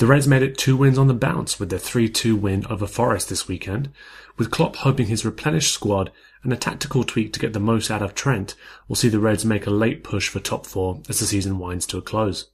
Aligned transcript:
The 0.00 0.06
Reds 0.06 0.26
made 0.26 0.42
it 0.42 0.56
two 0.56 0.78
wins 0.78 0.96
on 0.96 1.08
the 1.08 1.12
bounce 1.12 1.60
with 1.60 1.68
their 1.68 1.78
3-2 1.78 2.40
win 2.40 2.64
over 2.70 2.86
Forest 2.86 3.28
this 3.28 3.46
weekend, 3.46 3.90
with 4.38 4.50
Klopp 4.50 4.76
hoping 4.76 5.08
his 5.08 5.26
replenished 5.26 5.74
squad 5.74 6.10
and 6.42 6.54
a 6.54 6.56
tactical 6.56 7.04
tweak 7.04 7.34
to 7.34 7.38
get 7.38 7.52
the 7.52 7.60
most 7.60 7.90
out 7.90 8.00
of 8.00 8.14
Trent 8.14 8.54
will 8.88 8.96
see 8.96 9.10
the 9.10 9.20
Reds 9.20 9.44
make 9.44 9.66
a 9.66 9.70
late 9.70 10.02
push 10.02 10.30
for 10.30 10.40
top 10.40 10.64
four 10.64 11.02
as 11.10 11.20
the 11.20 11.26
season 11.26 11.58
winds 11.58 11.84
to 11.84 11.98
a 11.98 12.00
close. 12.00 12.48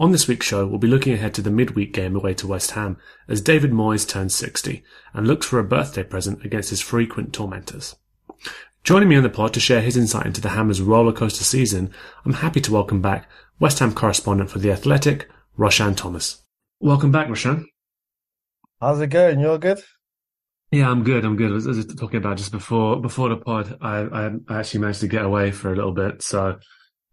On 0.00 0.10
this 0.10 0.26
week's 0.26 0.44
show, 0.44 0.66
we'll 0.66 0.80
be 0.80 0.88
looking 0.88 1.12
ahead 1.12 1.34
to 1.34 1.40
the 1.40 1.52
midweek 1.52 1.92
game 1.92 2.16
away 2.16 2.34
to 2.34 2.48
West 2.48 2.72
Ham 2.72 2.96
as 3.28 3.40
David 3.40 3.70
Moyes 3.70 4.04
turns 4.04 4.34
60 4.34 4.82
and 5.14 5.28
looks 5.28 5.46
for 5.46 5.60
a 5.60 5.64
birthday 5.64 6.02
present 6.02 6.44
against 6.44 6.70
his 6.70 6.80
frequent 6.80 7.32
tormentors. 7.32 7.94
Joining 8.82 9.08
me 9.08 9.14
on 9.14 9.22
the 9.22 9.28
pod 9.28 9.54
to 9.54 9.60
share 9.60 9.82
his 9.82 9.96
insight 9.96 10.26
into 10.26 10.40
the 10.40 10.48
Hammers 10.48 10.80
rollercoaster 10.80 11.44
season, 11.44 11.92
I'm 12.24 12.32
happy 12.32 12.60
to 12.62 12.72
welcome 12.72 13.00
back 13.00 13.30
West 13.60 13.78
Ham 13.78 13.94
correspondent 13.94 14.50
for 14.50 14.58
The 14.58 14.72
Athletic, 14.72 15.30
Roshane 15.56 15.96
Thomas. 15.96 16.42
Welcome 16.80 17.10
back, 17.10 17.28
Roshane. 17.28 17.64
How's 18.82 19.00
it 19.00 19.06
going? 19.06 19.40
You're 19.40 19.58
good? 19.58 19.82
Yeah, 20.70 20.90
I'm 20.90 21.04
good. 21.04 21.24
I'm 21.24 21.36
good. 21.36 21.50
I 21.50 21.54
was, 21.54 21.66
I 21.66 21.70
was 21.70 21.86
talking 21.86 22.18
about 22.18 22.36
just 22.36 22.52
before 22.52 23.00
before 23.00 23.30
the 23.30 23.38
pod. 23.38 23.78
I, 23.80 24.00
I 24.00 24.58
actually 24.58 24.80
managed 24.80 25.00
to 25.00 25.08
get 25.08 25.24
away 25.24 25.52
for 25.52 25.72
a 25.72 25.74
little 25.74 25.92
bit, 25.92 26.20
so 26.22 26.58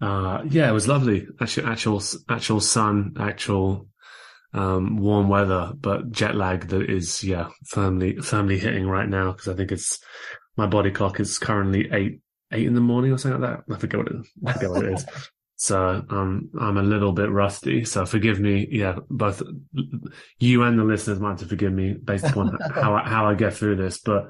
uh, 0.01 0.43
yeah, 0.49 0.67
it 0.67 0.73
was 0.73 0.89
lovely. 0.89 1.27
Actual 1.39 1.67
actual 1.67 2.01
actual 2.29 2.59
sun, 2.59 3.13
actual 3.17 3.87
um, 4.53 4.97
warm 4.97 5.29
weather, 5.29 5.71
but 5.79 6.11
jet 6.11 6.35
lag 6.35 6.67
that 6.67 6.89
is 6.89 7.23
yeah 7.23 7.47
firmly 7.67 8.17
firmly 8.17 8.59
hitting 8.59 8.85
right 8.85 9.07
now 9.07 9.31
because 9.31 9.47
I 9.47 9.55
think 9.55 9.71
it's 9.71 9.97
my 10.57 10.67
body 10.67 10.91
clock 10.91 11.21
is 11.21 11.39
currently 11.39 11.89
eight 11.93 12.19
eight 12.51 12.67
in 12.67 12.75
the 12.75 12.81
morning 12.81 13.13
or 13.13 13.17
something 13.17 13.39
like 13.39 13.65
that. 13.65 13.73
I 13.73 13.79
forget 13.79 13.97
what 13.97 14.07
it, 14.07 14.25
I 14.45 14.53
forget 14.53 14.69
what 14.71 14.83
it 14.83 14.93
is. 14.93 15.05
So 15.63 16.03
um, 16.09 16.49
I'm 16.59 16.75
a 16.75 16.83
little 16.83 17.13
bit 17.13 17.31
rusty. 17.31 17.85
So 17.85 18.05
forgive 18.05 18.37
me. 18.37 18.67
Yeah, 18.69 18.97
both 19.09 19.41
you 20.37 20.63
and 20.63 20.77
the 20.77 20.83
listeners 20.83 21.21
might 21.21 21.29
have 21.29 21.39
to 21.39 21.45
forgive 21.45 21.71
me 21.71 21.93
based 21.93 22.25
upon 22.25 22.57
how 22.75 22.95
I, 22.95 23.07
how 23.07 23.27
I 23.27 23.35
get 23.35 23.53
through 23.53 23.77
this. 23.77 23.97
But 23.97 24.25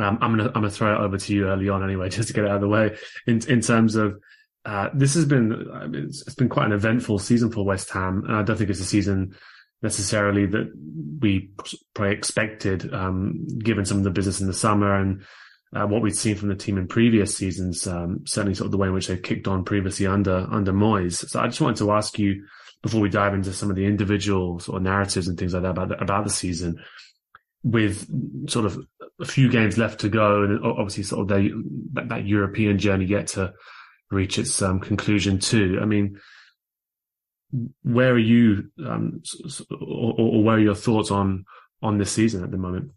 um, 0.00 0.18
I'm 0.20 0.36
gonna 0.36 0.46
I'm 0.46 0.52
gonna 0.52 0.70
throw 0.70 0.94
it 0.94 1.04
over 1.04 1.18
to 1.18 1.34
you 1.34 1.48
early 1.48 1.68
on 1.68 1.82
anyway, 1.82 2.08
just 2.10 2.28
to 2.28 2.34
get 2.34 2.44
it 2.44 2.50
out 2.50 2.56
of 2.56 2.60
the 2.60 2.68
way. 2.68 2.96
In 3.26 3.40
in 3.48 3.60
terms 3.60 3.96
of 3.96 4.20
uh, 4.64 4.90
this 4.94 5.14
has 5.14 5.24
been 5.24 5.66
it's, 5.94 6.22
it's 6.22 6.36
been 6.36 6.48
quite 6.48 6.66
an 6.66 6.72
eventful 6.72 7.18
season 7.18 7.50
for 7.50 7.64
West 7.64 7.90
Ham, 7.90 8.22
and 8.28 8.36
I 8.36 8.44
don't 8.44 8.56
think 8.56 8.70
it's 8.70 8.78
a 8.78 8.84
season 8.84 9.34
necessarily 9.82 10.46
that 10.46 10.72
we 11.20 11.50
probably 11.92 12.14
expected, 12.14 12.94
um, 12.94 13.48
given 13.58 13.84
some 13.84 13.98
of 13.98 14.04
the 14.04 14.10
business 14.10 14.40
in 14.40 14.46
the 14.46 14.54
summer 14.54 14.94
and 14.94 15.24
uh, 15.74 15.86
what 15.86 16.02
we'd 16.02 16.16
seen 16.16 16.36
from 16.36 16.48
the 16.48 16.54
team 16.54 16.78
in 16.78 16.88
previous 16.88 17.36
seasons, 17.36 17.86
um, 17.86 18.24
certainly 18.26 18.54
sort 18.54 18.66
of 18.66 18.72
the 18.72 18.78
way 18.78 18.88
in 18.88 18.94
which 18.94 19.08
they've 19.08 19.22
kicked 19.22 19.48
on 19.48 19.64
previously 19.64 20.06
under 20.06 20.46
under 20.50 20.72
Moyes. 20.72 21.28
So 21.28 21.40
I 21.40 21.46
just 21.46 21.60
wanted 21.60 21.78
to 21.78 21.92
ask 21.92 22.18
you 22.18 22.44
before 22.82 23.00
we 23.00 23.08
dive 23.08 23.34
into 23.34 23.52
some 23.52 23.70
of 23.70 23.76
the 23.76 23.86
individual 23.86 24.60
sort 24.60 24.76
of 24.76 24.82
narratives 24.82 25.28
and 25.28 25.36
things 25.36 25.52
like 25.52 25.62
that 25.62 25.70
about 25.70 25.88
the, 25.88 26.00
about 26.00 26.24
the 26.24 26.30
season, 26.30 26.78
with 27.62 28.06
sort 28.48 28.66
of 28.66 28.78
a 29.20 29.24
few 29.24 29.50
games 29.50 29.76
left 29.76 30.00
to 30.00 30.08
go, 30.08 30.44
and 30.44 30.64
obviously 30.64 31.02
sort 31.02 31.22
of 31.22 31.28
that, 31.28 32.08
that 32.08 32.26
European 32.26 32.78
journey 32.78 33.04
yet 33.04 33.26
to 33.26 33.52
reach 34.10 34.38
its 34.38 34.62
um, 34.62 34.80
conclusion 34.80 35.38
too. 35.38 35.78
I 35.82 35.84
mean, 35.84 36.18
where 37.82 38.12
are 38.12 38.18
you, 38.18 38.70
um, 38.86 39.22
or, 39.70 40.14
or 40.16 40.44
where 40.44 40.56
are 40.56 40.60
your 40.60 40.74
thoughts 40.74 41.10
on 41.10 41.44
on 41.82 41.98
this 41.98 42.12
season 42.12 42.42
at 42.44 42.50
the 42.50 42.58
moment? 42.58 42.92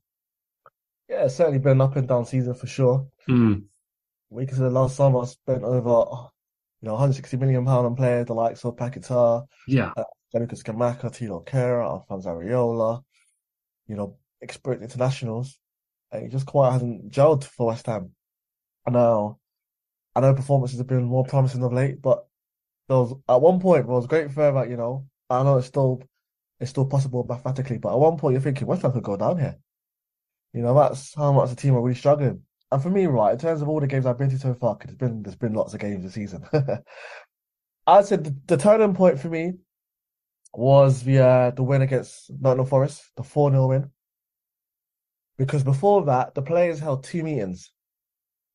Yeah, 1.11 1.25
it's 1.25 1.35
certainly 1.35 1.59
been 1.59 1.73
an 1.73 1.81
up 1.81 1.97
and 1.97 2.07
down 2.07 2.25
season 2.25 2.53
for 2.53 2.67
sure. 2.67 3.05
Mm. 3.27 3.63
We 4.29 4.45
consider 4.45 4.69
last 4.69 4.95
summer 4.95 5.23
I 5.23 5.25
spent 5.25 5.61
over, 5.61 5.89
you 6.79 6.88
know, 6.88 6.94
160 6.94 7.35
million 7.35 7.66
pound 7.66 7.85
on 7.85 7.97
players, 7.97 8.27
the 8.27 8.33
likes 8.33 8.63
of 8.63 8.77
Paquetá, 8.77 9.45
yeah, 9.67 9.91
uh, 9.97 10.05
Lucas 10.33 10.63
Scamacca, 10.63 11.11
Thilo 11.11 11.45
Kehrer, 11.45 11.83
Alphonse 11.83 12.25
Areola, 12.25 13.03
you 13.88 13.97
know, 13.97 14.16
experienced 14.39 14.95
internationals. 14.95 15.59
And 16.13 16.25
it 16.25 16.31
just 16.31 16.45
quite 16.45 16.72
hasn't 16.72 17.11
gelled 17.11 17.43
for 17.43 17.67
West 17.67 17.88
Ham. 17.88 18.11
I 18.88 18.91
know, 18.91 19.38
I 20.16 20.22
know 20.22 20.33
performances 20.33 20.78
have 20.78 20.88
been 20.88 21.03
more 21.03 21.25
promising 21.25 21.61
of 21.61 21.73
late, 21.73 22.01
but 22.01 22.25
there 22.88 22.99
was, 22.99 23.13
at 23.28 23.41
one 23.41 23.59
point, 23.59 23.85
there 23.85 23.95
was 23.95 24.07
great 24.07 24.31
further, 24.31 24.66
you 24.66 24.78
know, 24.78 25.07
I 25.29 25.43
know 25.43 25.57
it's 25.57 25.67
still, 25.67 26.03
it's 26.61 26.69
still 26.69 26.85
possible 26.85 27.25
mathematically, 27.28 27.79
but 27.79 27.91
at 27.91 27.99
one 27.99 28.17
point 28.17 28.31
you're 28.31 28.41
thinking 28.41 28.66
West 28.66 28.83
Ham 28.83 28.93
could 28.93 29.03
go 29.03 29.17
down 29.17 29.38
here. 29.38 29.57
You 30.53 30.62
know, 30.62 30.75
that's 30.75 31.16
how 31.16 31.31
much 31.31 31.50
the 31.50 31.56
team 31.56 31.75
are 31.75 31.81
really 31.81 31.95
struggling. 31.95 32.41
And 32.72 32.81
for 32.81 32.89
me, 32.89 33.06
right, 33.06 33.34
in 33.34 33.39
terms 33.39 33.62
of 33.62 33.69
all 33.69 33.79
the 33.79 33.88
games 33.88 34.06
I've 34.06 34.17
been 34.17 34.29
to 34.29 34.39
so 34.39 34.53
far, 34.53 34.75
because 34.75 34.95
there's 34.95 35.12
been 35.12 35.23
there's 35.23 35.35
been 35.35 35.53
lots 35.53 35.73
of 35.73 35.79
games 35.79 36.03
this 36.03 36.13
season. 36.13 36.45
I'd 37.88 38.06
say 38.06 38.17
the, 38.17 38.35
the, 38.47 38.57
turning 38.57 38.94
point 38.94 39.19
for 39.19 39.28
me 39.28 39.53
was 40.53 41.03
the 41.03 41.19
uh, 41.19 41.51
the 41.51 41.63
win 41.63 41.81
against 41.81 42.31
Nottingham 42.40 42.67
Forest, 42.67 43.03
the 43.17 43.23
four 43.23 43.51
0 43.51 43.67
win. 43.67 43.90
Because 45.38 45.63
before 45.63 46.06
that, 46.06 46.35
the 46.35 46.41
players 46.41 46.79
held 46.79 47.03
two 47.03 47.23
meetings. 47.23 47.72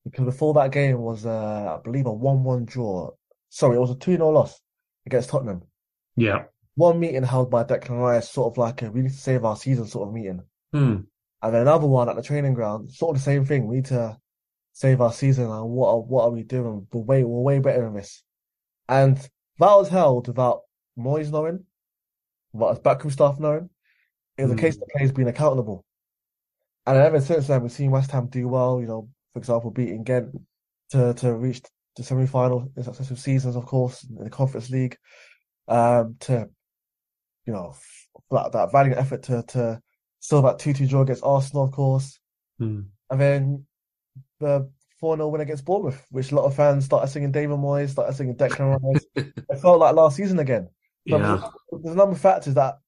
Because 0.05 0.25
before 0.25 0.53
that 0.53 0.71
game 0.71 0.99
was, 0.99 1.25
uh, 1.25 1.77
I 1.77 1.81
believe, 1.83 2.05
a 2.05 2.13
one-one 2.13 2.65
draw. 2.65 3.11
Sorry, 3.49 3.75
it 3.75 3.79
was 3.79 3.91
a 3.91 3.95
two 3.95 4.15
0 4.15 4.29
loss 4.29 4.59
against 5.05 5.29
Tottenham. 5.29 5.63
Yeah. 6.15 6.45
One 6.75 6.99
meeting 6.99 7.23
held 7.23 7.51
by 7.51 7.63
Declan 7.63 7.99
Rice, 7.99 8.29
sort 8.29 8.53
of 8.53 8.57
like 8.57 8.81
a 8.83 8.91
we 8.91 9.01
need 9.01 9.11
to 9.11 9.15
save 9.15 9.45
our 9.45 9.55
season 9.55 9.85
sort 9.85 10.07
of 10.07 10.13
meeting. 10.13 10.43
Hmm. 10.71 10.97
And 11.41 11.53
then 11.53 11.61
another 11.61 11.87
one 11.87 12.09
at 12.09 12.15
the 12.15 12.23
training 12.23 12.53
ground, 12.53 12.91
sort 12.91 13.15
of 13.15 13.21
the 13.21 13.25
same 13.25 13.45
thing. 13.45 13.67
We 13.67 13.77
need 13.77 13.85
to 13.85 14.17
save 14.73 15.01
our 15.01 15.11
season 15.11 15.45
and 15.45 15.69
what 15.69 15.89
are, 15.89 15.99
what 15.99 16.23
are 16.23 16.31
we 16.31 16.43
doing? 16.43 16.87
We're 16.91 17.01
way, 17.01 17.23
we're 17.23 17.41
way 17.41 17.59
better 17.59 17.83
than 17.83 17.95
this. 17.95 18.23
And 18.89 19.17
that 19.17 19.29
was 19.59 19.89
held 19.89 20.27
without 20.27 20.61
Moyes 20.97 21.31
knowing, 21.31 21.65
without 22.53 22.69
his 22.69 22.79
backroom 22.79 23.11
staff 23.11 23.39
knowing. 23.39 23.69
It 24.37 24.43
was 24.43 24.53
mm. 24.53 24.57
a 24.57 24.61
case 24.61 24.75
of 24.75 24.81
the 24.81 24.87
players 24.95 25.11
being 25.11 25.27
accountable. 25.27 25.83
And 26.85 26.97
ever 26.97 27.19
since 27.19 27.47
then, 27.47 27.61
we've 27.61 27.71
seen 27.71 27.91
West 27.91 28.11
Ham 28.11 28.27
do 28.27 28.47
well, 28.47 28.79
you 28.79 28.87
know, 28.87 29.09
for 29.33 29.39
example, 29.39 29.71
beating 29.71 30.03
Ghent 30.03 30.29
to, 30.91 31.13
to 31.15 31.33
reach 31.33 31.61
the 31.95 32.03
semi-final 32.03 32.71
in 32.77 32.83
successive 32.83 33.19
seasons, 33.19 33.55
of 33.55 33.65
course, 33.65 34.03
in 34.03 34.23
the 34.23 34.29
Conference 34.29 34.69
League, 34.69 34.97
um, 35.67 36.15
to, 36.21 36.47
you 37.45 37.53
know, 37.53 37.75
that, 38.31 38.51
that 38.53 38.71
valiant 38.71 38.99
effort 38.99 39.23
to, 39.23 39.43
to 39.47 39.81
still 40.19 40.39
about 40.39 40.59
2 40.59 40.73
2 40.73 40.87
draw 40.87 41.01
against 41.01 41.23
Arsenal, 41.23 41.65
of 41.65 41.71
course. 41.71 42.19
Hmm. 42.59 42.81
And 43.09 43.21
then 43.21 43.65
the 44.39 44.69
4 44.99 45.17
0 45.17 45.27
win 45.29 45.41
against 45.41 45.65
Bournemouth, 45.65 46.05
which 46.09 46.31
a 46.31 46.35
lot 46.35 46.45
of 46.45 46.55
fans 46.55 46.85
started 46.85 47.07
singing 47.07 47.31
David 47.31 47.57
Moyes, 47.57 47.89
started 47.89 48.15
singing 48.15 48.35
Declan 48.35 48.79
Rice. 48.81 49.05
it 49.15 49.61
felt 49.61 49.79
like 49.79 49.95
last 49.95 50.17
season 50.17 50.39
again. 50.39 50.69
So 51.07 51.17
yeah. 51.17 51.49
There's 51.71 51.95
a 51.95 51.97
number 51.97 52.15
of 52.15 52.21
factors 52.21 52.55
that 52.55 52.79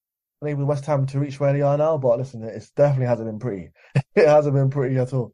enable 0.41 0.65
West 0.65 0.85
Ham 0.85 1.05
to 1.07 1.19
reach 1.19 1.39
where 1.39 1.53
they 1.53 1.61
are 1.61 1.77
now, 1.77 1.97
but 1.97 2.17
listen, 2.17 2.43
it 2.43 2.65
definitely 2.75 3.07
hasn't 3.07 3.27
been 3.27 3.39
pretty. 3.39 3.71
it 4.15 4.27
hasn't 4.27 4.55
been 4.55 4.69
pretty 4.69 4.97
at 4.97 5.13
all. 5.13 5.33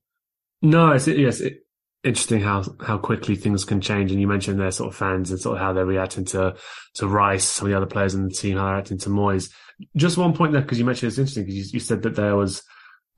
No, 0.61 0.91
it's 0.91 1.07
yes, 1.07 1.41
it, 1.41 1.64
interesting 2.05 2.39
how 2.41 2.63
how 2.79 2.97
quickly 2.97 3.35
things 3.35 3.65
can 3.65 3.81
change. 3.81 4.11
And 4.11 4.21
you 4.21 4.27
mentioned 4.27 4.59
their 4.59 4.71
sort 4.71 4.89
of 4.89 4.95
fans 4.95 5.31
and 5.31 5.39
sort 5.39 5.57
of 5.57 5.61
how 5.61 5.73
they're 5.73 5.85
reacting 5.85 6.25
to 6.25 6.55
to 6.95 7.07
Rice, 7.07 7.43
some 7.43 7.67
of 7.67 7.71
the 7.71 7.77
other 7.77 7.85
players 7.85 8.13
in 8.13 8.23
the 8.23 8.33
team, 8.33 8.57
how 8.57 8.65
they're 8.65 8.73
reacting 8.75 8.99
to 8.99 9.09
Moyes. 9.09 9.51
Just 9.97 10.17
one 10.17 10.33
point 10.33 10.53
there, 10.53 10.61
because 10.61 10.79
you 10.79 10.85
mentioned 10.85 11.09
it's 11.09 11.17
interesting 11.17 11.43
because 11.43 11.57
you, 11.57 11.65
you, 11.73 11.79
said 11.79 12.03
that 12.03 12.15
there 12.15 12.35
was 12.35 12.63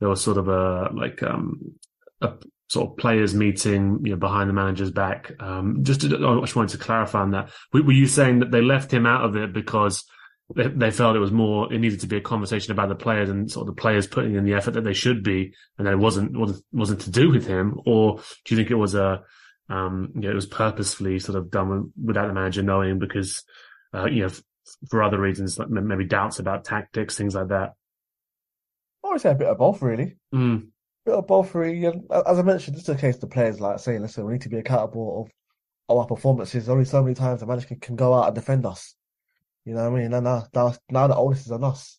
there 0.00 0.08
was 0.08 0.20
sort 0.20 0.38
of 0.38 0.48
a 0.48 0.90
like 0.92 1.22
um 1.22 1.74
a 2.20 2.32
sort 2.68 2.90
of 2.90 2.96
players 2.96 3.34
meeting, 3.34 4.00
you 4.02 4.10
know, 4.10 4.16
behind 4.16 4.48
the 4.48 4.54
manager's 4.54 4.90
back. 4.90 5.32
Um, 5.40 5.82
just 5.82 6.02
to, 6.02 6.06
I 6.08 6.40
just 6.40 6.56
wanted 6.56 6.78
to 6.78 6.84
clarify 6.84 7.20
on 7.20 7.30
that. 7.30 7.50
Were, 7.72 7.82
were 7.82 7.92
you 7.92 8.06
saying 8.06 8.40
that 8.40 8.50
they 8.50 8.60
left 8.60 8.92
him 8.92 9.06
out 9.06 9.24
of 9.24 9.36
it 9.36 9.52
because 9.52 10.04
they, 10.54 10.68
they, 10.68 10.90
felt 10.90 11.16
it 11.16 11.20
was 11.20 11.32
more, 11.32 11.72
it 11.72 11.78
needed 11.78 12.00
to 12.00 12.06
be 12.06 12.16
a 12.16 12.22
conversation 12.22 12.72
about 12.72 12.88
the 12.88 12.94
players 12.94 13.28
and 13.28 13.50
sort 13.50 13.68
of 13.68 13.74
the 13.74 13.80
players 13.80 14.06
putting 14.06 14.34
in 14.34 14.44
the 14.44 14.54
effort 14.54 14.72
that 14.72 14.84
they 14.84 14.94
should 14.94 15.22
be, 15.22 15.54
and 15.76 15.86
that 15.86 15.92
it 15.92 15.98
wasn't, 15.98 16.36
wasn't, 16.38 16.64
wasn't 16.72 17.00
to 17.02 17.10
do 17.10 17.30
with 17.30 17.46
him? 17.46 17.78
Or 17.84 18.16
do 18.16 18.54
you 18.54 18.56
think 18.56 18.70
it 18.70 18.76
was 18.76 18.94
a, 18.94 19.22
um, 19.68 20.12
you 20.14 20.22
know, 20.22 20.30
it 20.30 20.34
was 20.34 20.46
purposefully 20.46 21.18
sort 21.18 21.36
of 21.36 21.50
done 21.50 21.92
without 22.02 22.28
the 22.28 22.34
manager 22.34 22.62
knowing 22.62 22.98
because, 22.98 23.44
uh, 23.94 24.06
you 24.06 24.22
know, 24.22 24.30
for 24.88 25.02
other 25.02 25.20
reasons, 25.20 25.58
like 25.58 25.68
maybe 25.68 26.04
doubts 26.04 26.38
about 26.38 26.64
tactics, 26.64 27.16
things 27.16 27.34
like 27.34 27.48
that? 27.48 27.72
I 29.04 29.08
would 29.08 29.20
say 29.20 29.30
a 29.30 29.34
bit 29.34 29.48
of 29.48 29.58
both, 29.58 29.82
really. 29.82 30.16
Mm. 30.34 30.62
A 30.62 30.66
bit 31.04 31.14
of 31.14 31.26
both, 31.26 31.54
really. 31.54 31.84
And 31.84 32.04
as 32.26 32.38
I 32.38 32.42
mentioned, 32.42 32.76
this 32.76 32.84
is 32.84 32.88
a 32.88 32.96
case 32.96 33.16
of 33.16 33.22
the 33.22 33.26
players 33.28 33.60
like 33.60 33.78
saying, 33.78 34.00
listen, 34.00 34.24
we 34.24 34.32
need 34.32 34.42
to 34.42 34.48
be 34.48 34.58
accountable 34.58 35.22
of, 35.22 35.94
of 35.94 35.98
our 36.00 36.06
performances. 36.06 36.68
Only 36.68 36.84
so 36.84 37.02
many 37.02 37.14
times 37.14 37.40
the 37.40 37.46
manager 37.46 37.68
can, 37.68 37.80
can 37.80 37.96
go 37.96 38.14
out 38.14 38.26
and 38.26 38.34
defend 38.34 38.66
us. 38.66 38.94
You 39.68 39.74
know 39.74 39.90
what 39.90 39.98
I 39.98 40.02
mean? 40.02 40.14
And 40.14 40.24
now, 40.24 40.46
now, 40.54 40.74
now 40.88 41.06
the 41.08 41.16
onus 41.16 41.44
is 41.44 41.52
on 41.52 41.62
us. 41.62 41.98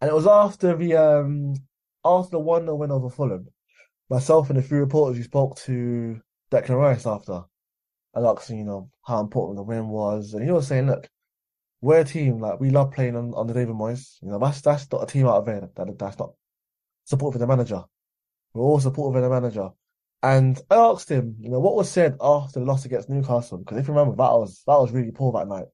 And 0.00 0.10
it 0.10 0.14
was 0.14 0.26
after 0.26 0.74
the 0.76 0.96
um 0.96 1.54
after 2.04 2.32
the 2.32 2.40
one 2.40 2.62
0 2.62 2.74
win 2.74 2.90
over 2.90 3.08
Fulham, 3.08 3.46
myself 4.10 4.50
and 4.50 4.58
a 4.58 4.62
few 4.62 4.78
reporters 4.78 5.16
who 5.16 5.22
spoke 5.22 5.56
to 5.58 6.20
Declan 6.50 6.80
Rice 6.80 7.06
after, 7.06 7.42
and 8.12 8.26
asked 8.26 8.50
him, 8.50 8.58
you 8.58 8.64
know 8.64 8.90
how 9.06 9.20
important 9.20 9.56
the 9.56 9.62
win 9.62 9.86
was, 9.86 10.34
and 10.34 10.44
he 10.44 10.50
was 10.50 10.66
saying, 10.66 10.88
look, 10.88 11.08
we're 11.80 12.00
a 12.00 12.04
team 12.04 12.40
like 12.40 12.58
we 12.58 12.70
love 12.70 12.90
playing 12.90 13.14
on, 13.14 13.32
on 13.34 13.46
the 13.46 13.54
David 13.54 13.76
Moyes. 13.76 14.16
You 14.20 14.30
know 14.30 14.40
that's 14.40 14.60
that's 14.60 14.90
not 14.90 15.04
a 15.04 15.06
team 15.06 15.28
out 15.28 15.36
of 15.36 15.46
there 15.46 15.60
that 15.76 15.98
that's 16.00 16.18
not 16.18 16.32
supportive 17.04 17.40
of 17.40 17.46
the 17.48 17.56
manager. 17.56 17.84
We're 18.52 18.64
all 18.64 18.80
supportive 18.80 19.22
of 19.22 19.30
the 19.30 19.40
manager. 19.40 19.70
And 20.24 20.60
I 20.68 20.74
asked 20.74 21.08
him, 21.08 21.36
you 21.38 21.50
know, 21.50 21.60
what 21.60 21.76
was 21.76 21.88
said 21.88 22.16
after 22.20 22.58
the 22.58 22.66
loss 22.66 22.84
against 22.84 23.08
Newcastle? 23.08 23.58
Because 23.58 23.78
if 23.78 23.86
you 23.86 23.94
remember, 23.94 24.16
that 24.16 24.32
was 24.32 24.64
that 24.66 24.80
was 24.80 24.90
really 24.90 25.12
poor 25.12 25.30
that 25.34 25.46
night. 25.46 25.66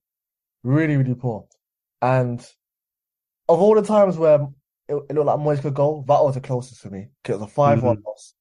Really, 0.63 0.97
really 0.97 1.15
poor. 1.15 1.47
And 2.01 2.41
of 3.49 3.61
all 3.61 3.75
the 3.75 3.83
times 3.83 4.17
where 4.17 4.47
it, 4.89 4.95
it 4.95 5.15
looked 5.15 5.27
like 5.27 5.39
Moyes 5.39 5.63
could 5.63 5.75
go, 5.75 6.05
that 6.07 6.23
was 6.23 6.35
the 6.35 6.41
closest 6.41 6.81
for 6.81 6.91
me. 6.91 7.09
Because 7.23 7.37
it 7.37 7.41
was 7.41 7.51
a 7.51 7.55
5 7.55 7.83
one 7.83 7.97
mm-hmm. 7.97 8.07
loss. 8.07 8.35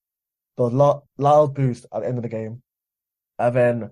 There 0.57 0.65
was 0.65 0.73
loud, 0.73 1.01
loud 1.17 1.55
boost 1.55 1.85
at 1.93 2.01
the 2.01 2.07
end 2.07 2.17
of 2.17 2.23
the 2.23 2.29
game. 2.29 2.61
And 3.39 3.55
then 3.55 3.91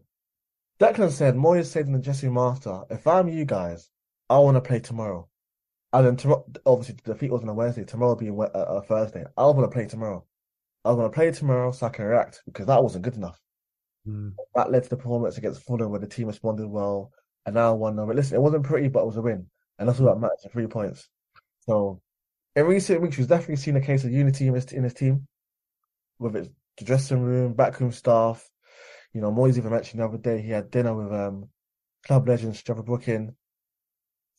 Declan 0.80 1.12
said, 1.12 1.36
Moyes 1.36 1.66
said 1.66 1.88
in 1.88 1.94
the 1.94 2.20
room 2.24 2.38
after, 2.38 2.84
if 2.90 3.08
I'm 3.08 3.28
you 3.28 3.46
guys, 3.46 3.90
I 4.30 4.38
want 4.40 4.56
to 4.56 4.62
play 4.62 4.80
tomorrow. 4.80 5.28
And 5.92 6.06
then 6.06 6.16
tomorrow, 6.18 6.46
obviously 6.66 6.98
the 7.04 7.14
defeat 7.14 7.32
was 7.32 7.42
on 7.42 7.50
a 7.50 7.54
Wednesday, 7.54 7.84
tomorrow 7.84 8.16
being 8.16 8.38
a, 8.38 8.60
a 8.60 8.82
Thursday. 8.84 9.26
I 9.36 9.44
want 9.46 9.62
to 9.62 9.74
play 9.74 9.88
tomorrow. 9.88 10.26
I 10.86 10.92
want 10.92 11.12
to 11.12 11.16
play 11.16 11.32
tomorrow 11.32 11.72
so 11.72 11.88
I 11.88 11.90
can 11.90 12.06
react 12.06 12.42
because 12.46 12.68
that 12.68 12.84
wasn't 12.84 13.04
good 13.04 13.16
enough. 13.16 13.42
Mm. 14.08 14.34
That 14.56 14.72
led 14.72 14.84
to 14.84 14.90
the 14.90 14.98
performance 14.98 15.38
against 15.38 15.64
Fulham 15.64 15.90
where 15.90 16.00
the 16.00 16.08
team 16.08 16.28
responded 16.28 16.68
well 16.68 17.12
and 17.50 17.56
now 17.56 17.74
one 17.74 17.96
0 17.96 18.06
But 18.06 18.16
listen, 18.16 18.36
it 18.36 18.42
wasn't 18.42 18.64
pretty, 18.64 18.90
but 18.90 19.02
it 19.02 19.08
was 19.08 19.18
a 19.18 19.24
win, 19.24 19.48
and 19.80 19.90
that's 19.90 20.00
all 20.00 20.06
that 20.06 20.20
matters. 20.20 20.46
Three 20.52 20.68
points. 20.68 21.10
So 21.62 22.00
in 22.56 22.66
recent 22.68 23.02
weeks, 23.02 23.18
we've 23.18 23.28
definitely 23.28 23.56
seen 23.56 23.76
a 23.76 23.82
case 23.82 24.04
of 24.04 24.12
unity 24.12 24.48
in 24.48 24.54
his 24.54 24.72
in 24.72 24.84
his 24.84 24.94
team, 24.94 25.28
whether 26.20 26.40
it's 26.40 26.50
the 26.78 26.86
dressing 26.86 27.22
room, 27.22 27.54
backroom 27.54 27.92
staff. 27.92 28.48
You 29.14 29.22
know, 29.22 29.32
Moyes 29.32 29.58
even 29.58 29.72
mentioned 29.72 30.00
the 30.00 30.06
other 30.06 30.20
day 30.20 30.42
he 30.44 30.52
had 30.52 30.70
dinner 30.70 30.94
with 30.94 31.12
um 31.12 31.50
club 32.06 32.28
legends 32.28 32.62
Trevor 32.62 32.84
Brooking. 32.84 33.36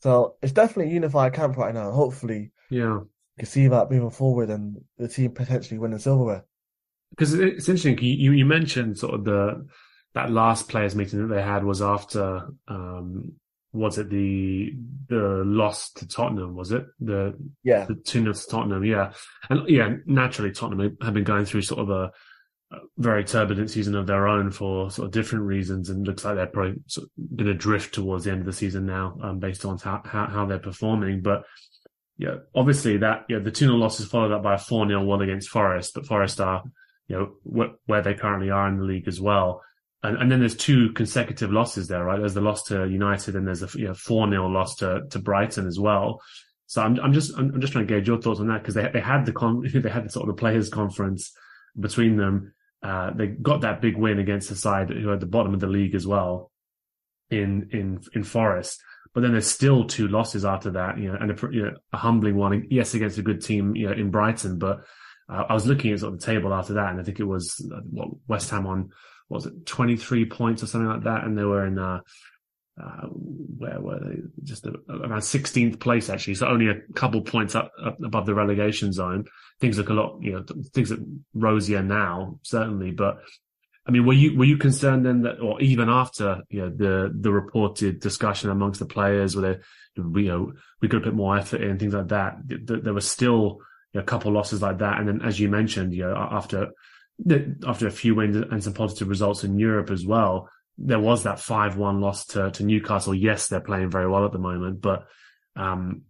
So 0.02 0.36
it's 0.40 0.52
definitely 0.52 0.92
a 0.92 0.94
unified 0.94 1.34
camp 1.34 1.56
right 1.56 1.74
now. 1.74 1.90
Hopefully, 1.90 2.52
yeah, 2.70 2.94
you 2.94 3.08
can 3.40 3.48
see 3.48 3.66
that 3.66 3.90
moving 3.90 4.10
forward 4.10 4.50
and 4.50 4.80
the 4.98 5.08
team 5.08 5.32
potentially 5.32 5.80
winning 5.80 5.98
silverware. 5.98 6.44
Because 7.10 7.34
it's 7.34 7.68
interesting, 7.68 7.98
you 7.98 8.30
you 8.30 8.46
mentioned 8.46 8.98
sort 8.98 9.14
of 9.14 9.24
the 9.24 9.66
that 10.14 10.30
last 10.30 10.68
players 10.68 10.94
meeting 10.94 11.20
that 11.20 11.34
they 11.34 11.42
had 11.42 11.64
was 11.64 11.80
after 11.80 12.48
um, 12.68 13.32
was 13.72 13.98
it 13.98 14.10
the 14.10 14.74
the 15.08 15.42
loss 15.44 15.92
to 15.92 16.08
Tottenham? 16.08 16.56
Was 16.56 16.72
it 16.72 16.86
the 16.98 17.34
yeah 17.62 17.84
the 17.84 17.94
two 17.94 18.20
0 18.20 18.32
to 18.32 18.46
Tottenham? 18.48 18.84
Yeah, 18.84 19.12
and 19.48 19.68
yeah, 19.68 19.96
naturally 20.06 20.52
Tottenham 20.52 20.96
have 21.00 21.14
been 21.14 21.24
going 21.24 21.44
through 21.44 21.62
sort 21.62 21.80
of 21.80 21.90
a, 21.90 22.12
a, 22.72 22.78
very 22.98 23.24
turbulent 23.24 23.70
season 23.70 23.94
of 23.94 24.06
their 24.06 24.26
own 24.26 24.50
for 24.50 24.90
sort 24.90 25.06
of 25.06 25.12
different 25.12 25.44
reasons, 25.44 25.88
and 25.88 26.06
looks 26.06 26.24
like 26.24 26.34
they're 26.34 26.46
probably 26.46 26.80
sort 26.86 27.06
of 27.06 27.36
going 27.36 27.46
to 27.46 27.54
drift 27.54 27.94
towards 27.94 28.24
the 28.24 28.32
end 28.32 28.40
of 28.40 28.46
the 28.46 28.52
season 28.52 28.86
now, 28.86 29.16
um, 29.22 29.38
based 29.38 29.64
on 29.64 29.78
how, 29.78 30.02
how, 30.04 30.26
how 30.26 30.46
they're 30.46 30.58
performing. 30.58 31.20
But 31.20 31.44
yeah, 32.18 32.36
obviously 32.54 32.96
that 32.98 33.26
yeah 33.28 33.38
the 33.38 33.52
two 33.52 33.66
0 33.66 33.76
loss 33.76 34.00
is 34.00 34.06
followed 34.06 34.32
up 34.32 34.42
by 34.42 34.54
a 34.54 34.58
four 34.58 34.86
0 34.86 35.04
one 35.04 35.22
against 35.22 35.48
Forest, 35.48 35.92
but 35.94 36.06
Forest 36.06 36.40
are 36.40 36.64
you 37.06 37.16
know 37.16 37.34
wh- 37.44 37.88
where 37.88 38.02
they 38.02 38.14
currently 38.14 38.50
are 38.50 38.66
in 38.66 38.78
the 38.78 38.84
league 38.84 39.06
as 39.06 39.20
well 39.20 39.62
and, 40.02 40.16
and 40.16 40.32
then 40.32 40.40
there's 40.40 40.56
two 40.56 40.92
consecutive 40.92 41.52
losses 41.52 41.88
there, 41.88 42.04
right? 42.04 42.18
There's 42.18 42.34
the 42.34 42.40
loss 42.40 42.62
to 42.64 42.88
United 42.88 43.36
and 43.36 43.46
there's 43.46 43.62
a 43.62 43.78
you 43.78 43.88
know, 43.88 43.94
4 43.94 44.30
0 44.30 44.48
loss 44.48 44.76
to, 44.76 45.02
to 45.10 45.18
Brighton 45.18 45.66
as 45.66 45.78
well. 45.78 46.20
So 46.66 46.82
I'm, 46.82 46.98
I'm 47.00 47.12
just, 47.12 47.36
I'm, 47.36 47.60
just 47.60 47.72
trying 47.72 47.86
to 47.86 47.94
gauge 47.94 48.08
your 48.08 48.20
thoughts 48.20 48.40
on 48.40 48.48
that 48.48 48.62
because 48.62 48.74
they, 48.74 48.88
they 48.92 49.00
had 49.00 49.26
the 49.26 49.32
con, 49.32 49.62
they 49.72 49.90
had 49.90 50.04
the 50.04 50.10
sort 50.10 50.28
of 50.28 50.36
the 50.36 50.40
players 50.40 50.70
conference 50.70 51.32
between 51.78 52.16
them. 52.16 52.54
Uh, 52.82 53.10
they 53.12 53.26
got 53.26 53.60
that 53.60 53.82
big 53.82 53.96
win 53.96 54.18
against 54.18 54.48
the 54.48 54.56
side 54.56 54.88
who 54.88 55.10
are 55.10 55.14
at 55.14 55.20
the 55.20 55.26
bottom 55.26 55.52
of 55.52 55.60
the 55.60 55.66
league 55.66 55.94
as 55.94 56.06
well 56.06 56.50
in, 57.30 57.68
in, 57.72 58.00
in 58.14 58.24
Forest. 58.24 58.80
But 59.12 59.22
then 59.22 59.32
there's 59.32 59.46
still 59.46 59.84
two 59.84 60.08
losses 60.08 60.44
after 60.44 60.70
that, 60.70 60.96
you 60.98 61.12
know, 61.12 61.18
and 61.20 61.30
a, 61.32 61.48
you 61.50 61.62
know, 61.64 61.72
a 61.92 61.96
humbling 61.96 62.36
one, 62.36 62.66
yes, 62.70 62.94
against 62.94 63.18
a 63.18 63.22
good 63.22 63.42
team, 63.42 63.74
you 63.74 63.88
know, 63.88 63.92
in 63.92 64.10
Brighton. 64.10 64.58
But 64.58 64.84
uh, 65.28 65.44
I 65.48 65.52
was 65.52 65.66
looking 65.66 65.92
at 65.92 66.00
sort 66.00 66.14
of 66.14 66.20
the 66.20 66.26
table 66.26 66.54
after 66.54 66.74
that, 66.74 66.90
and 66.90 67.00
I 67.00 67.02
think 67.02 67.18
it 67.18 67.24
was 67.24 67.60
uh, 67.74 67.80
what 67.90 68.08
West 68.28 68.50
Ham 68.50 68.66
on 68.66 68.90
was 69.30 69.46
it 69.46 69.64
23 69.64 70.26
points 70.26 70.62
or 70.62 70.66
something 70.66 70.88
like 70.88 71.04
that, 71.04 71.24
and 71.24 71.38
they 71.38 71.44
were 71.44 71.64
in 71.64 71.78
uh, 71.78 72.00
uh, 72.82 73.06
where 73.06 73.80
were 73.80 74.00
they? 74.00 74.16
Just 74.42 74.66
around 74.66 75.20
16th 75.20 75.80
place 75.80 76.10
actually, 76.10 76.34
so 76.34 76.48
only 76.48 76.68
a 76.68 76.80
couple 76.94 77.22
points 77.22 77.54
up, 77.54 77.70
up, 77.82 78.02
above 78.02 78.26
the 78.26 78.34
relegation 78.34 78.92
zone. 78.92 79.24
Things 79.60 79.78
look 79.78 79.88
a 79.88 79.94
lot, 79.94 80.18
you 80.20 80.32
know, 80.32 80.44
things 80.74 80.90
look 80.90 81.00
rosier 81.32 81.82
now 81.82 82.38
certainly, 82.42 82.90
but. 82.90 83.18
I 83.86 83.92
mean, 83.92 84.04
were 84.04 84.12
you 84.12 84.36
were 84.36 84.44
you 84.44 84.58
concerned 84.58 85.06
then 85.06 85.22
that, 85.22 85.40
or 85.40 85.60
even 85.62 85.88
after 85.88 86.42
you 86.50 86.60
know 86.60 86.70
the 86.70 87.12
the 87.18 87.32
reported 87.32 87.98
discussion 87.98 88.50
amongst 88.50 88.78
the 88.78 88.86
players, 88.86 89.34
where 89.34 89.54
they, 89.54 90.20
you 90.20 90.28
know 90.28 90.52
we 90.82 90.86
could 90.86 91.02
put 91.02 91.14
more 91.14 91.36
effort 91.36 91.62
in 91.62 91.78
things 91.78 91.94
like 91.94 92.08
that, 92.08 92.36
there 92.44 92.92
were 92.92 93.00
still 93.00 93.58
you 93.92 93.98
know, 93.98 94.02
a 94.02 94.04
couple 94.04 94.30
losses 94.30 94.60
like 94.60 94.78
that, 94.78 95.00
and 95.00 95.08
then 95.08 95.22
as 95.22 95.40
you 95.40 95.48
mentioned, 95.48 95.94
you 95.94 96.04
know 96.04 96.14
after 96.14 96.68
after 97.66 97.86
a 97.86 97.90
few 97.92 98.14
wins 98.14 98.36
and 98.36 98.62
some 98.62 98.74
positive 98.74 99.08
results 99.08 99.44
in 99.44 99.58
Europe 99.58 99.90
as 99.90 100.04
well, 100.04 100.48
there 100.78 101.00
was 101.00 101.24
that 101.24 101.38
5-1 101.38 102.00
loss 102.00 102.26
to, 102.26 102.50
to 102.52 102.64
Newcastle. 102.64 103.14
Yes, 103.14 103.48
they're 103.48 103.60
playing 103.60 103.90
very 103.90 104.08
well 104.08 104.24
at 104.24 104.32
the 104.32 104.38
moment, 104.38 104.80
but, 104.80 105.06
um, 105.56 106.02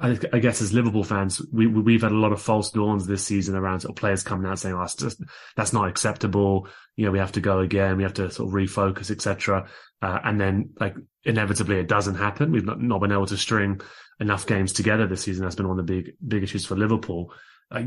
I, 0.00 0.18
I, 0.32 0.38
guess 0.38 0.60
as 0.60 0.72
Liverpool 0.72 1.04
fans, 1.04 1.40
we, 1.52 1.66
we've 1.66 2.02
had 2.02 2.12
a 2.12 2.16
lot 2.16 2.32
of 2.32 2.42
false 2.42 2.70
dawns 2.70 3.06
this 3.06 3.24
season 3.24 3.54
around 3.54 3.80
sort 3.80 3.90
of 3.90 3.96
players 3.96 4.22
coming 4.22 4.50
out 4.50 4.58
saying, 4.58 4.74
oh, 4.74 4.80
that's 4.80 4.94
just, 4.94 5.20
that's 5.56 5.72
not 5.72 5.88
acceptable. 5.88 6.68
You 6.96 7.06
know, 7.06 7.10
we 7.10 7.18
have 7.18 7.32
to 7.32 7.40
go 7.40 7.60
again. 7.60 7.96
We 7.96 8.02
have 8.02 8.14
to 8.14 8.30
sort 8.30 8.48
of 8.48 8.54
refocus, 8.54 9.10
etc. 9.10 9.68
Uh, 10.00 10.18
and 10.24 10.40
then 10.40 10.70
like 10.78 10.94
inevitably 11.24 11.78
it 11.78 11.88
doesn't 11.88 12.16
happen. 12.16 12.52
We've 12.52 12.66
not, 12.66 12.82
not 12.82 13.00
been 13.00 13.12
able 13.12 13.26
to 13.26 13.36
string 13.36 13.80
enough 14.20 14.46
games 14.46 14.72
together 14.72 15.06
this 15.06 15.22
season. 15.22 15.44
That's 15.44 15.56
been 15.56 15.68
one 15.68 15.78
of 15.78 15.86
the 15.86 15.92
big, 15.92 16.14
big 16.26 16.42
issues 16.42 16.66
for 16.66 16.76
Liverpool. 16.76 17.32
Uh, 17.70 17.78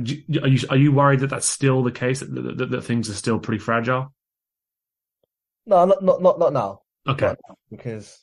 are 0.41 0.47
you 0.47 0.67
are 0.69 0.77
you 0.77 0.91
worried 0.91 1.19
that 1.19 1.29
that's 1.29 1.47
still 1.47 1.83
the 1.83 1.91
case 1.91 2.19
that, 2.19 2.57
that, 2.57 2.69
that 2.71 2.81
things 2.83 3.09
are 3.09 3.13
still 3.13 3.39
pretty 3.39 3.59
fragile? 3.59 4.13
No, 5.65 5.85
not 5.85 6.03
not 6.03 6.21
not, 6.21 6.39
not 6.39 6.53
now. 6.53 6.81
Okay, 7.07 7.27
not 7.27 7.39
now, 7.47 7.55
because 7.69 8.19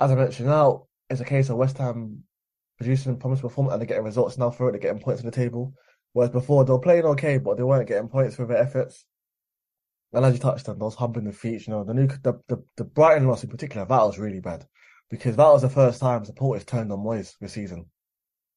as 0.00 0.10
I 0.10 0.14
mentioned, 0.14 0.48
now 0.48 0.86
it's 1.10 1.20
a 1.20 1.24
case 1.24 1.48
of 1.48 1.56
West 1.56 1.78
Ham 1.78 2.24
producing 2.78 3.18
promised 3.18 3.42
performance 3.42 3.72
and 3.72 3.80
they're 3.80 3.88
getting 3.88 4.04
results 4.04 4.38
now 4.38 4.50
for 4.50 4.68
it. 4.68 4.72
They're 4.72 4.80
getting 4.80 5.02
points 5.02 5.20
on 5.20 5.26
the 5.26 5.32
table, 5.32 5.74
whereas 6.12 6.30
before 6.30 6.64
they 6.64 6.72
were 6.72 6.78
playing 6.78 7.04
okay, 7.04 7.38
but 7.38 7.56
they 7.56 7.64
weren't 7.64 7.88
getting 7.88 8.08
points 8.08 8.36
for 8.36 8.46
their 8.46 8.58
efforts. 8.58 9.04
And 10.12 10.24
as 10.24 10.32
you 10.32 10.38
touched 10.38 10.68
on, 10.68 10.78
those 10.78 10.94
humping 10.94 11.24
the 11.24 11.32
feet, 11.32 11.66
you 11.66 11.72
know, 11.72 11.84
the 11.84 11.92
new 11.92 12.06
the, 12.06 12.40
the, 12.48 12.64
the 12.76 12.84
Brighton 12.84 13.26
loss 13.26 13.44
in 13.44 13.50
particular, 13.50 13.84
that 13.84 14.02
was 14.02 14.18
really 14.18 14.40
bad 14.40 14.66
because 15.10 15.36
that 15.36 15.48
was 15.48 15.62
the 15.62 15.68
first 15.68 16.00
time 16.00 16.24
supporters 16.24 16.64
turned 16.64 16.92
on 16.92 16.98
Moyes 16.98 17.34
this 17.40 17.52
season. 17.52 17.86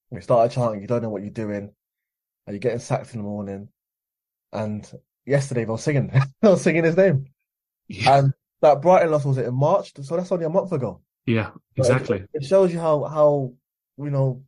We 0.09 0.21
started 0.21 0.53
chanting, 0.53 0.81
"You 0.81 0.87
don't 0.87 1.01
know 1.01 1.09
what 1.09 1.23
you're 1.23 1.31
doing." 1.31 1.73
And 2.45 2.53
you're 2.53 2.59
getting 2.59 2.79
sacked 2.79 3.13
in 3.13 3.19
the 3.19 3.27
morning. 3.27 3.69
And 4.51 4.89
yesterday 5.25 5.65
they 5.65 5.71
were 5.71 5.77
singing, 5.77 6.11
they 6.41 6.49
were 6.49 6.57
singing 6.57 6.83
his 6.83 6.97
name. 6.97 7.25
Yeah. 7.87 8.17
And 8.17 8.33
that 8.61 8.81
Brighton 8.81 9.11
loss 9.11 9.25
was 9.25 9.37
it 9.37 9.47
in 9.47 9.53
March, 9.53 9.93
so 10.01 10.15
that's 10.15 10.31
only 10.31 10.45
a 10.45 10.49
month 10.49 10.71
ago. 10.71 11.01
Yeah, 11.25 11.51
exactly. 11.75 12.17
It, 12.17 12.29
it, 12.33 12.45
shows 12.45 12.73
you 12.73 12.79
how 12.79 13.03
how 13.03 13.53
you 13.97 14.09
know 14.09 14.43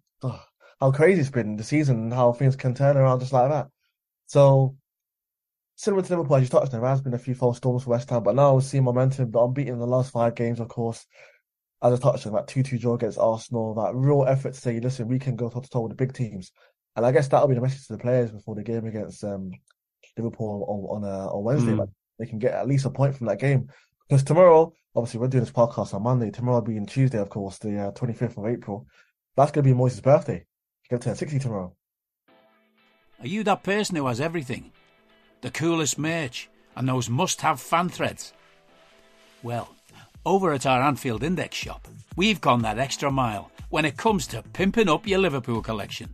how 0.80 0.92
crazy 0.92 1.22
it's 1.22 1.30
been 1.30 1.56
the 1.56 1.64
season 1.64 1.98
and 1.98 2.14
how 2.14 2.34
things 2.34 2.56
can 2.56 2.74
turn 2.74 2.98
around 2.98 3.20
just 3.20 3.34
like 3.34 3.50
that. 3.50 3.68
So 4.26 4.76
similar 5.76 6.04
to 6.04 6.10
Liverpool, 6.10 6.38
as 6.38 6.44
you 6.44 6.50
touched 6.50 6.74
on, 6.74 6.82
there 6.82 6.90
has 6.90 7.02
been 7.02 7.14
a 7.14 7.20
few 7.20 7.36
false 7.36 7.58
storms 7.58 7.84
for 7.84 7.92
West 7.92 8.10
Ham, 8.10 8.24
but 8.24 8.36
now 8.36 8.56
we 8.56 8.62
see 8.62 8.80
momentum. 8.80 9.32
But 9.32 9.44
unbeaten 9.44 9.74
in 9.74 9.80
the 9.80 9.88
last 9.88 10.12
five 10.12 10.36
games, 10.36 10.60
of 10.60 10.68
course. 10.68 11.06
As 11.82 11.94
I 11.94 11.98
touched 12.02 12.26
on, 12.26 12.34
that 12.34 12.48
two-two 12.48 12.80
draw 12.80 12.94
against 12.94 13.18
Arsenal, 13.18 13.74
that 13.76 13.94
real 13.94 14.24
effort 14.26 14.54
to 14.54 14.60
say, 14.60 14.80
listen, 14.80 15.10
we 15.10 15.20
can 15.20 15.36
go 15.36 15.50
toe 15.50 15.60
to 15.60 15.70
toe 15.70 15.82
with 15.82 15.92
the 15.92 15.96
big 15.98 16.14
teams. 16.14 16.54
And 16.96 17.06
I 17.06 17.12
guess 17.12 17.28
that'll 17.28 17.48
be 17.48 17.56
the 17.56 17.62
message 17.62 17.88
to 17.88 17.94
the 17.94 18.00
players 18.00 18.32
before 18.32 18.56
the 18.56 18.64
game 18.64 18.86
against 18.86 19.24
um, 19.24 19.52
Liverpool 20.18 20.66
on 20.68 21.04
on, 21.04 21.10
uh, 21.10 21.28
on 21.28 21.44
Wednesday. 21.44 21.72
Mm. 21.72 21.80
Like 21.80 21.90
they 22.20 22.26
can 22.26 22.40
get 22.40 22.54
at 22.54 22.68
least 22.68 22.86
a 22.86 22.90
point 22.90 23.18
from 23.18 23.28
that 23.28 23.40
game 23.40 23.70
because 24.08 24.24
tomorrow 24.24 24.74
obviously 24.96 25.20
we're 25.20 25.28
doing 25.28 25.44
this 25.44 25.54
podcast 25.54 25.94
on 25.94 26.04
Monday. 26.04 26.32
Tomorrow 26.32 26.62
being 26.62 26.86
Tuesday, 26.86 27.20
of 27.20 27.30
course, 27.30 27.58
the 27.58 27.88
uh, 27.88 27.92
25th 27.92 28.38
of 28.38 28.46
April. 28.46 28.88
That's 29.36 29.52
going 29.52 29.66
to 29.66 29.74
be 29.74 29.78
Moyes' 29.78 30.02
birthday. 30.02 30.46
He's 30.82 30.90
going 30.90 31.00
to 31.00 31.06
turn 31.06 31.16
60 31.16 31.40
tomorrow. 31.40 31.76
Are 33.20 33.28
you 33.28 33.44
that 33.46 33.64
person 33.64 33.96
who 33.96 34.06
has 34.08 34.22
everything? 34.22 34.72
The 35.42 35.50
coolest 35.50 35.98
merch 35.98 36.50
and 36.76 36.88
those 36.88 37.10
must 37.10 37.42
have 37.42 37.60
fan 37.60 37.90
threads? 37.90 38.34
Well, 39.42 39.74
over 40.26 40.54
at 40.54 40.66
our 40.66 40.82
Anfield 40.82 41.24
Index 41.24 41.56
shop, 41.56 41.88
we've 42.16 42.42
gone 42.42 42.62
that 42.62 42.80
extra 42.80 43.12
mile 43.12 43.52
when 43.70 43.86
it 43.86 43.98
comes 43.98 44.28
to 44.28 44.44
pimping 44.54 44.90
up 44.90 45.08
your 45.08 45.20
Liverpool 45.20 45.62
collection. 45.62 46.14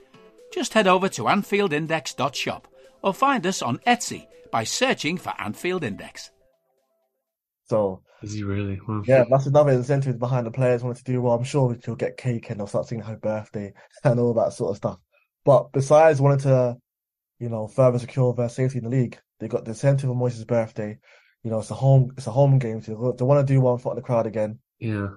Just 0.51 0.73
head 0.73 0.87
over 0.87 1.09
to 1.09 1.23
AnfieldIndex.shop 1.23 2.67
or 3.01 3.13
find 3.13 3.45
us 3.47 3.61
on 3.61 3.79
Etsy 3.87 4.27
by 4.51 4.63
searching 4.63 5.17
for 5.17 5.33
Anfield 5.39 5.83
Index. 5.83 6.31
So, 7.65 8.01
Is 8.21 8.33
he 8.33 8.43
really? 8.43 8.79
Well, 8.85 9.01
yeah, 9.05 9.23
that's 9.29 9.45
another 9.45 9.71
incentive 9.71 10.19
behind 10.19 10.45
the 10.45 10.51
players 10.51 10.83
wanting 10.83 11.03
to 11.03 11.11
do 11.11 11.21
well. 11.21 11.33
I'm 11.35 11.43
sure 11.43 11.75
she'll 11.83 11.95
get 11.95 12.17
cake 12.17 12.49
and 12.49 12.59
they'll 12.59 12.67
start 12.67 12.87
singing 12.87 13.05
her 13.05 13.15
birthday 13.15 13.73
and 14.03 14.19
all 14.19 14.33
that 14.33 14.53
sort 14.53 14.71
of 14.71 14.77
stuff. 14.77 14.99
But 15.45 15.71
besides 15.71 16.19
wanting 16.19 16.41
to, 16.41 16.77
you 17.39 17.49
know, 17.49 17.67
further 17.67 17.97
secure 17.97 18.33
their 18.33 18.49
safety 18.49 18.79
in 18.79 18.83
the 18.83 18.89
league, 18.89 19.17
they 19.39 19.47
got 19.47 19.63
the 19.63 19.71
incentive 19.71 20.09
of 20.09 20.17
Moyes's 20.17 20.45
birthday. 20.45 20.99
You 21.43 21.49
know, 21.49 21.59
it's 21.59 21.71
a 21.71 21.75
home, 21.75 22.11
it's 22.17 22.27
a 22.27 22.31
home 22.31 22.59
game, 22.59 22.81
so 22.81 23.15
they 23.17 23.25
want 23.25 23.47
to 23.47 23.53
do 23.53 23.61
one 23.61 23.73
in 23.73 23.79
front 23.79 23.97
of 23.97 24.03
the 24.03 24.05
crowd 24.05 24.27
again. 24.27 24.59
yeah. 24.79 25.07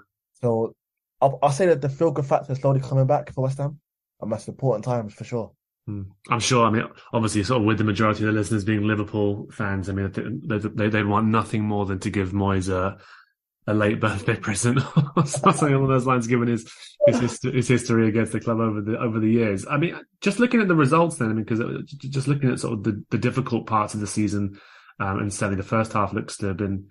So 0.40 0.74
I'll, 1.20 1.38
I'll 1.42 1.52
say 1.52 1.66
that 1.66 1.80
the 1.80 1.88
feel 1.88 2.10
good 2.10 2.26
factor 2.26 2.52
is 2.52 2.58
slowly 2.58 2.80
coming 2.80 3.06
back 3.06 3.32
for 3.32 3.42
West 3.42 3.58
Ham, 3.58 3.80
and 4.24 4.32
that's 4.32 4.48
important 4.48 4.84
times 4.84 5.14
for 5.14 5.24
sure. 5.24 5.52
Hmm. 5.86 6.02
I'm 6.30 6.40
sure. 6.40 6.66
I 6.66 6.70
mean, 6.70 6.84
obviously, 7.12 7.42
sort 7.44 7.60
of 7.60 7.66
with 7.66 7.78
the 7.78 7.84
majority 7.84 8.24
of 8.24 8.32
the 8.32 8.38
listeners 8.38 8.64
being 8.64 8.86
Liverpool 8.86 9.48
fans, 9.52 9.88
I 9.88 9.92
mean, 9.92 10.10
they 10.46 10.58
they, 10.58 10.88
they 10.88 11.02
want 11.02 11.26
nothing 11.28 11.62
more 11.62 11.84
than 11.84 11.98
to 12.00 12.10
give 12.10 12.30
Moyes 12.30 12.70
a, 12.70 12.96
a 13.66 13.74
late 13.74 14.00
birthday 14.00 14.36
present 14.40 14.80
or 15.16 15.26
something 15.26 15.74
along 15.74 15.88
those 15.88 16.06
lines, 16.06 16.26
given 16.26 16.48
his 16.48 16.70
his, 17.06 17.38
his 17.42 17.68
history 17.68 18.08
against 18.08 18.32
the 18.32 18.40
club 18.40 18.60
over 18.60 18.80
the 18.80 18.98
over 18.98 19.20
the 19.20 19.30
years. 19.30 19.66
I 19.68 19.76
mean, 19.76 20.00
just 20.22 20.38
looking 20.38 20.62
at 20.62 20.68
the 20.68 20.74
results, 20.74 21.16
then, 21.16 21.28
I 21.28 21.34
mean, 21.34 21.44
because 21.44 21.60
just 21.86 22.28
looking 22.28 22.50
at 22.50 22.60
sort 22.60 22.74
of 22.74 22.82
the, 22.82 23.04
the 23.10 23.18
difficult 23.18 23.66
parts 23.66 23.92
of 23.92 24.00
the 24.00 24.06
season, 24.06 24.58
um, 25.00 25.18
and 25.18 25.32
certainly 25.32 25.60
the 25.60 25.68
first 25.68 25.92
half 25.92 26.14
looks 26.14 26.38
to 26.38 26.46
have 26.46 26.56
been 26.56 26.88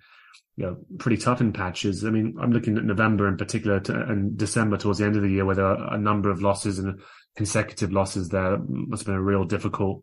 you 0.56 0.66
know, 0.66 0.76
pretty 0.98 1.16
tough 1.16 1.40
in 1.40 1.52
patches. 1.52 2.04
I 2.04 2.10
mean, 2.10 2.36
I'm 2.40 2.52
looking 2.52 2.76
at 2.78 2.84
November 2.84 3.26
in 3.26 3.36
particular 3.36 3.80
to, 3.80 3.92
and 3.92 4.36
December 4.36 4.76
towards 4.76 5.00
the 5.00 5.04
end 5.04 5.16
of 5.16 5.22
the 5.22 5.30
year 5.30 5.44
where 5.44 5.56
there 5.56 5.66
are 5.66 5.94
a 5.94 5.98
number 5.98 6.30
of 6.30 6.42
losses 6.42 6.78
and 6.78 7.00
consecutive 7.36 7.92
losses 7.92 8.28
there. 8.28 8.58
Must 8.58 9.02
have 9.02 9.06
been 9.06 9.14
a 9.16 9.22
real 9.22 9.44
difficult, 9.44 10.02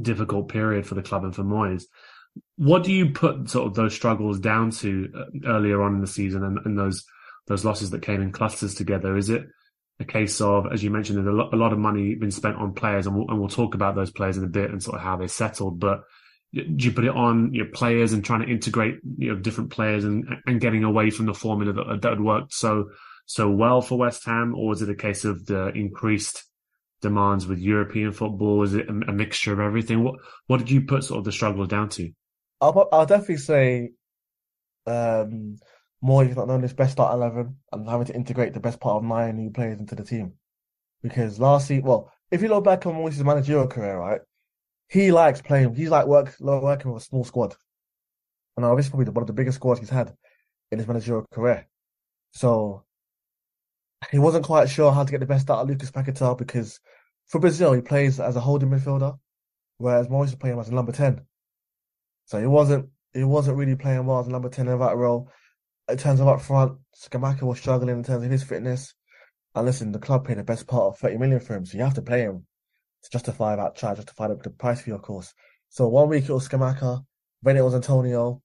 difficult 0.00 0.48
period 0.48 0.86
for 0.86 0.94
the 0.94 1.02
club 1.02 1.24
and 1.24 1.34
for 1.34 1.42
Moyes. 1.42 1.84
What 2.56 2.82
do 2.82 2.92
you 2.92 3.10
put 3.10 3.50
sort 3.50 3.66
of 3.66 3.74
those 3.74 3.94
struggles 3.94 4.40
down 4.40 4.70
to 4.70 5.12
uh, 5.14 5.48
earlier 5.48 5.82
on 5.82 5.94
in 5.94 6.00
the 6.00 6.06
season 6.06 6.42
and, 6.44 6.58
and 6.64 6.78
those, 6.78 7.04
those 7.46 7.64
losses 7.64 7.90
that 7.90 8.02
came 8.02 8.22
in 8.22 8.32
clusters 8.32 8.74
together? 8.74 9.16
Is 9.16 9.28
it 9.28 9.42
a 10.00 10.04
case 10.04 10.40
of, 10.40 10.66
as 10.72 10.82
you 10.82 10.90
mentioned, 10.90 11.18
there's 11.18 11.28
a 11.28 11.36
lot, 11.36 11.52
a 11.52 11.56
lot 11.56 11.72
of 11.72 11.78
money 11.78 12.14
been 12.14 12.30
spent 12.30 12.56
on 12.56 12.72
players 12.72 13.06
and 13.06 13.14
we'll, 13.14 13.28
and 13.28 13.38
we'll 13.38 13.48
talk 13.48 13.74
about 13.74 13.94
those 13.94 14.10
players 14.10 14.38
in 14.38 14.44
a 14.44 14.48
bit 14.48 14.70
and 14.70 14.82
sort 14.82 14.96
of 14.96 15.02
how 15.02 15.16
they 15.16 15.28
settled, 15.28 15.78
but 15.78 16.04
do 16.52 16.84
you 16.86 16.92
put 16.92 17.04
it 17.04 17.14
on 17.14 17.54
your 17.54 17.66
players 17.66 18.12
and 18.12 18.24
trying 18.24 18.40
to 18.40 18.52
integrate 18.52 18.96
you 19.16 19.32
know 19.32 19.38
different 19.38 19.70
players 19.70 20.04
and 20.04 20.26
and 20.46 20.60
getting 20.60 20.84
away 20.84 21.10
from 21.10 21.26
the 21.26 21.34
formula 21.34 21.72
that 21.72 22.02
that 22.02 22.10
had 22.10 22.20
worked 22.20 22.52
so 22.52 22.90
so 23.26 23.50
well 23.50 23.80
for 23.80 23.98
West 23.98 24.24
Ham, 24.26 24.54
or 24.54 24.72
is 24.72 24.82
it 24.82 24.90
a 24.90 24.94
case 24.94 25.24
of 25.24 25.46
the 25.46 25.68
increased 25.68 26.44
demands 27.00 27.46
with 27.46 27.58
European 27.58 28.12
football? 28.12 28.62
Is 28.62 28.74
it 28.74 28.88
a, 28.88 28.92
mixture 28.92 29.52
of 29.52 29.60
everything? 29.60 30.04
What 30.04 30.16
what 30.46 30.58
did 30.58 30.70
you 30.70 30.82
put 30.82 31.04
sort 31.04 31.18
of 31.18 31.24
the 31.24 31.32
struggle 31.32 31.66
down 31.66 31.88
to? 31.90 32.10
I'll 32.60 32.88
I'll 32.92 33.06
definitely 33.06 33.38
say, 33.38 33.90
um, 34.86 35.56
Moyes 36.02 36.36
not 36.36 36.48
known 36.48 36.62
his 36.62 36.72
best 36.72 36.92
start 36.92 37.14
eleven 37.14 37.56
and 37.72 37.88
having 37.88 38.06
to 38.06 38.14
integrate 38.14 38.54
the 38.54 38.60
best 38.60 38.80
part 38.80 38.96
of 38.96 39.04
nine 39.04 39.36
new 39.36 39.50
players 39.50 39.78
into 39.78 39.94
the 39.94 40.04
team, 40.04 40.34
because 41.02 41.38
last 41.38 41.68
season, 41.68 41.84
well, 41.84 42.12
if 42.30 42.42
you 42.42 42.48
look 42.48 42.64
back 42.64 42.86
on 42.86 42.94
Moyes' 42.94 43.22
managerial 43.24 43.66
career, 43.66 43.98
right, 43.98 44.20
he 44.88 45.12
likes 45.12 45.40
playing. 45.40 45.74
He's 45.74 45.90
like 45.90 46.06
work 46.06 46.34
working 46.40 46.92
with 46.92 47.02
a 47.02 47.06
small 47.06 47.24
squad, 47.24 47.54
and 48.56 48.64
now 48.64 48.74
this 48.74 48.86
is 48.86 48.90
probably 48.90 49.10
one 49.10 49.22
of 49.22 49.26
the 49.26 49.32
biggest 49.32 49.56
squads 49.56 49.80
he's 49.80 49.90
had 49.90 50.12
in 50.70 50.78
his 50.78 50.88
managerial 50.88 51.26
career. 51.32 51.66
So 52.32 52.84
he 54.10 54.18
wasn't 54.18 54.44
quite 54.44 54.68
sure 54.68 54.92
how 54.92 55.04
to 55.04 55.10
get 55.10 55.20
the 55.20 55.26
best 55.26 55.50
out 55.50 55.60
of 55.60 55.68
Lucas 55.68 55.90
Paquetá 55.90 56.36
because 56.36 56.80
for 57.26 57.40
Brazil 57.40 57.72
he 57.72 57.80
plays 57.80 58.20
as 58.20 58.36
a 58.36 58.40
holding 58.40 58.70
midfielder, 58.70 59.18
whereas 59.78 60.06
is 60.06 60.34
playing 60.34 60.58
as 60.58 60.68
a 60.68 60.74
number 60.74 60.92
ten. 60.92 61.22
So 62.26 62.40
he 62.40 62.46
wasn't 62.46 62.88
he 63.12 63.24
wasn't 63.24 63.56
really 63.56 63.76
playing 63.76 64.06
well 64.06 64.20
as 64.20 64.26
a 64.26 64.30
number 64.30 64.48
ten 64.48 64.68
in 64.68 64.78
that 64.78 64.96
role. 64.96 65.30
In 65.88 65.96
terms 65.98 66.20
of 66.20 66.28
up 66.28 66.40
front, 66.40 66.78
Scamacca 66.96 67.42
was 67.42 67.58
struggling 67.58 67.96
in 67.96 68.04
terms 68.04 68.24
of 68.24 68.30
his 68.30 68.42
fitness. 68.42 68.94
And 69.54 69.66
listen, 69.66 69.92
the 69.92 69.98
club 69.98 70.26
paid 70.26 70.38
the 70.38 70.44
best 70.44 70.66
part 70.66 70.84
of 70.84 70.98
30 70.98 71.18
million 71.18 71.40
for 71.40 71.54
him, 71.54 71.66
so 71.66 71.76
you 71.76 71.84
have 71.84 71.94
to 71.94 72.02
play 72.02 72.22
him 72.22 72.46
to 73.02 73.10
justify 73.10 73.56
that 73.56 73.76
charge, 73.76 73.98
justify 73.98 74.28
the, 74.28 74.36
the 74.36 74.50
price 74.50 74.80
fee, 74.80 74.92
of 74.92 75.02
course. 75.02 75.34
So 75.68 75.88
one 75.88 76.08
week 76.08 76.24
it 76.24 76.32
was 76.32 76.48
Scamacca, 76.48 77.04
then 77.42 77.56
it 77.56 77.62
was 77.62 77.74
Antonio, 77.74 78.40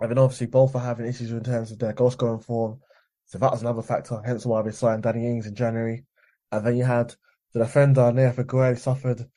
and 0.00 0.10
then 0.10 0.18
obviously 0.18 0.46
both 0.46 0.74
are 0.74 0.80
having 0.80 1.06
issues 1.06 1.30
in 1.30 1.44
terms 1.44 1.70
of 1.70 1.78
their 1.78 1.92
goal 1.92 2.10
scoring 2.10 2.40
form. 2.40 2.80
So 3.26 3.38
that 3.38 3.50
was 3.50 3.60
another 3.60 3.82
factor, 3.82 4.22
hence 4.24 4.46
why 4.46 4.62
they 4.62 4.70
signed 4.70 5.02
Danny 5.02 5.26
Ings 5.26 5.46
in 5.46 5.56
January. 5.56 6.04
And 6.52 6.64
then 6.64 6.76
you 6.76 6.84
had 6.84 7.14
the 7.52 7.58
defender, 7.58 8.02
Nayef 8.02 8.36
Aguerd, 8.36 8.78
suffered 8.78 9.28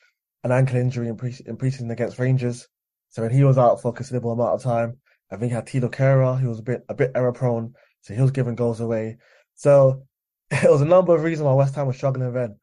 an 0.44 0.52
ankle 0.52 0.78
injury 0.78 1.08
in, 1.08 1.18
pre- 1.18 1.44
in 1.46 1.58
preseason 1.58 1.92
against 1.92 2.20
Rangers. 2.20 2.68
So 3.10 3.24
when 3.24 3.32
he 3.32 3.44
was 3.44 3.58
out 3.58 3.82
for 3.82 3.90
a 3.90 3.94
considerable 3.94 4.32
amount 4.32 4.54
of 4.54 4.62
time, 4.62 4.98
and 5.32 5.42
then 5.42 5.50
you 5.50 5.56
had 5.56 5.66
Thilo 5.66 5.92
Kehrer, 5.92 6.40
who 6.40 6.50
was 6.50 6.60
a 6.60 6.64
bit 6.64 6.86
a 6.88 6.94
bit 6.94 7.12
error 7.16 7.34
prone, 7.34 7.74
so 8.02 8.14
he 8.14 8.22
was 8.22 8.30
giving 8.30 8.56
goals 8.56 8.80
away. 8.80 9.18
So 9.56 10.04
it 10.52 10.70
was 10.70 10.82
a 10.82 10.86
number 10.86 11.16
of 11.16 11.24
reasons 11.24 11.46
why 11.46 11.54
West 11.54 11.74
Ham 11.76 11.88
was 11.88 11.98
struggling 11.98 12.32
then. 12.32 12.58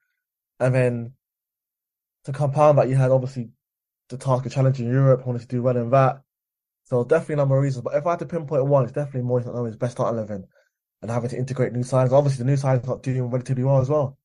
And 0.60 0.72
then 0.74 1.12
to 2.24 2.32
compound 2.32 2.78
that, 2.78 2.88
you 2.88 2.94
had 2.94 3.10
obviously 3.10 3.50
the 4.08 4.16
task 4.16 4.46
of 4.46 4.52
challenging 4.52 4.86
Europe, 4.86 5.26
wanted 5.26 5.42
to 5.42 5.48
do 5.48 5.62
well 5.62 5.76
in 5.76 5.90
that. 5.90 6.22
So 6.84 7.02
definitely 7.02 7.34
a 7.34 7.38
number 7.38 7.56
of 7.56 7.64
reasons. 7.64 7.82
But 7.82 7.94
if 7.94 8.06
I 8.06 8.10
had 8.10 8.20
to 8.20 8.26
pinpoint 8.26 8.64
one, 8.66 8.84
it's 8.84 8.92
definitely 8.92 9.28
Moyes 9.28 9.44
not 9.44 9.56
knowing 9.56 9.66
his 9.66 9.76
best 9.76 9.96
start 9.96 10.14
eleven 10.14 10.46
and 11.02 11.10
having 11.10 11.30
to 11.30 11.36
integrate 11.36 11.72
new 11.72 11.80
signings. 11.80 12.12
Obviously, 12.12 12.44
the 12.44 12.50
new 12.50 12.56
signings 12.56 12.86
not 12.86 13.02
doing 13.02 13.30
relatively 13.30 13.64
well 13.64 13.80
as 13.80 13.88
well. 13.88 14.18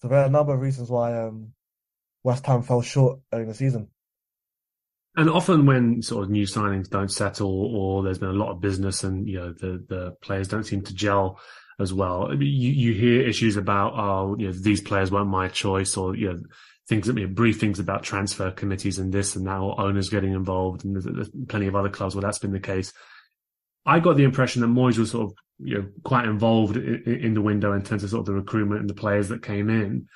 So 0.00 0.08
there 0.08 0.18
are 0.18 0.26
a 0.26 0.30
number 0.30 0.54
of 0.54 0.60
reasons 0.60 0.90
why 0.90 1.16
um, 1.18 1.52
West 2.22 2.46
Ham 2.46 2.62
fell 2.62 2.82
short 2.82 3.20
in 3.32 3.46
the 3.46 3.54
season. 3.54 3.88
And 5.16 5.30
often 5.30 5.64
when 5.64 6.02
sort 6.02 6.24
of 6.24 6.30
new 6.30 6.44
signings 6.44 6.90
don't 6.90 7.10
settle 7.10 7.74
or 7.74 8.02
there's 8.02 8.18
been 8.18 8.28
a 8.28 8.34
lot 8.34 8.50
of 8.50 8.60
business 8.60 9.02
and, 9.02 9.26
you 9.26 9.38
know, 9.38 9.52
the, 9.52 9.82
the 9.88 10.10
players 10.20 10.48
don't 10.48 10.64
seem 10.64 10.82
to 10.82 10.94
gel 10.94 11.40
as 11.80 11.92
well, 11.92 12.34
you, 12.34 12.70
you 12.70 12.92
hear 12.92 13.22
issues 13.22 13.56
about, 13.56 13.94
oh, 13.94 14.36
you 14.38 14.46
know, 14.46 14.52
these 14.52 14.82
players 14.82 15.10
weren't 15.10 15.28
my 15.28 15.48
choice 15.48 15.96
or, 15.96 16.14
you 16.14 16.32
know, 16.32 16.40
things 16.88 17.06
that 17.06 17.16
you 17.16 17.26
know, 17.26 17.34
briefings 17.34 17.80
about 17.80 18.02
transfer 18.02 18.50
committees 18.50 18.98
and 18.98 19.12
this 19.12 19.36
and 19.36 19.46
that, 19.46 19.58
or 19.58 19.80
owners 19.80 20.10
getting 20.10 20.32
involved. 20.32 20.84
And 20.84 20.94
there's, 20.94 21.04
there's 21.04 21.30
plenty 21.48 21.66
of 21.66 21.76
other 21.76 21.88
clubs 21.88 22.14
where 22.14 22.22
that's 22.22 22.38
been 22.38 22.52
the 22.52 22.60
case. 22.60 22.92
I 23.86 24.00
got 24.00 24.16
the 24.16 24.24
impression 24.24 24.62
that 24.62 24.68
Moyes 24.68 24.98
was 24.98 25.12
sort 25.12 25.30
of, 25.30 25.36
you 25.58 25.78
know, 25.78 25.88
quite 26.04 26.26
involved 26.26 26.76
in, 26.76 27.02
in 27.06 27.34
the 27.34 27.42
window 27.42 27.72
in 27.72 27.82
terms 27.82 28.04
of 28.04 28.10
sort 28.10 28.20
of 28.20 28.26
the 28.26 28.34
recruitment 28.34 28.80
and 28.80 28.90
the 28.90 28.94
players 28.94 29.28
that 29.28 29.42
came 29.42 29.70
in. 29.70 30.06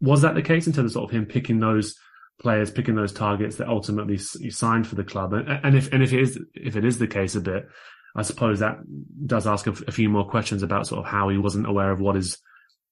Was 0.00 0.22
that 0.22 0.34
the 0.34 0.42
case 0.42 0.66
in 0.66 0.72
terms 0.72 0.86
of 0.86 0.92
sort 0.92 1.10
of 1.10 1.16
him 1.16 1.26
picking 1.26 1.60
those 1.60 1.96
players, 2.40 2.70
picking 2.70 2.96
those 2.96 3.12
targets 3.12 3.56
that 3.56 3.68
ultimately 3.68 4.18
signed 4.18 4.86
for 4.86 4.96
the 4.96 5.04
club? 5.04 5.32
And, 5.32 5.48
and 5.48 5.76
if 5.76 5.92
and 5.92 6.02
if 6.02 6.12
it 6.12 6.20
is 6.20 6.40
if 6.54 6.76
it 6.76 6.84
is 6.84 6.98
the 6.98 7.06
case 7.06 7.36
a 7.36 7.40
bit, 7.40 7.68
I 8.16 8.22
suppose 8.22 8.58
that 8.58 8.78
does 9.26 9.46
ask 9.46 9.66
a, 9.66 9.72
few 9.72 10.08
more 10.08 10.28
questions 10.28 10.62
about 10.62 10.86
sort 10.86 11.04
of 11.04 11.10
how 11.10 11.28
he 11.28 11.38
wasn't 11.38 11.68
aware 11.68 11.90
of 11.90 12.00
what 12.00 12.16
his 12.16 12.38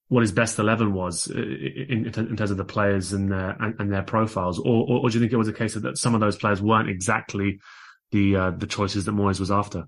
what 0.09 0.23
his 0.23 0.32
best 0.32 0.59
eleven 0.59 0.92
was 0.92 1.26
in, 1.26 2.12
in 2.16 2.37
terms 2.37 2.50
of 2.50 2.56
the 2.56 2.64
players 2.64 3.12
and 3.12 3.30
their 3.30 3.50
and, 3.61 3.75
and 3.80 3.92
their 3.92 4.02
profiles, 4.02 4.59
or, 4.59 4.87
or, 4.88 5.00
or, 5.00 5.11
do 5.11 5.14
you 5.14 5.20
think 5.20 5.32
it 5.32 5.37
was 5.37 5.49
a 5.49 5.52
case 5.52 5.75
that 5.75 5.99
some 5.99 6.14
of 6.14 6.20
those 6.20 6.37
players 6.37 6.62
weren't 6.62 6.88
exactly 6.88 7.61
the 8.12 8.37
uh, 8.37 8.50
the 8.50 8.66
choices 8.66 9.04
that 9.04 9.12
Moyes 9.12 9.40
was 9.40 9.50
after? 9.50 9.87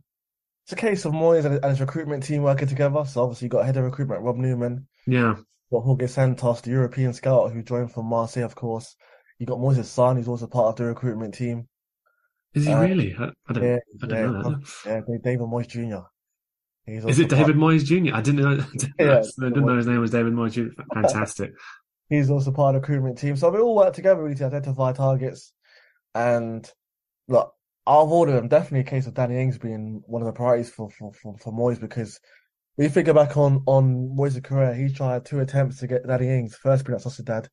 It's 0.72 0.80
a 0.82 0.86
case 0.86 1.04
of 1.04 1.12
Moyes 1.12 1.44
and 1.44 1.62
his 1.62 1.82
recruitment 1.82 2.22
team 2.22 2.44
working 2.44 2.66
together. 2.66 3.04
So 3.04 3.22
obviously, 3.22 3.44
you 3.44 3.50
got 3.50 3.66
head 3.66 3.76
of 3.76 3.84
recruitment 3.84 4.22
Rob 4.22 4.38
Newman. 4.38 4.86
Yeah. 5.06 5.34
You 5.36 5.44
got 5.70 5.82
Jorge 5.82 6.06
Santos, 6.06 6.62
the 6.62 6.70
European 6.70 7.12
scout 7.12 7.52
who 7.52 7.62
joined 7.62 7.92
from 7.92 8.06
Marseille, 8.06 8.46
of 8.46 8.54
course. 8.54 8.96
You 9.38 9.44
got 9.44 9.58
Moyes' 9.58 9.84
son, 9.84 10.16
who's 10.16 10.28
also 10.28 10.46
part 10.46 10.68
of 10.68 10.76
the 10.76 10.84
recruitment 10.86 11.34
team. 11.34 11.68
Is 12.54 12.64
he 12.64 12.72
uh, 12.72 12.80
really? 12.80 13.14
I, 13.18 13.32
I 13.48 13.52
don't, 13.52 13.64
yeah, 13.64 13.78
I 14.02 14.06
don't 14.06 14.18
yeah, 14.18 14.26
know 14.30 14.42
that. 14.42 14.72
Yeah, 14.86 15.18
David 15.22 15.46
Moyes 15.46 15.68
Jr. 15.68 16.06
He's 16.86 17.04
Is 17.04 17.18
it 17.18 17.28
David 17.28 17.56
Moyes 17.56 17.84
Jr.? 17.84 18.16
I 18.16 18.22
didn't 18.22 18.40
know. 18.40 18.64
Yeah, 18.98 19.18
I 19.42 19.48
didn't 19.50 19.66
know 19.66 19.76
his 19.76 19.86
name 19.86 20.00
was 20.00 20.10
David 20.10 20.32
Moyes 20.32 20.52
Jr. 20.52 20.72
Fantastic. 20.94 21.52
He's 22.08 22.30
also 22.30 22.50
part 22.50 22.74
of 22.74 22.80
the 22.80 22.86
recruitment 22.86 23.18
team. 23.18 23.36
So 23.36 23.50
we 23.50 23.58
all 23.58 23.76
work 23.76 23.92
together 23.92 24.22
really 24.22 24.36
to 24.36 24.46
identify 24.46 24.92
targets. 24.92 25.52
And 26.14 26.66
look, 27.28 27.52
out 27.86 28.02
of 28.02 28.12
all 28.12 28.28
of 28.28 28.34
them, 28.34 28.48
definitely 28.48 28.80
a 28.80 28.84
case 28.84 29.06
of 29.06 29.14
Danny 29.14 29.40
Ings 29.40 29.58
being 29.58 30.02
one 30.06 30.22
of 30.22 30.26
the 30.26 30.32
priorities 30.32 30.70
for, 30.70 30.90
for, 30.90 31.12
for, 31.12 31.36
for 31.38 31.52
Moyes 31.52 31.80
because 31.80 32.20
when 32.76 32.86
you 32.86 32.90
figure 32.90 33.12
back 33.12 33.36
on, 33.36 33.62
on 33.66 34.16
Moyes' 34.16 34.42
career, 34.42 34.74
he 34.74 34.92
tried 34.92 35.24
two 35.24 35.40
attempts 35.40 35.78
to 35.78 35.86
get 35.86 36.06
Danny 36.06 36.28
Ings, 36.28 36.54
first 36.54 36.86
being 36.86 36.96
at 36.96 37.02
Sociedad, 37.02 37.48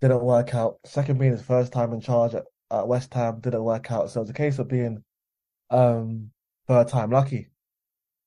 didn't 0.00 0.22
work 0.22 0.54
out. 0.54 0.78
Second 0.84 1.18
being 1.18 1.32
his 1.32 1.42
first 1.42 1.72
time 1.72 1.92
in 1.92 2.00
charge 2.00 2.34
at, 2.34 2.44
at 2.70 2.86
West 2.86 3.12
Ham, 3.14 3.40
didn't 3.40 3.64
work 3.64 3.90
out. 3.90 4.10
So 4.10 4.20
it's 4.20 4.30
a 4.30 4.34
case 4.34 4.58
of 4.58 4.68
being 4.68 5.02
um 5.70 6.30
third 6.68 6.88
time 6.88 7.10
lucky. 7.10 7.50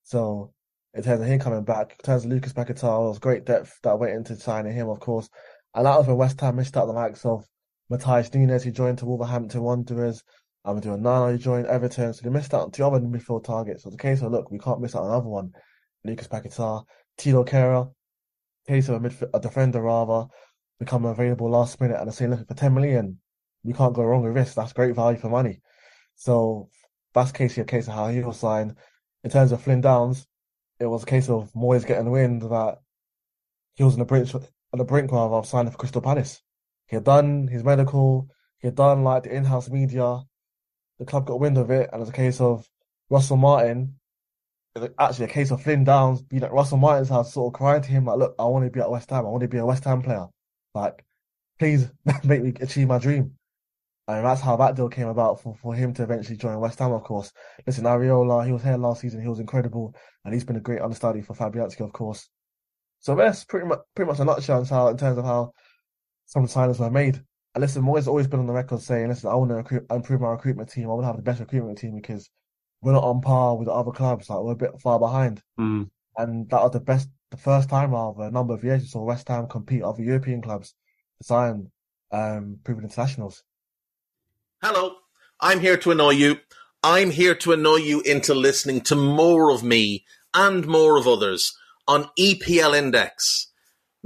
So 0.03 0.53
in 0.93 1.03
terms 1.03 1.21
of 1.21 1.27
him 1.27 1.39
coming 1.39 1.63
back, 1.63 1.95
in 1.99 2.05
terms 2.05 2.25
of 2.25 2.31
Lucas 2.31 2.53
Paquetá, 2.53 3.05
it 3.05 3.07
was 3.07 3.19
great 3.19 3.45
depth 3.45 3.79
that 3.83 3.99
went 3.99 4.13
into 4.13 4.35
signing 4.35 4.73
him, 4.73 4.89
of 4.89 4.99
course. 4.99 5.29
And 5.73 5.85
that 5.85 5.97
was 5.97 6.07
when 6.07 6.17
West 6.17 6.41
Ham 6.41 6.55
missed 6.55 6.75
out 6.75 6.87
the 6.87 6.93
likes 6.93 7.25
of 7.25 7.45
Matheus 7.91 8.33
Nunes, 8.33 8.63
who 8.63 8.71
joined 8.71 8.97
to 8.99 9.05
Wolverhampton 9.05 9.61
Wanderers, 9.61 10.23
Amadou 10.67 10.99
Onana, 10.99 11.31
who 11.31 11.37
joined 11.37 11.67
Everton. 11.67 12.13
So 12.13 12.21
they 12.23 12.29
missed 12.29 12.53
out 12.53 12.61
on 12.61 12.71
two 12.71 12.85
other 12.85 12.99
midfield 12.99 13.45
targets. 13.45 13.83
So 13.83 13.89
a 13.89 13.97
case 13.97 14.21
of, 14.21 14.31
look, 14.31 14.51
we 14.51 14.59
can't 14.59 14.81
miss 14.81 14.95
out 14.95 15.03
on 15.03 15.11
another 15.11 15.29
one. 15.29 15.53
Lucas 16.03 16.27
Paquetá, 16.27 16.83
Thilo 17.17 17.47
Kehrer, 17.47 17.91
case 18.67 18.89
of 18.89 19.03
a, 19.03 19.09
midf- 19.09 19.29
a 19.33 19.39
defender 19.39 19.81
rather, 19.81 20.27
become 20.79 21.05
available 21.05 21.49
last 21.49 21.79
minute 21.81 21.99
and 21.99 22.09
I 22.09 22.13
say, 22.13 22.27
look, 22.27 22.47
for 22.47 22.53
10 22.53 22.73
million, 22.73 23.19
we 23.63 23.73
can't 23.73 23.93
go 23.95 24.03
wrong 24.03 24.23
with 24.23 24.35
this. 24.35 24.53
That's 24.53 24.73
great 24.73 24.95
value 24.95 25.17
for 25.17 25.29
money. 25.29 25.61
So 26.15 26.69
that's 27.13 27.31
Casey 27.31 27.61
a 27.61 27.65
case 27.65 27.87
of 27.87 27.93
how 27.93 28.09
he 28.09 28.21
was 28.21 28.39
signed. 28.39 28.75
In 29.23 29.31
terms 29.31 29.51
of 29.51 29.61
Flynn 29.61 29.81
Downs, 29.81 30.27
it 30.79 30.85
was 30.85 31.03
a 31.03 31.07
case 31.07 31.29
of 31.29 31.51
Moyes 31.53 31.85
getting 31.85 32.05
the 32.05 32.11
wind 32.11 32.43
that 32.43 32.77
he 33.75 33.83
was 33.83 33.93
on 33.93 33.99
the 33.99 34.05
brink, 34.05 34.33
on 34.35 34.41
the 34.77 34.83
brink 34.83 35.11
rather 35.11 35.35
of 35.35 35.45
signing 35.45 35.71
for 35.71 35.77
Crystal 35.77 36.01
Palace. 36.01 36.41
He 36.87 36.95
had 36.95 37.03
done 37.03 37.47
his 37.47 37.63
medical, 37.63 38.27
he 38.59 38.67
had 38.67 38.75
done 38.75 39.03
like 39.03 39.23
the 39.23 39.35
in-house 39.35 39.69
media. 39.69 40.21
The 40.99 41.05
club 41.05 41.25
got 41.25 41.39
wind 41.39 41.57
of 41.57 41.69
it, 41.71 41.89
and 41.91 42.01
it's 42.01 42.09
a 42.09 42.13
case 42.13 42.41
of 42.41 42.67
Russell 43.09 43.37
Martin. 43.37 43.95
Actually 44.99 45.25
a 45.25 45.29
case 45.29 45.49
of 45.49 45.61
Flynn 45.63 45.83
Downs 45.83 46.21
being 46.21 46.43
at 46.43 46.51
Russell 46.51 46.77
Martin's 46.77 47.09
house, 47.09 47.33
sort 47.33 47.53
of 47.53 47.57
crying 47.57 47.81
to 47.81 47.89
him 47.89 48.05
like, 48.05 48.17
"Look, 48.19 48.35
I 48.37 48.45
want 48.45 48.65
to 48.65 48.71
be 48.71 48.79
at 48.79 48.91
West 48.91 49.09
Ham. 49.09 49.25
I 49.25 49.29
want 49.29 49.41
to 49.41 49.47
be 49.47 49.57
a 49.57 49.65
West 49.65 49.83
Ham 49.85 50.01
player. 50.01 50.27
Like, 50.75 51.03
please 51.59 51.89
make 52.23 52.43
me 52.43 52.53
achieve 52.61 52.87
my 52.87 52.99
dream." 52.99 53.37
And 54.09 54.25
that's 54.25 54.39
how 54.39 54.55
that 54.55 54.75
deal 54.75 54.87
came 54.87 55.09
about 55.09 55.41
for, 55.41 55.55
for 55.61 55.73
him 55.75 55.93
to 55.95 56.03
eventually 56.03 56.37
join 56.37 56.59
West 56.61 56.79
Ham, 56.79 56.93
of 56.93 57.03
course. 57.03 57.33
Listen, 57.65 57.83
Areola, 57.83 58.45
he 58.45 58.53
was 58.53 58.63
here 58.63 58.77
last 58.77 59.01
season. 59.01 59.21
He 59.21 59.27
was 59.27 59.39
incredible. 59.39 59.93
And 60.23 60.33
he's 60.33 60.45
been 60.45 60.55
a 60.55 60.61
great 60.61 60.81
understudy 60.81 61.21
for 61.21 61.33
Fabianski, 61.33 61.81
of 61.81 61.91
course. 61.91 62.29
So 62.99 63.15
that's 63.15 63.43
pretty 63.43 63.67
much, 63.67 63.79
pretty 63.95 64.09
much 64.09 64.19
a 64.19 64.25
nutshell 64.25 64.61
in, 64.89 64.97
terms 64.97 65.17
of 65.17 65.25
how 65.25 65.51
some 66.25 66.45
of 66.45 66.53
the 66.53 66.57
signings 66.57 66.79
were 66.79 66.89
made. 66.89 67.21
And 67.57 67.63
listen, 67.63 67.81
Moyes 67.81 68.05
always 68.05 68.27
been 68.27 68.39
on 68.39 68.45
the 68.45 68.53
record 68.53 68.81
saying, 68.81 69.07
listen, 69.07 69.31
I 69.31 69.33
want 69.33 69.49
to 69.49 69.55
recruit, 69.55 69.87
improve 69.89 70.21
my 70.21 70.29
recruitment 70.29 70.69
team. 70.69 70.83
I 70.83 70.87
want 70.89 71.01
to 71.01 71.07
have 71.07 71.15
the 71.15 71.23
best 71.23 71.39
recruitment 71.39 71.79
team 71.79 71.95
because 71.95 72.29
we're 72.83 72.91
not 72.91 73.03
on 73.03 73.19
par 73.19 73.57
with 73.57 73.65
the 73.65 73.71
other 73.71 73.89
clubs. 73.89 74.29
Like, 74.29 74.37
we're 74.41 74.51
a 74.51 74.55
bit 74.55 74.79
far 74.79 74.99
behind. 74.99 75.41
Mm. 75.59 75.89
And 76.17 76.47
that 76.51 76.61
was 76.61 76.73
the 76.73 76.79
best, 76.79 77.09
the 77.31 77.37
first 77.37 77.67
time 77.67 77.93
rather, 77.93 78.25
a 78.25 78.29
number 78.29 78.53
of 78.53 78.63
years 78.63 78.83
we 78.83 78.87
saw 78.87 79.03
West 79.03 79.27
Ham 79.29 79.47
compete 79.47 79.81
other 79.81 80.03
European 80.03 80.39
clubs 80.39 80.75
to 81.17 81.23
sign, 81.23 81.71
um, 82.11 82.59
proven 82.63 82.83
internationals. 82.83 83.41
Hello, 84.61 84.93
I'm 85.41 85.59
here 85.59 85.77
to 85.77 85.89
annoy 85.89 86.11
you. 86.11 86.37
I'm 86.83 87.09
here 87.09 87.33
to 87.33 87.53
annoy 87.53 87.77
you 87.77 88.01
into 88.01 88.35
listening 88.35 88.81
to 88.81 88.95
more 88.95 89.49
of 89.49 89.63
me 89.63 90.05
and 90.31 90.67
more 90.67 90.95
of 90.95 91.07
others 91.07 91.57
on 91.87 92.11
EPL 92.19 92.77
Index. 92.77 93.47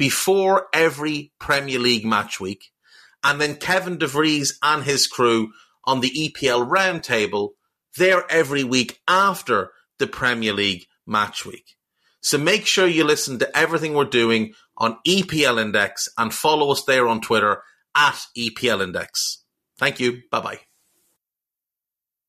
before 0.00 0.68
every 0.72 1.30
Premier 1.38 1.78
League 1.78 2.06
match 2.06 2.40
week. 2.40 2.70
And 3.22 3.38
then 3.38 3.56
Kevin 3.56 3.98
DeVries 3.98 4.54
and 4.62 4.82
his 4.82 5.06
crew 5.06 5.52
on 5.84 6.00
the 6.00 6.08
EPL 6.08 6.70
roundtable, 6.70 7.50
they're 7.98 8.24
every 8.30 8.64
week 8.64 8.98
after 9.06 9.72
the 9.98 10.06
Premier 10.06 10.54
League 10.54 10.86
match 11.06 11.44
week. 11.44 11.76
So 12.22 12.38
make 12.38 12.64
sure 12.64 12.86
you 12.86 13.04
listen 13.04 13.38
to 13.40 13.56
everything 13.56 13.92
we're 13.92 14.06
doing 14.06 14.54
on 14.78 14.96
EPL 15.06 15.60
Index 15.60 16.08
and 16.16 16.32
follow 16.32 16.72
us 16.72 16.82
there 16.84 17.06
on 17.06 17.20
Twitter 17.20 17.62
at 17.94 18.24
EPL 18.38 18.82
Index. 18.82 19.44
Thank 19.78 20.00
you. 20.00 20.22
Bye 20.30 20.40
bye. 20.40 20.60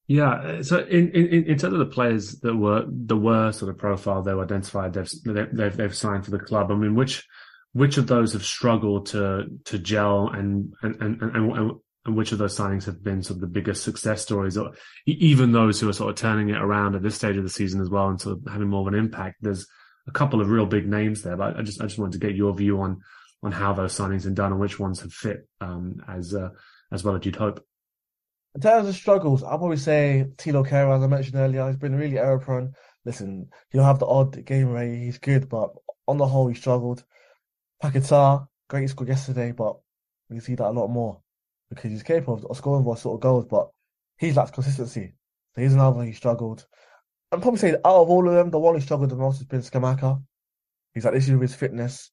Yeah. 0.07 0.61
So 0.61 0.79
in, 0.79 1.09
in, 1.11 1.45
in 1.45 1.57
terms 1.57 1.73
of 1.73 1.79
the 1.79 1.85
players 1.85 2.41
that 2.41 2.53
were 2.53 2.83
the 2.85 3.15
worst 3.15 3.59
sort 3.59 3.71
of 3.71 3.77
profile 3.77 4.23
they 4.23 4.33
were 4.33 4.43
identified, 4.43 4.91
they've, 4.91 5.09
they've, 5.23 5.77
they've 5.77 5.95
signed 5.95 6.25
for 6.25 6.31
the 6.31 6.39
club. 6.39 6.69
I 6.69 6.75
mean, 6.75 6.95
which, 6.95 7.25
which 7.73 7.97
of 7.97 8.07
those 8.07 8.33
have 8.33 8.43
struggled 8.43 9.07
to, 9.07 9.45
to 9.65 9.79
gel 9.79 10.29
and, 10.29 10.73
and, 10.81 11.01
and, 11.01 11.21
and, 11.21 11.71
and 12.05 12.15
which 12.15 12.31
of 12.31 12.37
those 12.37 12.57
signings 12.57 12.85
have 12.85 13.03
been 13.03 13.23
sort 13.23 13.37
of 13.37 13.41
the 13.41 13.47
biggest 13.47 13.83
success 13.83 14.21
stories 14.21 14.57
or 14.57 14.71
even 15.05 15.51
those 15.51 15.79
who 15.79 15.87
are 15.87 15.93
sort 15.93 16.09
of 16.09 16.15
turning 16.15 16.49
it 16.49 16.61
around 16.61 16.95
at 16.95 17.03
this 17.03 17.15
stage 17.15 17.37
of 17.37 17.43
the 17.43 17.49
season 17.49 17.79
as 17.79 17.89
well 17.89 18.09
and 18.09 18.19
sort 18.19 18.37
of 18.37 18.51
having 18.51 18.67
more 18.67 18.81
of 18.81 18.93
an 18.93 18.99
impact? 18.99 19.37
There's 19.41 19.67
a 20.07 20.11
couple 20.11 20.41
of 20.41 20.49
real 20.49 20.65
big 20.65 20.87
names 20.87 21.21
there, 21.21 21.37
but 21.37 21.57
I 21.57 21.61
just, 21.61 21.79
I 21.79 21.85
just 21.85 21.99
wanted 21.99 22.13
to 22.13 22.27
get 22.27 22.35
your 22.35 22.53
view 22.55 22.81
on, 22.81 23.01
on 23.43 23.51
how 23.51 23.73
those 23.73 23.95
signings 23.95 24.23
have 24.23 24.35
done 24.35 24.51
and 24.51 24.59
which 24.59 24.79
ones 24.79 25.01
have 25.01 25.13
fit, 25.13 25.47
um, 25.61 26.01
as, 26.07 26.33
uh, 26.33 26.49
as 26.91 27.03
well 27.03 27.15
as 27.15 27.25
you'd 27.25 27.35
hope. 27.35 27.63
In 28.55 28.61
terms 28.61 28.89
of 28.89 28.95
struggles, 28.95 29.43
I'll 29.43 29.59
probably 29.59 29.77
say 29.77 30.25
Thilo 30.35 30.67
Kehrer, 30.67 30.97
as 30.97 31.03
I 31.03 31.07
mentioned 31.07 31.37
earlier, 31.37 31.67
he's 31.67 31.77
been 31.77 31.95
really 31.95 32.17
error 32.17 32.39
prone. 32.39 32.73
Listen, 33.05 33.47
he'll 33.69 33.83
have 33.83 33.99
the 33.99 34.07
odd 34.07 34.43
game 34.43 34.73
where 34.73 34.83
he's 34.85 35.19
good, 35.19 35.47
but 35.47 35.69
on 36.07 36.17
the 36.17 36.27
whole, 36.27 36.47
he 36.47 36.55
struggled. 36.55 37.03
Paquetá, 37.81 38.47
great 38.69 38.89
score 38.89 39.07
yesterday, 39.07 39.51
but 39.51 39.77
we 40.29 40.39
see 40.39 40.55
that 40.55 40.69
a 40.69 40.71
lot 40.71 40.87
more 40.87 41.21
because 41.69 41.91
he's 41.91 42.03
capable 42.03 42.45
of 42.49 42.57
scoring 42.57 42.85
those 42.85 43.01
sort 43.01 43.15
of 43.15 43.21
goals, 43.21 43.45
but 43.49 43.69
he's 44.17 44.35
lacked 44.35 44.53
consistency. 44.53 45.13
So 45.55 45.61
he's 45.61 45.73
another 45.73 45.97
one 45.97 46.07
he 46.07 46.13
struggled. 46.13 46.65
I'm 47.31 47.41
probably 47.41 47.59
saying 47.59 47.75
out 47.85 48.01
of 48.01 48.09
all 48.09 48.27
of 48.27 48.33
them, 48.33 48.51
the 48.51 48.59
one 48.59 48.75
who 48.75 48.81
struggled 48.81 49.09
the 49.09 49.15
most 49.15 49.37
has 49.37 49.47
been 49.47 49.61
Scamacca. 49.61 50.21
He's 50.93 51.05
had 51.05 51.15
issues 51.15 51.31
with 51.31 51.49
his 51.49 51.55
fitness. 51.55 52.11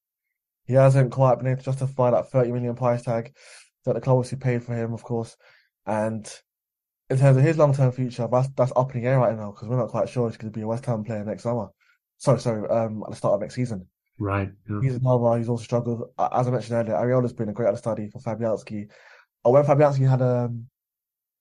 He 0.65 0.75
hasn't 0.75 1.11
quite 1.11 1.39
been 1.39 1.49
able 1.49 1.59
to 1.59 1.65
justify 1.65 2.11
that 2.13 2.31
30 2.31 2.53
million 2.53 2.77
price 2.77 3.03
tag 3.03 3.35
that 3.85 3.95
the 3.95 4.01
club 4.01 4.19
obviously 4.19 4.39
paid 4.39 4.63
for 4.63 4.75
him, 4.75 4.95
of 4.95 5.03
course. 5.03 5.37
And 5.87 6.31
in 7.11 7.19
terms 7.19 7.37
of 7.37 7.43
his 7.43 7.59
long 7.59 7.75
term 7.75 7.91
future, 7.91 8.29
that's 8.31 8.49
that's 8.57 8.73
up 8.77 8.95
in 8.95 9.03
the 9.03 9.09
air 9.09 9.19
right 9.19 9.37
now 9.37 9.51
because 9.51 9.69
we're 9.69 9.79
not 9.79 9.89
quite 9.89 10.09
sure 10.09 10.29
he's 10.29 10.37
going 10.37 10.53
to 10.53 10.57
be 10.57 10.63
a 10.63 10.67
West 10.67 10.87
Ham 10.87 11.05
player 11.05 11.25
next 11.25 11.43
summer. 11.43 11.69
Sorry, 12.19 12.41
sorry, 12.41 12.69
um, 12.69 13.03
at 13.05 13.11
the 13.11 13.17
start 13.17 13.35
of 13.35 13.41
next 13.41 13.55
season. 13.55 13.87
Right. 14.19 14.51
Yeah. 14.69 14.81
He's 14.83 14.97
another. 14.97 15.39
He's 15.39 15.49
also 15.49 15.63
struggled. 15.63 16.11
As 16.19 16.49
I 16.49 16.51
mentioned 16.51 16.75
earlier, 16.75 16.95
Areola's 16.95 17.33
been 17.33 17.49
a 17.49 17.53
great 17.53 17.69
understudy 17.69 18.09
for 18.11 18.21
Fabianski. 18.21 18.89
Oh, 19.45 19.53
when 19.53 19.65
Fabianski 19.65 20.09
had 20.09 20.23
um, 20.23 20.69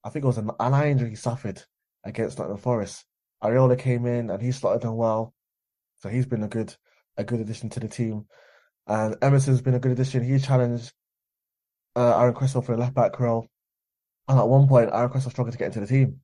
I 0.03 0.09
think 0.09 0.23
it 0.23 0.27
was 0.27 0.37
an, 0.37 0.51
an 0.59 0.73
eye 0.73 0.89
injury 0.91 1.09
he 1.09 1.15
suffered 1.15 1.61
against 2.03 2.37
Nottingham 2.37 2.61
Forest. 2.61 3.03
Ariola 3.43 3.77
came 3.77 4.05
in 4.05 4.29
and 4.29 4.41
he 4.41 4.51
started 4.51 4.81
doing 4.81 4.95
well, 4.95 5.33
so 5.99 6.09
he's 6.09 6.25
been 6.25 6.43
a 6.43 6.47
good 6.47 6.73
a 7.17 7.23
good 7.23 7.39
addition 7.39 7.69
to 7.71 7.79
the 7.79 7.87
team. 7.87 8.25
And 8.87 9.17
Emerson's 9.21 9.61
been 9.61 9.73
a 9.73 9.79
good 9.79 9.91
addition. 9.91 10.23
He 10.23 10.39
challenged 10.39 10.93
uh, 11.95 12.19
Aaron 12.19 12.33
Cresswell 12.33 12.61
for 12.61 12.73
the 12.73 12.81
left 12.81 12.93
back 12.93 13.19
role. 13.19 13.49
And 14.27 14.39
at 14.39 14.47
one 14.47 14.67
point, 14.67 14.91
Aaron 14.93 15.09
Cresswell 15.09 15.31
struggled 15.31 15.53
to 15.53 15.57
get 15.57 15.67
into 15.67 15.81
the 15.81 15.87
team. 15.87 16.21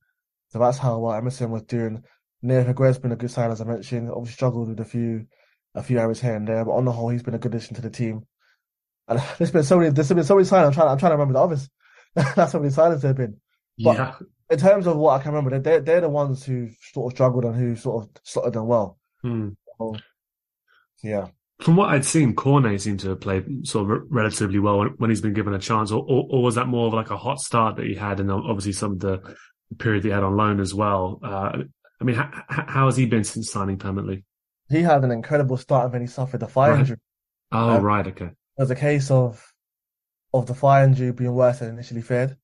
So 0.48 0.58
that's 0.58 0.78
how 0.78 1.04
uh, 1.04 1.16
Emerson 1.16 1.50
was 1.50 1.64
doing. 1.64 2.04
Nayef 2.42 2.68
Aguerd's 2.68 2.98
been 2.98 3.12
a 3.12 3.16
good 3.16 3.30
sign, 3.30 3.50
as 3.50 3.60
I 3.60 3.64
mentioned. 3.64 4.10
Obviously 4.10 4.34
struggled 4.34 4.68
with 4.68 4.80
a 4.80 4.84
few 4.84 5.26
a 5.74 5.82
few 5.82 5.98
errors 5.98 6.20
here 6.20 6.34
and 6.34 6.46
there, 6.46 6.64
but 6.64 6.72
on 6.72 6.84
the 6.84 6.92
whole, 6.92 7.08
he's 7.08 7.22
been 7.22 7.34
a 7.34 7.38
good 7.38 7.54
addition 7.54 7.74
to 7.76 7.82
the 7.82 7.90
team. 7.90 8.26
And 9.08 9.22
there's 9.38 9.50
been 9.50 9.64
so 9.64 9.78
many, 9.78 9.90
there's 9.90 10.08
been 10.08 10.24
so 10.24 10.36
many 10.36 10.46
signings. 10.46 10.66
I'm 10.66 10.72
trying, 10.72 10.88
I'm 10.88 10.98
trying 10.98 11.10
to 11.10 11.16
remember 11.16 11.34
the 11.34 11.42
others. 11.42 11.68
That's 12.14 12.52
how 12.52 12.58
many 12.58 12.72
signings 12.72 13.00
there've 13.00 13.16
been. 13.16 13.40
But 13.82 13.96
yeah. 13.96 14.14
in 14.50 14.58
terms 14.58 14.86
of 14.86 14.96
what 14.96 15.20
I 15.20 15.22
can 15.22 15.32
remember, 15.32 15.58
they're 15.58 15.80
they're 15.80 16.00
the 16.00 16.08
ones 16.08 16.44
who 16.44 16.70
sort 16.92 17.12
of 17.12 17.16
struggled 17.16 17.44
and 17.44 17.56
who 17.56 17.74
sort 17.74 18.04
of 18.04 18.10
slotted 18.22 18.52
them 18.52 18.66
well. 18.66 18.98
Hmm. 19.22 19.50
So, 19.78 19.96
yeah. 21.02 21.28
From 21.60 21.76
what 21.76 21.90
I'd 21.90 22.04
seen, 22.04 22.34
Cornet 22.34 22.80
seemed 22.80 23.00
to 23.00 23.10
have 23.10 23.20
played 23.20 23.66
sort 23.66 23.90
of 23.90 24.02
relatively 24.10 24.58
well 24.58 24.78
when, 24.78 24.88
when 24.98 25.10
he's 25.10 25.20
been 25.20 25.34
given 25.34 25.54
a 25.54 25.58
chance, 25.58 25.90
or, 25.90 26.02
or, 26.02 26.26
or, 26.30 26.42
was 26.42 26.56
that 26.56 26.66
more 26.66 26.88
of 26.88 26.94
like 26.94 27.10
a 27.10 27.16
hot 27.16 27.40
start 27.40 27.76
that 27.76 27.86
he 27.86 27.94
had, 27.94 28.20
and 28.20 28.30
obviously 28.30 28.72
some 28.72 28.92
of 28.92 29.00
the 29.00 29.36
period 29.78 30.02
that 30.02 30.08
he 30.08 30.12
had 30.12 30.22
on 30.22 30.36
loan 30.36 30.60
as 30.60 30.74
well. 30.74 31.20
Uh, 31.22 31.58
I 32.00 32.04
mean, 32.04 32.16
how, 32.16 32.30
how 32.48 32.86
has 32.86 32.96
he 32.96 33.06
been 33.06 33.24
since 33.24 33.50
signing 33.50 33.78
permanently? 33.78 34.24
He 34.68 34.82
had 34.82 35.04
an 35.04 35.10
incredible 35.10 35.56
start 35.56 35.86
and 35.86 35.94
then 35.94 36.00
he 36.00 36.06
suffered 36.06 36.42
a 36.42 36.46
thigh 36.46 36.70
Right. 36.70 36.80
injury. 36.80 36.96
Oh, 37.52 37.76
Um, 37.76 37.82
right. 37.82 38.06
Okay. 38.06 38.26
It 38.26 38.34
was 38.56 38.70
a 38.70 38.74
case 38.76 39.10
of 39.10 39.52
of 40.32 40.46
the 40.46 40.54
thigh 40.54 40.84
injury 40.84 41.12
being 41.12 41.34
worse 41.34 41.60
than 41.60 41.68
initially 41.68 42.02
feared. 42.02 42.36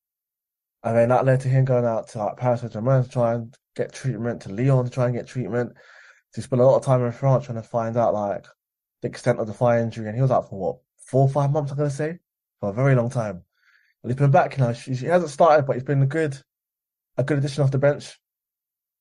And 0.83 0.97
then 0.97 1.09
that 1.09 1.25
led 1.25 1.41
to 1.41 1.49
him 1.49 1.65
going 1.65 1.85
out 1.85 2.09
to 2.09 2.19
like 2.19 2.37
Paris 2.37 2.61
Saint-Germain 2.61 3.03
to 3.05 3.09
try 3.11 3.35
and 3.35 3.55
get 3.75 3.93
treatment, 3.93 4.43
to 4.43 4.49
Lyon 4.53 4.85
to 4.85 4.91
try 4.91 5.07
and 5.07 5.15
get 5.15 5.27
treatment. 5.27 5.73
So 6.31 6.37
he 6.37 6.43
spent 6.43 6.63
a 6.63 6.65
lot 6.65 6.77
of 6.77 6.85
time 6.85 7.05
in 7.05 7.11
France 7.13 7.47
trying 7.47 7.61
to 7.61 7.69
find 7.69 7.97
out 7.97 8.15
like 8.15 8.47
the 9.03 9.09
extent 9.09 9.41
of 9.41 9.47
the 9.47 9.53
thigh 9.53 9.81
injury. 9.81 10.07
And 10.07 10.15
he 10.15 10.23
was 10.23 10.31
out 10.31 10.49
for 10.49 10.59
what, 10.59 10.77
four 10.99 11.23
or 11.23 11.29
five 11.29 11.51
months, 11.51 11.73
I'm 11.73 11.79
gonna 11.79 11.91
say? 11.91 12.19
For 12.61 12.71
a 12.71 12.73
very 12.73 12.95
long 12.95 13.11
time. 13.11 13.43
And 14.03 14.11
he's 14.13 14.17
been 14.19 14.31
back 14.31 14.57
now. 14.59 14.73
He 14.73 14.95
he 14.95 15.07
hasn't 15.07 15.31
started, 15.33 15.67
but 15.67 15.75
he's 15.77 15.83
been 15.85 16.03
a 16.03 16.07
good 16.07 16.37
a 17.17 17.25
good 17.25 17.39
addition 17.39 17.65
off 17.65 17.71
the 17.73 17.79
bench. 17.79 18.19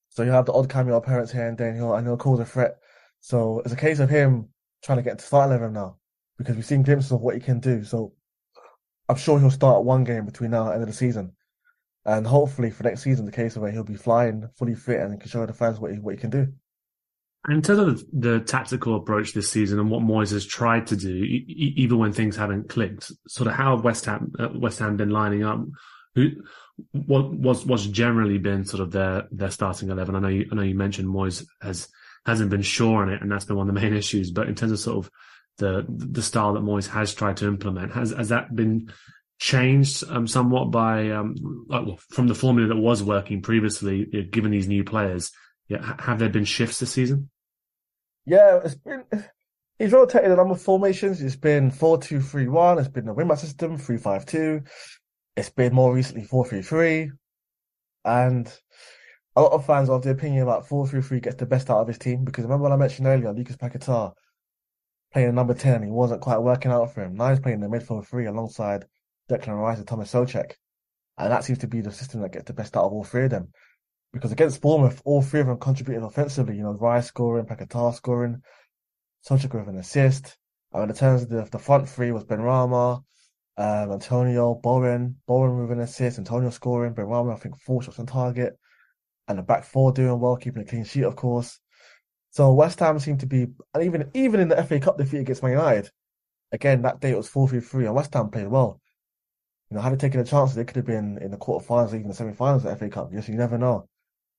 So 0.10 0.24
you'll 0.24 0.34
have 0.34 0.48
the 0.48 0.54
odd 0.54 0.70
cameo 0.70 0.98
appearance 0.98 1.32
here 1.32 1.48
and 1.48 1.58
then 1.58 1.76
he'll 1.76 1.94
and 1.94 2.06
he'll 2.08 2.18
cause 2.18 2.40
a 2.40 2.46
threat. 2.46 2.78
So 3.22 3.62
it's 3.64 3.74
a 3.74 3.78
case 3.78 4.00
of 4.00 4.10
him 4.10 4.50
trying 4.84 4.98
to 4.98 5.04
get 5.04 5.20
to 5.20 5.26
starting 5.26 5.52
level 5.52 5.70
now 5.70 5.98
because 6.38 6.56
we've 6.56 6.66
seen 6.66 6.84
glimpses 6.84 7.12
of 7.12 7.22
what 7.22 7.36
he 7.36 7.42
can 7.42 7.60
do. 7.60 7.84
So 7.84 8.14
I'm 9.08 9.18
sure 9.18 9.40
he'll 9.40 9.52
start 9.52 9.84
one 9.84 10.04
game 10.04 10.26
between 10.26 10.52
now 10.52 10.62
and 10.62 10.70
the 10.70 10.74
end 10.74 10.84
of 10.84 10.90
the 10.90 10.96
season. 10.96 11.34
And 12.06 12.26
hopefully 12.26 12.72
for 12.72 12.84
next 12.84 13.04
season, 13.04 13.26
the 13.26 13.32
case 13.32 13.56
of 13.56 13.62
where 13.62 13.72
he'll 13.72 13.84
be 13.84 13.96
flying 13.96 14.50
fully 14.58 14.76
fit 14.76 15.02
and 15.02 15.20
can 15.20 15.30
show 15.30 15.46
the 15.46 15.54
fans 15.54 15.80
what 15.80 15.92
he, 15.92 16.00
what 16.00 16.16
he 16.16 16.20
can 16.20 16.30
do. 16.30 16.48
And 17.46 17.58
in 17.58 17.62
terms 17.62 17.80
of 17.80 18.06
the 18.12 18.42
tactical 18.42 18.96
approach 18.96 19.34
this 19.34 19.50
season 19.50 19.80
and 19.80 19.90
what 19.90 20.02
Moyes 20.02 20.32
has 20.32 20.46
tried 20.46 20.88
to 20.88 20.98
do, 20.98 21.14
even 21.14 21.98
when 21.98 22.12
things 22.12 22.36
haven't 22.36 22.70
clicked, 22.70 23.12
sort 23.28 23.48
of 23.48 23.54
how 23.54 23.76
have 23.76 23.86
West 23.86 24.06
Ham 24.06 24.34
uh, 24.38 24.50
West 24.56 24.80
Ham 24.80 24.98
been 24.98 25.10
lining 25.10 25.44
up? 25.44 25.60
Who 26.16 26.32
what 26.92 27.32
was 27.32 27.66
what's 27.66 27.86
generally 27.86 28.40
been 28.40 28.66
sort 28.66 28.82
of 28.82 28.92
their 28.92 29.28
their 29.32 29.52
starting 29.52 29.90
eleven? 29.90 30.16
I 30.16 30.20
know 30.20 30.28
you 30.28 30.48
I 30.52 30.56
know 30.56 30.64
you 30.64 30.76
mentioned 30.76 31.08
Moyes 31.08 31.46
has 31.62 31.88
hasn't 32.26 32.50
been 32.50 32.62
sure 32.62 33.02
on 33.02 33.10
it, 33.10 33.22
and 33.22 33.32
that's 33.32 33.46
been 33.46 33.58
one 33.58 33.70
of 33.70 33.74
the 33.74 33.82
main 33.82 33.94
issues. 33.98 34.32
But 34.32 34.48
in 34.48 34.56
terms 34.56 34.72
of 34.72 34.80
sort 34.80 35.06
of 35.06 35.12
the 35.58 35.86
the 35.88 36.22
style 36.22 36.54
that 36.54 36.64
Moyes 36.64 36.88
has 36.88 37.14
tried 37.14 37.38
to 37.38 37.48
implement, 37.48 37.94
has 37.94 38.12
has 38.12 38.30
that 38.30 38.56
been 38.56 38.92
changed 39.40 40.04
um, 40.10 40.28
somewhat 40.28 40.72
by 40.72 41.12
um, 41.12 41.36
from 42.10 42.28
the 42.28 42.36
formula 42.36 42.68
that 42.68 42.80
was 42.80 43.02
working 43.02 43.42
previously, 43.42 44.06
given 44.32 44.52
these 44.52 44.68
new 44.68 44.84
players? 44.84 45.32
Yeah, 45.68 45.96
have 46.00 46.20
there 46.20 46.30
been 46.30 46.46
shifts 46.46 46.80
this 46.80 46.92
season? 46.92 47.30
Yeah, 48.26 48.60
it's 48.64 48.76
been 48.76 49.04
he's 49.80 49.94
rotated 49.94 50.32
a 50.32 50.36
number 50.36 50.54
of 50.54 50.62
formations. 50.62 51.22
It's 51.22 51.36
been 51.36 51.72
four 51.72 51.98
two 51.98 52.22
three 52.22 52.48
one. 52.48 52.78
It's 52.78 52.90
been 52.90 53.06
the 53.06 53.16
wingback 53.16 53.40
system 53.40 53.78
three 53.78 53.98
five 53.98 54.26
two. 54.26 54.64
It's 55.36 55.50
been 55.50 55.74
more 55.74 55.94
recently 55.94 56.26
four 56.26 56.46
three 56.46 56.62
three, 56.62 57.12
and 58.04 58.52
a 59.40 59.42
lot 59.42 59.54
of 59.54 59.66
fans 59.66 59.90
are 59.90 59.96
of 59.96 60.04
the 60.04 60.12
opinion 60.12 60.48
that 60.48 60.68
four 60.68 60.86
three 60.86 61.02
three 61.02 61.22
gets 61.22 61.38
the 61.38 61.46
best 61.46 61.70
out 61.70 61.80
of 61.80 61.88
his 61.88 61.98
team 61.98 62.26
because 62.26 62.44
remember 62.44 62.64
when 62.64 62.74
I 62.74 62.76
mentioned 62.76 63.08
earlier 63.08 63.32
Lucas 63.32 63.56
Paquetá 63.56 64.12
playing 65.14 65.30
in 65.30 65.36
number 65.36 65.54
ten 65.54 65.82
he 65.82 65.90
wasn't 65.90 66.20
quite 66.20 66.40
working 66.40 66.72
out 66.72 66.94
for 66.94 67.04
him. 67.04 67.16
Now 67.16 67.30
he's 67.30 67.40
playing 67.40 67.62
the 67.62 67.68
midfield 67.68 68.06
three 68.06 68.26
alongside 68.26 68.86
Declan 69.32 69.58
Rice 69.58 69.78
and 69.78 69.88
Thomas 69.88 70.12
Soucek, 70.12 70.52
and 71.18 71.32
that 71.32 71.46
seems 71.46 71.60
to 71.60 71.68
be 71.68 71.80
the 71.80 71.92
system 71.92 72.20
that 72.22 72.34
gets 72.34 72.46
the 72.46 72.54
best 72.54 72.76
out 72.76 72.84
of 72.84 72.92
all 72.92 73.06
three 73.06 73.24
of 73.24 73.30
them. 73.30 73.48
Because 74.12 74.34
against 74.34 74.60
Bournemouth, 74.60 75.02
all 75.06 75.22
three 75.22 75.40
of 75.40 75.48
them 75.48 75.58
contributed 75.58 76.04
offensively. 76.04 76.58
You 76.58 76.64
know, 76.64 76.74
Rice 76.74 77.08
scoring, 77.08 77.46
Paquetá 77.46 77.94
scoring, 77.94 78.42
Soucek 79.26 79.54
with 79.54 79.70
an 79.70 79.78
assist. 79.78 80.36
And 80.74 80.90
in 80.90 80.98
terms 80.98 81.24
of 81.24 81.30
the, 81.30 81.48
the 81.52 81.60
front 81.60 81.88
three 81.88 82.12
was 82.12 82.26
Benrahma, 82.26 83.04
um, 83.58 83.92
Antonio, 83.92 84.56
Bowen, 84.56 85.18
Bowen 85.28 85.62
with 85.62 85.72
an 85.72 85.82
assist, 85.84 86.18
Antonio 86.18 86.50
scoring, 86.50 86.96
Benrahma, 86.96 87.36
I 87.36 87.38
think 87.38 87.58
four 87.60 87.84
shots 87.84 88.00
on 88.00 88.08
target, 88.08 88.58
and 89.30 89.38
the 89.38 89.44
back 89.44 89.64
four 89.64 89.94
doing 89.94 90.20
well, 90.20 90.36
keeping 90.36 90.64
a 90.64 90.66
clean 90.66 90.84
sheet, 90.84 91.04
of 91.04 91.16
course. 91.16 91.60
So 92.32 92.52
West 92.54 92.80
Ham 92.80 93.00
seem 93.00 93.18
to 93.20 93.26
be, 93.26 93.48
and 93.74 93.84
even 93.84 94.10
even 94.14 94.40
in 94.40 94.50
the 94.50 94.62
FA 94.64 94.80
Cup 94.80 94.98
defeat 94.98 95.20
against 95.20 95.44
Man 95.44 95.54
United, 95.54 95.90
again 96.52 96.82
that 96.82 97.00
day 97.00 97.12
it 97.12 97.18
was 97.18 97.30
four 97.30 97.48
three 97.48 97.62
three, 97.62 97.86
and 97.86 97.96
West 97.96 98.14
Ham 98.14 98.30
played 98.30 98.48
well. 98.48 98.82
You 99.70 99.78
know, 99.78 99.82
had 99.82 99.94
they 99.94 99.98
taken 99.98 100.20
a 100.20 100.26
chance, 100.26 100.54
they 100.54 100.66
could 100.66 100.78
have 100.78 100.86
been 100.86 101.20
in 101.20 101.32
the 101.32 101.38
quarterfinals, 101.38 101.94
even 101.94 102.08
the 102.08 102.14
semi-finals 102.14 102.66
of 102.66 102.72
the 102.72 102.76
FA 102.76 102.90
Cup. 102.90 103.12
Yes, 103.14 103.30
you 103.30 103.36
never 103.36 103.58
know. 103.58 103.88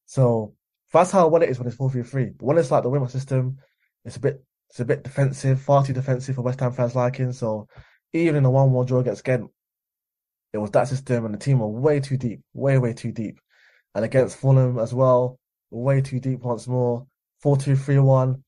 So 0.07 0.55
that's 0.93 1.13
how 1.13 1.29
well 1.29 1.43
it 1.43 1.51
is 1.51 1.59
when 1.59 1.69
it's 1.69 1.77
four 1.77 1.91
three 1.91 2.03
three. 2.03 2.31
But 2.37 2.47
when 2.47 2.59
it's 2.59 2.71
like 2.71 2.83
the 2.83 2.91
Wimmer 2.91 3.11
system, 3.11 3.59
it's 4.05 4.17
a 4.17 4.21
bit 4.21 4.45
it's 4.71 4.81
a 4.81 4.85
bit 4.85 5.05
defensive, 5.05 5.61
far 5.61 5.85
too 5.85 5.93
defensive 5.93 6.35
for 6.35 6.43
West 6.43 6.61
Ham 6.61 6.73
fans 6.73 6.97
liking. 6.97 7.33
So 7.33 7.69
even 8.13 8.35
in 8.35 8.43
the 8.43 8.51
one 8.51 8.73
one 8.73 8.87
draw 8.87 9.01
against 9.01 9.25
Ghent, 9.25 9.51
it 10.53 10.59
was 10.59 10.71
that 10.73 10.89
system, 10.89 11.25
and 11.25 11.35
the 11.35 11.39
team 11.39 11.61
were 11.61 11.69
way 11.69 12.01
too 12.01 12.17
deep, 12.17 12.41
way 12.55 12.79
way 12.79 12.93
too 12.93 13.13
deep. 13.13 13.39
And 13.95 14.05
against 14.05 14.37
Fulham 14.37 14.79
as 14.79 14.95
well, 14.95 15.39
way 15.71 16.01
too 16.01 16.21
deep 16.21 16.41
once 16.41 16.69
more. 16.69 17.07
Four 17.41 17.57
two 17.57 17.77
three 17.77 17.99
one. 17.99 18.45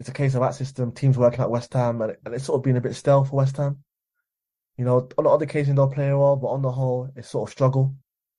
It's 0.00 0.08
a 0.08 0.12
case 0.12 0.34
of 0.34 0.40
that 0.40 0.54
system. 0.54 0.92
Teams 0.92 1.16
working 1.16 1.40
at 1.40 1.50
West 1.50 1.72
Ham, 1.74 2.02
and, 2.02 2.16
and 2.24 2.34
it's 2.34 2.44
sort 2.44 2.58
of 2.58 2.64
been 2.64 2.76
a 2.76 2.80
bit 2.80 2.94
stale 2.94 3.24
for 3.24 3.36
West 3.36 3.56
Ham. 3.56 3.78
You 4.76 4.84
know, 4.84 5.08
on 5.16 5.24
the 5.24 5.30
other 5.30 5.44
occasions 5.44 5.76
they'll 5.76 5.88
play 5.88 6.12
well, 6.12 6.36
but 6.36 6.48
on 6.48 6.62
the 6.62 6.72
whole, 6.72 7.08
it's 7.14 7.30
sort 7.30 7.48
of 7.48 7.52
struggle 7.52 7.94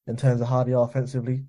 in 0.07 0.17
terms 0.17 0.41
of 0.41 0.47
how 0.47 0.63
they 0.63 0.73
are 0.73 0.83
offensively. 0.85 1.45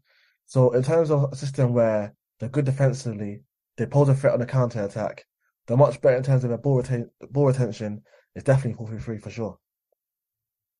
So 0.46 0.70
in 0.72 0.82
terms 0.82 1.10
of 1.10 1.32
a 1.32 1.36
system 1.36 1.72
where 1.72 2.14
they're 2.38 2.48
good 2.48 2.66
defensively, 2.66 3.42
they 3.76 3.86
pose 3.86 4.08
a 4.08 4.14
threat 4.14 4.34
on 4.34 4.40
the 4.40 4.46
counter 4.46 4.84
attack, 4.84 5.24
they're 5.66 5.76
much 5.76 6.00
better 6.00 6.16
in 6.16 6.22
terms 6.22 6.44
of 6.44 6.50
their 6.50 6.58
ball, 6.58 6.76
retain- 6.76 7.10
ball 7.30 7.46
retention. 7.46 8.02
It's 8.34 8.44
definitely 8.44 8.74
four 8.74 8.88
three 8.88 8.98
three 8.98 9.18
for 9.18 9.30
sure. 9.30 9.58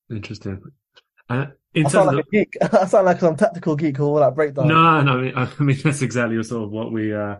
Interesting. 0.09 0.61
Uh, 1.29 1.47
in 1.73 1.85
I 1.85 1.89
sound 1.89 2.09
of 2.09 2.15
like 2.15 2.25
a 2.25 2.31
geek. 2.31 2.53
I 2.73 2.85
sound 2.85 3.05
like 3.05 3.19
some 3.19 3.35
tactical 3.35 3.75
geek 3.75 3.99
or 3.99 4.03
all 4.03 4.19
that 4.19 4.35
breakdown. 4.35 4.67
No, 4.67 5.01
no, 5.01 5.11
I 5.11 5.21
mean, 5.21 5.33
I 5.35 5.63
mean 5.63 5.77
that's 5.83 6.01
exactly 6.01 6.41
sort 6.43 6.63
of 6.63 6.71
what 6.71 6.91
we 6.91 7.13
uh, 7.13 7.37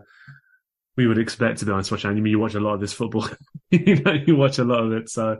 we 0.96 1.06
would 1.06 1.18
expect 1.18 1.58
to 1.58 1.66
be 1.66 1.72
honest. 1.72 1.90
Watching, 1.90 2.10
I 2.10 2.14
mean, 2.14 2.26
you 2.26 2.38
watch 2.38 2.54
a 2.54 2.60
lot 2.60 2.74
of 2.74 2.80
this 2.80 2.92
football, 2.92 3.28
you 3.70 3.96
know, 3.96 4.12
you 4.12 4.36
watch 4.36 4.58
a 4.58 4.64
lot 4.64 4.84
of 4.84 4.92
it. 4.92 5.08
So, 5.08 5.38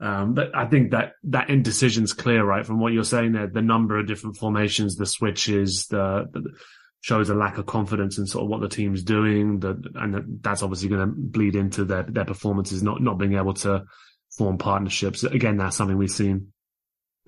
um, 0.00 0.34
but 0.34 0.56
I 0.56 0.66
think 0.66 0.92
that 0.92 1.12
that 1.24 1.50
indecision's 1.50 2.12
clear, 2.12 2.44
right, 2.44 2.64
from 2.64 2.80
what 2.80 2.92
you're 2.92 3.04
saying 3.04 3.32
there. 3.32 3.48
The 3.48 3.62
number 3.62 3.98
of 3.98 4.06
different 4.06 4.36
formations, 4.36 4.96
the 4.96 5.06
switches, 5.06 5.86
the, 5.88 6.26
the 6.32 6.54
shows 7.00 7.30
a 7.30 7.34
lack 7.34 7.58
of 7.58 7.66
confidence 7.66 8.18
in 8.18 8.26
sort 8.26 8.44
of 8.44 8.50
what 8.50 8.60
the 8.60 8.68
team's 8.68 9.02
doing. 9.02 9.60
The, 9.60 9.82
and 9.96 10.40
that's 10.40 10.62
obviously 10.62 10.88
going 10.88 11.00
to 11.00 11.14
bleed 11.14 11.54
into 11.54 11.84
their 11.84 12.04
their 12.04 12.24
performances, 12.24 12.82
not 12.82 13.02
not 13.02 13.18
being 13.18 13.34
able 13.34 13.54
to 13.54 13.84
form 14.36 14.56
partnerships. 14.56 15.24
Again, 15.24 15.58
that's 15.58 15.76
something 15.76 15.98
we've 15.98 16.10
seen 16.10 16.52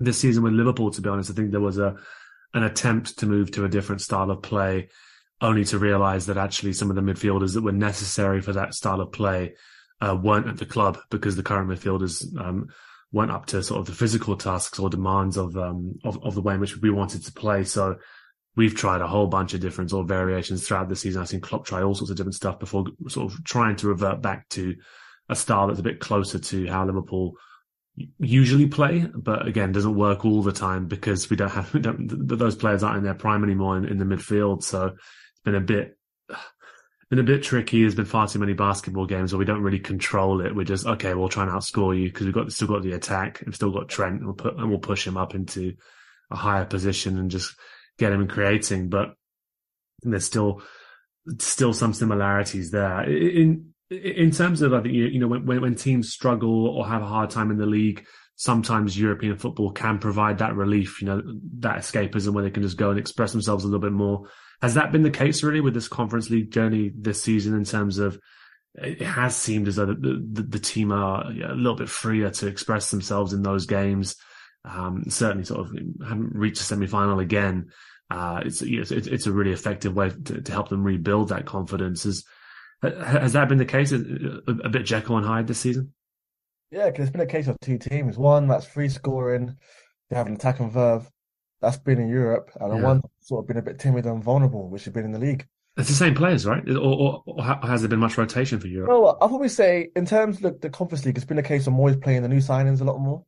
this 0.03 0.19
season 0.19 0.43
with 0.43 0.53
Liverpool. 0.53 0.91
To 0.91 1.01
be 1.01 1.09
honest, 1.09 1.31
I 1.31 1.33
think 1.33 1.51
there 1.51 1.59
was 1.59 1.77
a 1.77 1.95
an 2.53 2.63
attempt 2.63 3.19
to 3.19 3.25
move 3.25 3.51
to 3.51 3.65
a 3.65 3.69
different 3.69 4.01
style 4.01 4.29
of 4.29 4.41
play, 4.41 4.89
only 5.39 5.63
to 5.65 5.79
realise 5.79 6.25
that 6.25 6.37
actually 6.37 6.73
some 6.73 6.89
of 6.89 6.95
the 6.95 7.01
midfielders 7.01 7.53
that 7.53 7.63
were 7.63 7.71
necessary 7.71 8.41
for 8.41 8.53
that 8.53 8.73
style 8.73 8.99
of 8.99 9.11
play 9.11 9.55
uh, 10.01 10.15
weren't 10.21 10.47
at 10.47 10.57
the 10.57 10.65
club 10.65 10.97
because 11.09 11.35
the 11.35 11.43
current 11.43 11.69
midfielders 11.69 12.25
um, 12.39 12.67
weren't 13.11 13.31
up 13.31 13.45
to 13.45 13.63
sort 13.63 13.79
of 13.79 13.85
the 13.85 13.93
physical 13.93 14.35
tasks 14.35 14.79
or 14.79 14.89
demands 14.89 15.37
of, 15.37 15.55
um, 15.57 15.97
of 16.03 16.21
of 16.23 16.35
the 16.35 16.41
way 16.41 16.55
in 16.55 16.59
which 16.59 16.77
we 16.77 16.89
wanted 16.89 17.23
to 17.23 17.31
play. 17.31 17.63
So 17.63 17.97
we've 18.55 18.75
tried 18.75 19.01
a 19.01 19.07
whole 19.07 19.27
bunch 19.27 19.53
of 19.53 19.61
different 19.61 19.91
sort 19.91 20.03
of 20.03 20.09
variations 20.09 20.67
throughout 20.67 20.89
the 20.89 20.95
season. 20.95 21.21
I've 21.21 21.29
seen 21.29 21.41
Klopp 21.41 21.65
try 21.65 21.81
all 21.81 21.95
sorts 21.95 22.11
of 22.11 22.17
different 22.17 22.35
stuff 22.35 22.59
before 22.59 22.85
sort 23.07 23.31
of 23.31 23.43
trying 23.43 23.75
to 23.77 23.87
revert 23.87 24.21
back 24.21 24.49
to 24.49 24.75
a 25.29 25.35
style 25.35 25.67
that's 25.67 25.79
a 25.79 25.83
bit 25.83 25.99
closer 25.99 26.39
to 26.39 26.67
how 26.67 26.85
Liverpool 26.85 27.35
usually 27.95 28.67
play, 28.67 29.05
but 29.13 29.47
again, 29.47 29.71
doesn't 29.71 29.95
work 29.95 30.25
all 30.25 30.41
the 30.41 30.51
time 30.51 30.87
because 30.87 31.29
we 31.29 31.35
don't 31.35 31.49
have 31.49 31.73
we 31.73 31.79
don't, 31.79 32.07
those 32.27 32.55
players 32.55 32.83
aren't 32.83 32.97
in 32.97 33.03
their 33.03 33.13
prime 33.13 33.43
anymore 33.43 33.77
in, 33.77 33.85
in 33.85 33.97
the 33.97 34.05
midfield. 34.05 34.63
So 34.63 34.87
it's 34.87 35.41
been 35.43 35.55
a 35.55 35.61
bit 35.61 35.97
been 37.09 37.19
a 37.19 37.23
bit 37.23 37.43
tricky. 37.43 37.81
There's 37.81 37.93
been 37.93 38.05
far 38.05 38.27
too 38.27 38.39
many 38.39 38.53
basketball 38.53 39.05
games 39.05 39.33
where 39.33 39.39
we 39.39 39.45
don't 39.45 39.61
really 39.61 39.79
control 39.79 40.39
it. 40.39 40.55
We're 40.55 40.63
just 40.63 40.85
okay. 40.87 41.13
We'll 41.13 41.27
try 41.27 41.43
and 41.43 41.51
outscore 41.51 41.99
you 41.99 42.07
because 42.07 42.25
we've 42.25 42.33
got 42.33 42.51
still 42.53 42.69
got 42.69 42.83
the 42.83 42.93
attack. 42.93 43.43
We've 43.45 43.55
still 43.55 43.71
got 43.71 43.89
Trent. 43.89 44.19
And 44.19 44.25
we'll 44.25 44.35
put 44.35 44.55
and 44.55 44.69
we'll 44.69 44.79
push 44.79 45.05
him 45.05 45.17
up 45.17 45.35
into 45.35 45.73
a 46.31 46.37
higher 46.37 46.65
position 46.65 47.19
and 47.19 47.29
just 47.29 47.53
get 47.99 48.13
him 48.13 48.27
creating. 48.29 48.87
But 48.87 49.09
there's 50.03 50.25
still 50.25 50.61
still 51.39 51.73
some 51.73 51.93
similarities 51.93 52.71
there 52.71 53.03
in 53.03 53.73
in 53.91 54.31
terms 54.31 54.61
of 54.61 54.73
I 54.73 54.81
think 54.81 54.95
you, 54.95 55.19
know 55.19 55.27
when 55.27 55.61
when 55.61 55.75
teams 55.75 56.11
struggle 56.11 56.67
or 56.67 56.87
have 56.87 57.01
a 57.01 57.07
hard 57.07 57.29
time 57.29 57.51
in 57.51 57.57
the 57.57 57.65
league, 57.65 58.05
sometimes 58.35 58.97
European 58.97 59.37
football 59.37 59.71
can 59.71 59.99
provide 59.99 60.37
that 60.37 60.55
relief, 60.55 61.01
you 61.01 61.07
know, 61.07 61.21
that 61.59 61.77
escapism 61.79 62.33
where 62.33 62.43
they 62.43 62.49
can 62.49 62.63
just 62.63 62.77
go 62.77 62.89
and 62.89 62.99
express 62.99 63.33
themselves 63.33 63.63
a 63.63 63.67
little 63.67 63.81
bit 63.81 63.91
more. 63.91 64.27
Has 64.61 64.75
that 64.75 64.91
been 64.91 65.03
the 65.03 65.11
case 65.11 65.43
really 65.43 65.59
with 65.59 65.73
this 65.73 65.87
Conference 65.87 66.29
League 66.29 66.51
journey 66.51 66.91
this 66.95 67.21
season? 67.21 67.53
In 67.53 67.65
terms 67.65 67.97
of 67.97 68.17
it 68.75 69.01
has 69.01 69.35
seemed 69.35 69.67
as 69.67 69.75
though 69.75 69.87
the, 69.87 70.25
the, 70.31 70.43
the 70.43 70.59
team 70.59 70.93
are 70.93 71.25
a 71.25 71.53
little 71.53 71.75
bit 71.75 71.89
freer 71.89 72.29
to 72.29 72.47
express 72.47 72.91
themselves 72.91 73.33
in 73.33 73.43
those 73.43 73.65
games. 73.65 74.15
Um, 74.63 75.03
certainly, 75.09 75.43
sort 75.43 75.61
of 75.61 75.77
haven't 76.07 76.33
reached 76.33 76.61
a 76.61 76.63
semi 76.63 76.87
final 76.87 77.19
again. 77.19 77.71
Uh, 78.09 78.41
it's, 78.45 78.61
it's 78.61 78.91
it's 78.91 79.27
a 79.27 79.31
really 79.31 79.51
effective 79.51 79.95
way 79.95 80.09
to, 80.09 80.41
to 80.41 80.51
help 80.51 80.69
them 80.69 80.83
rebuild 80.83 81.29
that 81.29 81.45
confidence. 81.45 82.05
Is 82.05 82.23
has 82.81 83.33
that 83.33 83.47
been 83.49 83.57
the 83.57 83.65
case? 83.65 83.93
Uh, 83.93 84.41
a 84.47 84.69
bit 84.69 84.85
Jekyll 84.85 85.17
and 85.17 85.25
Hyde 85.25 85.47
this 85.47 85.59
season? 85.59 85.93
Yeah, 86.71 86.89
because 86.89 87.03
it's 87.03 87.11
been 87.11 87.21
a 87.21 87.25
case 87.25 87.47
of 87.47 87.59
two 87.59 87.77
teams. 87.77 88.17
One 88.17 88.47
that's 88.47 88.65
free 88.65 88.89
scoring, 88.89 89.57
they 90.09 90.15
have 90.15 90.27
an 90.27 90.33
attack 90.33 90.59
and 90.59 90.71
verve. 90.71 91.09
That's 91.61 91.77
been 91.77 91.99
in 91.99 92.07
Europe, 92.07 92.49
and 92.59 92.71
the 92.71 92.77
Yeah. 92.77 92.83
one 92.83 93.01
sort 93.19 93.43
of 93.43 93.47
been 93.47 93.57
a 93.57 93.61
bit 93.61 93.77
timid 93.77 94.05
and 94.05 94.23
vulnerable, 94.23 94.69
which 94.69 94.85
has 94.85 94.93
been 94.93 95.05
in 95.05 95.11
the 95.11 95.19
league. 95.19 95.47
It's 95.77 95.89
the 95.89 95.95
same 95.95 96.15
players, 96.15 96.45
right? 96.45 96.67
Or, 96.69 96.77
or, 96.77 97.23
or 97.25 97.43
has 97.43 97.81
there 97.81 97.89
been 97.89 97.99
much 97.99 98.17
rotation 98.17 98.59
for 98.59 98.67
Europe? 98.67 98.89
Well, 98.89 99.17
I'll 99.21 99.29
probably 99.29 99.47
say 99.49 99.89
in 99.95 100.05
terms 100.05 100.37
of 100.37 100.41
the, 100.41 100.51
the 100.59 100.69
Conference 100.69 101.05
League, 101.05 101.17
it's 101.17 101.25
been 101.25 101.37
a 101.37 101.43
case 101.43 101.67
of 101.67 101.73
Moyes 101.73 102.01
playing 102.01 102.23
the 102.23 102.27
new 102.27 102.39
signings 102.39 102.81
a 102.81 102.83
lot 102.83 102.99
more. 102.99 103.23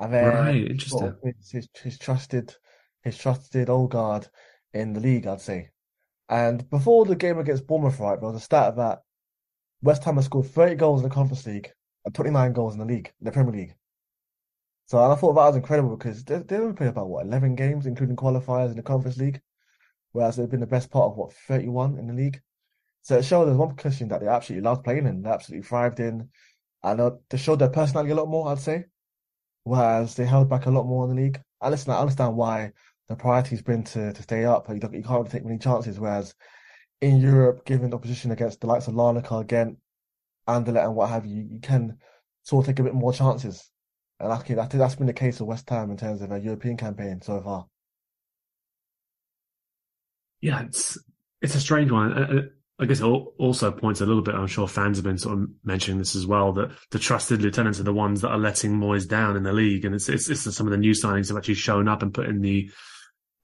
And 0.00 0.12
then 0.12 0.24
right, 0.24 0.70
interesting. 0.70 1.14
His, 1.22 1.50
his, 1.50 1.68
his, 1.82 1.98
trusted, 1.98 2.54
his 3.02 3.16
trusted 3.16 3.70
old 3.70 3.92
guard 3.92 4.28
in 4.72 4.92
the 4.92 5.00
league, 5.00 5.26
I'd 5.26 5.40
say. 5.40 5.70
And 6.28 6.68
before 6.70 7.04
the 7.04 7.16
game 7.16 7.38
against 7.38 7.66
Bournemouth, 7.66 8.00
right, 8.00 8.18
there 8.18 8.28
was 8.28 8.40
a 8.40 8.44
stat 8.44 8.76
that 8.76 9.00
West 9.82 10.04
Ham 10.04 10.16
has 10.16 10.24
scored 10.24 10.46
30 10.46 10.74
goals 10.74 11.02
in 11.02 11.08
the 11.08 11.14
Conference 11.14 11.46
League 11.46 11.70
and 12.04 12.14
29 12.14 12.52
goals 12.52 12.74
in 12.74 12.80
the 12.80 12.86
league, 12.86 13.12
in 13.20 13.24
the 13.24 13.32
Premier 13.32 13.52
League. 13.52 13.74
So 14.86 15.02
and 15.02 15.12
I 15.12 15.16
thought 15.16 15.34
that 15.34 15.46
was 15.46 15.56
incredible 15.56 15.96
because 15.96 16.24
they, 16.24 16.38
they 16.38 16.56
only 16.56 16.74
played 16.74 16.90
about 16.90 17.08
what 17.08 17.26
11 17.26 17.54
games, 17.56 17.86
including 17.86 18.16
qualifiers 18.16 18.70
in 18.70 18.76
the 18.76 18.82
Conference 18.82 19.16
League, 19.16 19.40
whereas 20.12 20.36
they've 20.36 20.48
been 20.48 20.60
the 20.60 20.66
best 20.66 20.90
part 20.90 21.10
of 21.10 21.16
what 21.16 21.32
31 21.32 21.98
in 21.98 22.06
the 22.06 22.14
league. 22.14 22.40
So 23.02 23.18
it 23.18 23.24
showed 23.24 23.46
there's 23.46 23.56
one 23.56 23.74
position 23.74 24.08
that 24.08 24.20
they 24.20 24.28
absolutely 24.28 24.64
loved 24.64 24.84
playing 24.84 25.06
in, 25.06 25.22
they 25.22 25.30
absolutely 25.30 25.66
thrived 25.66 26.00
in, 26.00 26.28
and 26.82 27.00
uh, 27.00 27.10
they 27.30 27.38
showed 27.38 27.58
their 27.58 27.68
personality 27.68 28.12
a 28.12 28.16
lot 28.16 28.28
more, 28.28 28.48
I'd 28.48 28.58
say. 28.58 28.84
Whereas 29.64 30.14
they 30.14 30.24
held 30.24 30.48
back 30.48 30.66
a 30.66 30.70
lot 30.70 30.86
more 30.86 31.04
in 31.04 31.14
the 31.14 31.22
league. 31.22 31.40
And 31.60 31.70
listen, 31.72 31.92
I 31.92 31.98
understand 31.98 32.36
why 32.36 32.72
the 33.08 33.16
priority's 33.16 33.62
been 33.62 33.84
to, 33.84 34.12
to 34.12 34.22
stay 34.22 34.44
up. 34.44 34.68
You, 34.68 34.80
you 34.92 35.02
can't 35.02 35.30
take 35.30 35.44
many 35.44 35.58
chances. 35.58 35.98
Whereas 35.98 36.34
in 37.00 37.18
Europe, 37.18 37.64
given 37.64 37.90
the 37.90 37.96
opposition 37.96 38.30
against 38.30 38.60
the 38.60 38.66
likes 38.66 38.88
of 38.88 38.94
Larnaca, 38.94 39.46
Ghent, 39.46 39.78
Anderlecht, 40.48 40.84
and 40.84 40.94
what 40.94 41.10
have 41.10 41.26
you, 41.26 41.46
you 41.50 41.60
can 41.60 41.98
sort 42.42 42.64
of 42.64 42.66
take 42.66 42.80
a 42.80 42.84
bit 42.84 42.94
more 42.94 43.12
chances. 43.12 43.70
And 44.18 44.32
I 44.32 44.38
think 44.38 44.58
that's 44.72 44.94
been 44.94 45.06
the 45.06 45.12
case 45.12 45.40
of 45.40 45.46
West 45.46 45.68
Ham 45.70 45.90
in 45.90 45.96
terms 45.96 46.22
of 46.22 46.32
a 46.32 46.40
European 46.40 46.76
campaign 46.76 47.20
so 47.22 47.40
far. 47.40 47.66
Yeah, 50.40 50.62
it's 50.62 50.98
it's 51.42 51.54
a 51.54 51.60
strange 51.60 51.90
one. 51.90 52.50
I 52.78 52.84
guess 52.84 53.00
it 53.00 53.04
also 53.04 53.72
points 53.72 54.00
a 54.00 54.06
little 54.06 54.22
bit. 54.22 54.34
I'm 54.34 54.46
sure 54.46 54.68
fans 54.68 54.98
have 54.98 55.04
been 55.04 55.18
sort 55.18 55.38
of 55.38 55.48
mentioning 55.64 55.98
this 55.98 56.14
as 56.14 56.26
well 56.26 56.52
that 56.54 56.72
the 56.90 56.98
trusted 56.98 57.40
lieutenants 57.40 57.80
are 57.80 57.84
the 57.84 57.92
ones 57.92 58.20
that 58.20 58.28
are 58.28 58.38
letting 58.38 58.72
Moyes 58.72 59.08
down 59.08 59.36
in 59.36 59.44
the 59.44 59.52
league, 59.52 59.84
and 59.84 59.94
it's 59.94 60.08
it's, 60.08 60.28
it's 60.28 60.54
some 60.54 60.66
of 60.66 60.70
the 60.70 60.76
new 60.78 60.92
signings 60.92 61.28
have 61.28 61.36
actually 61.36 61.54
shown 61.54 61.88
up 61.88 62.02
and 62.02 62.12
put 62.12 62.26
in 62.26 62.40
the 62.40 62.70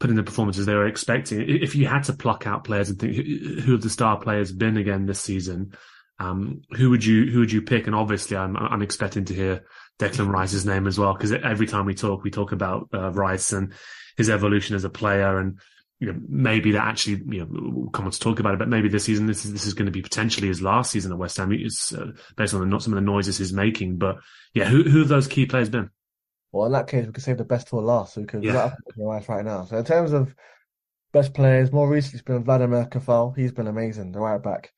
put 0.02 0.10
in 0.10 0.16
the 0.16 0.22
performances 0.24 0.66
they 0.66 0.74
were 0.74 0.88
expecting. 0.88 1.48
If 1.48 1.76
you 1.76 1.86
had 1.86 2.02
to 2.04 2.12
pluck 2.12 2.44
out 2.44 2.64
players 2.64 2.90
and 2.90 2.98
think 2.98 3.14
who 3.14 3.70
have 3.70 3.82
the 3.82 3.88
star 3.88 4.18
players 4.18 4.50
been 4.50 4.76
again 4.76 5.06
this 5.06 5.20
season, 5.20 5.74
um, 6.18 6.62
who 6.72 6.90
would 6.90 7.04
you 7.04 7.30
who 7.30 7.38
would 7.38 7.52
you 7.52 7.62
pick? 7.62 7.86
And 7.86 7.94
obviously, 7.94 8.36
I'm 8.36 8.56
I'm 8.56 8.82
expecting 8.82 9.26
to 9.26 9.34
hear 9.34 9.64
Declan 10.00 10.28
Rice's 10.28 10.66
name 10.66 10.88
as 10.88 10.98
well, 10.98 11.12
because 11.12 11.30
every 11.30 11.68
time 11.68 11.86
we 11.86 11.94
talk, 11.94 12.24
we 12.24 12.32
talk 12.32 12.50
about 12.50 12.88
uh, 12.92 13.12
Rice 13.12 13.52
and 13.52 13.74
his 14.16 14.28
evolution 14.28 14.74
as 14.74 14.82
a 14.82 14.90
player, 14.90 15.38
and 15.38 15.60
you 16.00 16.12
know 16.12 16.18
maybe 16.28 16.72
that 16.72 16.84
actually 16.84 17.22
you 17.28 17.40
know 17.40 17.46
we'll 17.48 17.90
come 17.90 18.06
on 18.06 18.10
to 18.10 18.18
talk 18.18 18.40
about 18.40 18.54
it, 18.54 18.58
but 18.58 18.68
maybe 18.68 18.88
this 18.88 19.04
season 19.04 19.26
this 19.26 19.44
is 19.44 19.52
this 19.52 19.66
is 19.66 19.74
going 19.74 19.86
to 19.86 19.92
be 19.92 20.02
potentially 20.02 20.48
his 20.48 20.62
last 20.62 20.90
season 20.90 21.12
at 21.12 21.18
West 21.18 21.36
Ham, 21.36 21.52
it's, 21.52 21.94
uh, 21.94 22.10
based 22.36 22.54
on 22.54 22.60
the, 22.60 22.66
not 22.66 22.82
some 22.82 22.92
of 22.92 22.96
the 22.96 23.06
noises 23.06 23.38
he's 23.38 23.52
making. 23.52 23.98
But 23.98 24.16
yeah, 24.52 24.64
who 24.64 24.82
who 24.82 24.98
have 24.98 25.08
those 25.08 25.28
key 25.28 25.46
players 25.46 25.68
been? 25.68 25.90
Well, 26.52 26.66
in 26.66 26.72
that 26.72 26.86
case, 26.86 27.06
we 27.06 27.12
could 27.12 27.24
save 27.24 27.38
the 27.38 27.44
best 27.44 27.68
for 27.68 27.82
last, 27.82 28.14
so 28.14 28.20
we 28.20 28.26
could 28.26 28.44
yeah. 28.44 28.74
Rice 28.96 29.28
right 29.28 29.44
now. 29.44 29.64
So 29.64 29.78
in 29.78 29.84
terms 29.84 30.12
of 30.12 30.34
best 31.12 31.32
players, 31.32 31.72
more 31.72 31.88
recently 31.88 32.18
it's 32.18 32.24
been 32.24 32.44
Vladimir 32.44 32.84
Coufal. 32.84 33.36
He's 33.36 33.52
been 33.52 33.68
amazing, 33.68 34.12
the 34.12 34.20
right 34.20 34.42
back. 34.42 34.70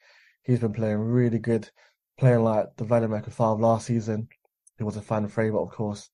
He's 0.44 0.60
been 0.60 0.72
playing 0.72 0.98
really 0.98 1.38
good, 1.38 1.68
playing 2.18 2.44
like 2.44 2.66
the 2.76 2.84
Vladimir 2.84 3.22
Coufal 3.22 3.58
last 3.58 3.86
season. 3.86 4.28
He 4.78 4.84
was 4.84 4.96
a 4.96 5.02
fan 5.02 5.26
favourite, 5.28 5.62
of 5.62 5.70
course. 5.70 6.10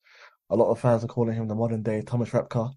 A 0.49 0.57
lot 0.57 0.71
of 0.71 0.81
fans 0.81 1.05
are 1.05 1.09
calling 1.09 1.35
him 1.35 1.47
the 1.47 1.55
modern 1.55 1.83
day 1.83 2.03
Thomas 2.03 2.31
Repka, 2.31 2.73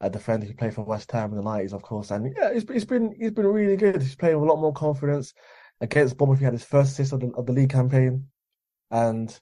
a 0.00 0.08
defender 0.08 0.46
who 0.46 0.54
played 0.54 0.74
for 0.74 0.84
West 0.84 1.10
Ham 1.12 1.30
in 1.30 1.36
the 1.36 1.42
nineties, 1.42 1.72
of 1.72 1.82
course. 1.82 2.10
And 2.10 2.32
yeah, 2.36 2.52
he's, 2.52 2.64
he's 2.70 2.84
been 2.84 3.14
he's 3.18 3.32
been 3.32 3.46
really 3.46 3.76
good. 3.76 4.00
He's 4.00 4.16
playing 4.16 4.38
with 4.38 4.48
a 4.48 4.52
lot 4.52 4.60
more 4.60 4.72
confidence. 4.72 5.34
Against 5.80 6.16
Bournemouth, 6.16 6.38
he 6.38 6.44
had 6.44 6.54
his 6.54 6.64
first 6.64 6.92
assist 6.92 7.12
of 7.12 7.20
the, 7.20 7.30
of 7.36 7.46
the 7.46 7.52
league 7.52 7.70
campaign, 7.70 8.26
and 8.90 9.38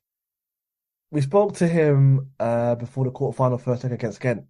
we 1.10 1.20
spoke 1.20 1.54
to 1.56 1.68
him 1.68 2.30
uh, 2.40 2.74
before 2.74 3.04
the 3.04 3.10
quarterfinal 3.10 3.60
first 3.60 3.84
leg 3.84 3.92
against 3.92 4.20
Ghent, 4.20 4.44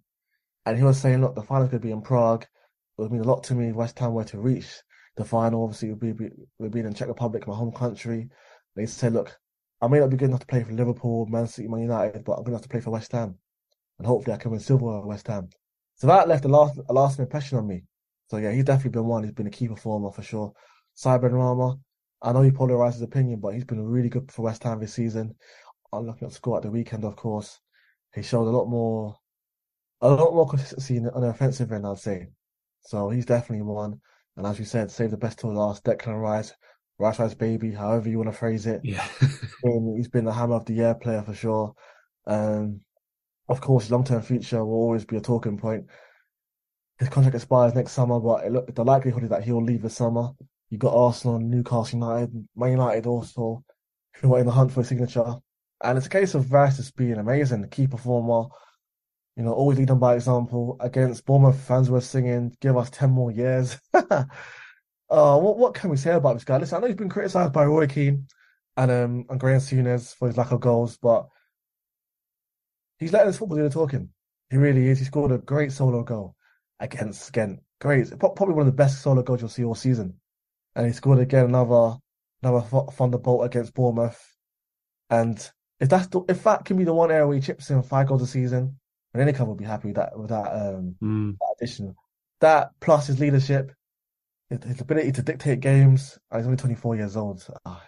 and 0.65 0.77
he 0.77 0.83
was 0.83 0.99
saying, 0.99 1.21
"Look, 1.21 1.35
the 1.35 1.43
final's 1.43 1.69
going 1.69 1.81
to 1.81 1.87
be 1.87 1.91
in 1.91 2.01
Prague. 2.01 2.43
It 2.43 3.01
would 3.01 3.11
mean 3.11 3.21
a 3.21 3.27
lot 3.27 3.43
to 3.45 3.55
me. 3.55 3.71
West 3.71 3.99
Ham 3.99 4.13
were 4.13 4.23
to 4.25 4.39
reach 4.39 4.67
the 5.15 5.25
final. 5.25 5.63
Obviously, 5.63 5.93
we'll 5.93 6.13
be 6.13 6.29
we'll 6.57 6.69
be 6.69 6.79
in 6.79 6.93
Czech 6.93 7.07
Republic, 7.07 7.47
my 7.47 7.55
home 7.55 7.71
country." 7.71 8.29
They 8.75 8.85
said, 8.85 9.13
"Look, 9.13 9.37
I 9.81 9.87
may 9.87 9.99
not 9.99 10.09
be 10.09 10.17
good 10.17 10.29
enough 10.29 10.41
to 10.41 10.47
play 10.47 10.63
for 10.63 10.73
Liverpool, 10.73 11.25
Man 11.27 11.47
City, 11.47 11.67
Man 11.67 11.81
United, 11.81 12.23
but 12.23 12.33
I'm 12.33 12.43
good 12.43 12.51
enough 12.51 12.63
to 12.63 12.69
play 12.69 12.81
for 12.81 12.91
West 12.91 13.11
Ham, 13.11 13.35
and 13.99 14.07
hopefully 14.07 14.33
I 14.33 14.37
can 14.37 14.51
win 14.51 14.59
silver 14.59 14.97
at 14.99 15.05
West 15.05 15.27
Ham." 15.27 15.49
So 15.95 16.07
that 16.07 16.27
left 16.27 16.45
a 16.45 16.47
last 16.47 16.79
a 16.89 16.93
lasting 16.93 17.23
impression 17.23 17.57
on 17.57 17.67
me. 17.67 17.83
So 18.29 18.37
yeah, 18.37 18.51
he's 18.51 18.65
definitely 18.65 18.91
been 18.91 19.05
one. 19.05 19.23
He's 19.23 19.33
been 19.33 19.47
a 19.47 19.51
key 19.51 19.67
performer 19.67 20.11
for 20.11 20.21
sure. 20.21 20.53
Cy 20.95 21.17
Benrahma, 21.17 21.79
I 22.21 22.33
know 22.33 22.41
he 22.41 22.51
polarizes 22.51 23.03
opinion, 23.03 23.39
but 23.39 23.53
he's 23.53 23.63
been 23.63 23.83
really 23.83 24.09
good 24.09 24.31
for 24.31 24.41
West 24.41 24.63
Ham 24.63 24.79
this 24.79 24.93
season. 24.93 25.35
Looking 26.05 26.27
at 26.27 26.33
score 26.33 26.57
at 26.57 26.63
the 26.63 26.71
weekend, 26.71 27.03
of 27.03 27.15
course. 27.15 27.59
He 28.13 28.21
showed 28.21 28.47
a 28.47 28.55
lot 28.57 28.67
more, 28.67 29.15
a 30.01 30.09
lot 30.09 30.33
more 30.33 30.47
consistency 30.47 30.97
on 30.97 31.21
the 31.21 31.29
offensive 31.29 31.71
end, 31.71 31.85
I'd 31.85 31.97
say. 31.97 32.29
So 32.81 33.09
he's 33.09 33.25
definitely 33.25 33.63
one. 33.63 33.99
And 34.37 34.45
as 34.45 34.59
you 34.59 34.65
said, 34.65 34.91
save 34.91 35.11
the 35.11 35.17
best 35.17 35.39
till 35.39 35.53
last. 35.53 35.83
Declan 35.83 36.21
Rice, 36.21 36.53
Rice 36.99 37.19
Rice 37.19 37.33
baby, 37.33 37.71
however 37.71 38.07
you 38.09 38.17
want 38.17 38.31
to 38.31 38.37
phrase 38.37 38.65
it. 38.65 38.81
Yeah, 38.83 39.05
he's 39.95 40.07
been 40.07 40.25
the 40.25 40.33
hammer 40.33 40.55
of 40.55 40.65
the 40.65 40.73
year 40.73 40.95
player 40.95 41.21
for 41.21 41.33
sure. 41.33 41.73
Um, 42.25 42.81
of 43.49 43.61
course, 43.61 43.89
long 43.89 44.03
term 44.03 44.21
future 44.21 44.63
will 44.63 44.73
always 44.73 45.05
be 45.05 45.17
a 45.17 45.21
talking 45.21 45.57
point. 45.57 45.85
His 46.99 47.09
contract 47.09 47.35
expires 47.35 47.75
next 47.75 47.91
summer, 47.91 48.19
but 48.19 48.45
it, 48.45 48.75
the 48.75 48.83
likelihood 48.83 49.23
is 49.23 49.29
that 49.29 49.43
he'll 49.43 49.63
leave 49.63 49.81
this 49.81 49.95
summer. 49.95 50.31
You 50.69 50.77
got 50.77 50.95
Arsenal, 50.95 51.39
Newcastle 51.39 51.99
United, 51.99 52.47
Man 52.55 52.71
United 52.71 53.05
also, 53.05 53.63
who 54.15 54.35
are 54.35 54.39
in 54.39 54.45
the 54.45 54.51
hunt 54.51 54.71
for 54.71 54.81
a 54.81 54.83
signature. 54.83 55.35
And 55.83 55.97
it's 55.97 56.07
a 56.07 56.09
case 56.11 56.33
of 56.33 56.49
just 56.49 56.95
being 56.95 57.17
amazing, 57.17 57.67
key 57.69 57.87
performer, 57.87 58.49
you 59.35 59.43
know, 59.43 59.53
always 59.53 59.77
leading 59.77 59.99
by 59.99 60.15
example. 60.15 60.77
Against 60.79 61.25
Bournemouth, 61.25 61.59
fans 61.59 61.89
were 61.89 62.01
singing, 62.01 62.55
give 62.59 62.75
us 62.75 62.89
10 62.89 63.11
more 63.11 63.31
years. 63.31 63.77
uh, 63.93 64.25
what, 65.09 65.57
what 65.57 65.73
can 65.75 65.91
we 65.91 65.97
say 65.97 66.13
about 66.13 66.33
this 66.33 66.43
guy? 66.43 66.57
Listen, 66.57 66.77
I 66.77 66.81
know 66.81 66.87
he's 66.87 66.95
been 66.95 67.09
criticised 67.09 67.53
by 67.53 67.65
Roy 67.65 67.85
Keane 67.85 68.27
and, 68.75 68.91
um, 68.91 69.25
and 69.29 69.39
Graeme 69.39 69.59
Souness 69.59 70.15
for 70.15 70.27
his 70.27 70.37
lack 70.37 70.51
of 70.51 70.59
goals, 70.59 70.97
but 70.97 71.27
he's 72.97 73.13
letting 73.13 73.27
his 73.27 73.37
football 73.37 73.57
do 73.57 73.63
the 73.63 73.69
talking. 73.69 74.09
He 74.49 74.57
really 74.57 74.87
is. 74.87 74.99
He 74.99 75.05
scored 75.05 75.31
a 75.31 75.37
great 75.37 75.71
solo 75.71 76.03
goal 76.03 76.35
against 76.79 77.31
Ghent. 77.33 77.59
Great. 77.79 78.17
Probably 78.17 78.55
one 78.55 78.67
of 78.67 78.73
the 78.73 78.77
best 78.77 79.01
solo 79.01 79.21
goals 79.21 79.41
you'll 79.41 79.49
see 79.49 79.63
all 79.63 79.75
season. 79.75 80.15
And 80.75 80.87
he 80.87 80.93
scored 80.93 81.19
again 81.19 81.45
another 81.45 81.97
another 82.41 82.61
thunderbolt 82.91 83.45
against 83.45 83.73
Bournemouth. 83.73 84.19
And 85.09 85.37
if 85.79 85.89
that's 85.89 86.07
the, 86.07 86.21
if 86.27 86.43
that 86.43 86.65
can 86.65 86.77
be 86.77 86.83
the 86.83 86.93
one 86.93 87.11
area 87.11 87.27
where 87.27 87.35
he 87.35 87.41
chips 87.41 87.69
in 87.69 87.81
five 87.83 88.07
goals 88.07 88.21
a 88.21 88.27
season, 88.27 88.79
then 89.13 89.21
any 89.21 89.33
club 89.33 89.47
will 89.47 89.55
be 89.55 89.65
happy 89.65 89.89
with 89.89 89.97
that 89.97 90.17
with 90.17 90.29
that, 90.29 90.47
um, 90.47 90.95
mm. 91.01 91.37
that 91.37 91.55
addition. 91.59 91.95
That 92.39 92.71
plus 92.79 93.07
his 93.07 93.19
leadership, 93.19 93.71
his, 94.49 94.63
his 94.63 94.81
ability 94.81 95.11
to 95.13 95.21
dictate 95.21 95.59
games. 95.59 96.17
he's 96.35 96.45
only 96.45 96.57
24 96.57 96.95
years 96.95 97.17
old. 97.17 97.41
So, 97.41 97.55
oh, 97.65 97.81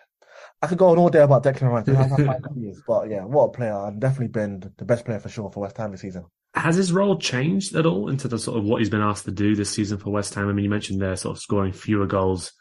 I 0.62 0.68
could 0.68 0.78
go 0.78 0.90
on 0.90 0.98
all 0.98 1.10
day 1.10 1.22
about 1.22 1.44
Declan 1.44 1.72
Rice, 1.72 2.82
but 2.88 3.10
yeah, 3.10 3.24
what 3.26 3.46
a 3.46 3.50
player! 3.50 3.76
I've 3.76 4.00
definitely 4.00 4.28
been 4.28 4.72
the 4.78 4.86
best 4.86 5.06
player 5.06 5.20
for 5.20 5.30
sure 5.30 5.52
for 5.52 5.62
West 5.62 5.78
Ham 5.78 5.92
this 5.92 6.02
season. 6.02 6.26
Has 6.56 6.76
his 6.76 6.92
role 6.92 7.18
changed 7.18 7.76
at 7.76 7.86
all 7.86 8.10
into 8.10 8.28
the 8.28 8.40
sort 8.40 8.58
of 8.58 8.66
what 8.66 8.80
he's 8.80 8.90
been 8.90 9.02
asked 9.02 9.26
to 9.26 9.32
do 9.32 9.56
this 9.56 9.70
season 9.70 10.00
for 10.00 10.10
West 10.10 10.34
Ham? 10.34 10.50
I 10.50 10.52
mean, 10.52 10.64
you 10.64 10.70
mentioned 10.70 11.02
there 11.02 11.16
sort 11.16 11.38
of 11.38 11.42
scoring 11.42 11.74
fewer 11.74 12.08
goals 12.08 12.52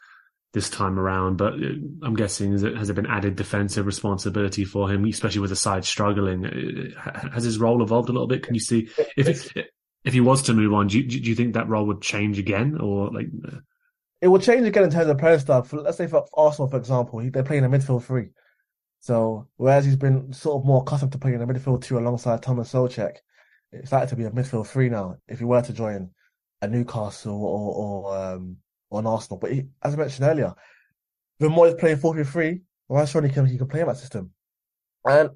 this 0.53 0.69
time 0.69 0.97
around, 0.97 1.37
but 1.37 1.53
uh, 1.53 1.75
I'm 2.01 2.15
guessing 2.15 2.53
has 2.53 2.61
there 2.61 2.95
been 2.95 3.05
added 3.05 3.35
defensive 3.35 3.85
responsibility 3.85 4.65
for 4.65 4.91
him, 4.91 5.05
especially 5.05 5.41
with 5.41 5.51
the 5.51 5.55
side 5.55 5.85
struggling? 5.85 6.45
Uh, 6.45 7.29
has 7.29 7.43
his 7.43 7.59
role 7.59 7.83
evolved 7.83 8.09
a 8.09 8.11
little 8.11 8.27
bit? 8.27 8.43
Can 8.43 8.55
you 8.55 8.59
see 8.59 8.89
if 9.15 9.27
it, 9.27 9.71
if 10.03 10.13
he 10.13 10.21
was 10.21 10.43
to 10.43 10.53
move 10.53 10.73
on, 10.73 10.87
do 10.87 10.99
you, 10.99 11.07
do 11.07 11.17
you 11.17 11.35
think 11.35 11.53
that 11.53 11.69
role 11.69 11.85
would 11.87 12.01
change 12.01 12.39
again, 12.39 12.77
or 12.79 13.11
like? 13.11 13.27
Uh, 13.47 13.57
it 14.21 14.27
will 14.27 14.39
change 14.39 14.65
again 14.65 14.83
in 14.83 14.91
terms 14.91 15.09
of 15.09 15.17
player 15.17 15.39
stuff. 15.39 15.71
Let's 15.71 15.97
say 15.97 16.07
for 16.07 16.25
Arsenal, 16.33 16.69
for 16.69 16.77
example, 16.77 17.21
they're 17.31 17.43
playing 17.43 17.63
a 17.63 17.69
midfield 17.69 18.03
three. 18.03 18.29
So 19.01 19.47
whereas 19.55 19.85
he's 19.85 19.95
been 19.95 20.33
sort 20.33 20.61
of 20.61 20.65
more 20.65 20.81
accustomed 20.81 21.13
to 21.13 21.17
playing 21.17 21.41
in 21.41 21.49
a 21.49 21.53
midfield 21.53 21.83
two 21.83 21.97
alongside 21.97 22.41
Thomas 22.41 22.73
Soucek, 22.73 23.17
it's 23.71 23.91
likely 23.91 24.09
to 24.09 24.15
be 24.15 24.23
a 24.25 24.31
midfield 24.31 24.67
three 24.67 24.89
now 24.89 25.17
if 25.27 25.39
he 25.39 25.45
were 25.45 25.61
to 25.61 25.73
join 25.73 26.09
a 26.61 26.67
Newcastle 26.67 27.41
or 27.45 27.75
or 27.75 28.17
um, 28.17 28.57
or 28.89 28.99
an 28.99 29.07
Arsenal. 29.07 29.39
But 29.39 29.51
he, 29.51 29.65
as 29.83 29.93
I 29.93 29.97
mentioned 29.97 30.27
earlier, 30.27 30.53
the 31.39 31.49
more 31.49 31.67
he's 31.67 31.75
playing 31.75 31.97
4-3, 31.97 32.61
well, 32.87 33.05
he 33.05 33.29
can 33.29 33.45
he 33.45 33.57
can 33.57 33.67
play 33.67 33.81
in 33.81 33.87
that 33.87 33.97
system. 33.97 34.31
And 35.05 35.29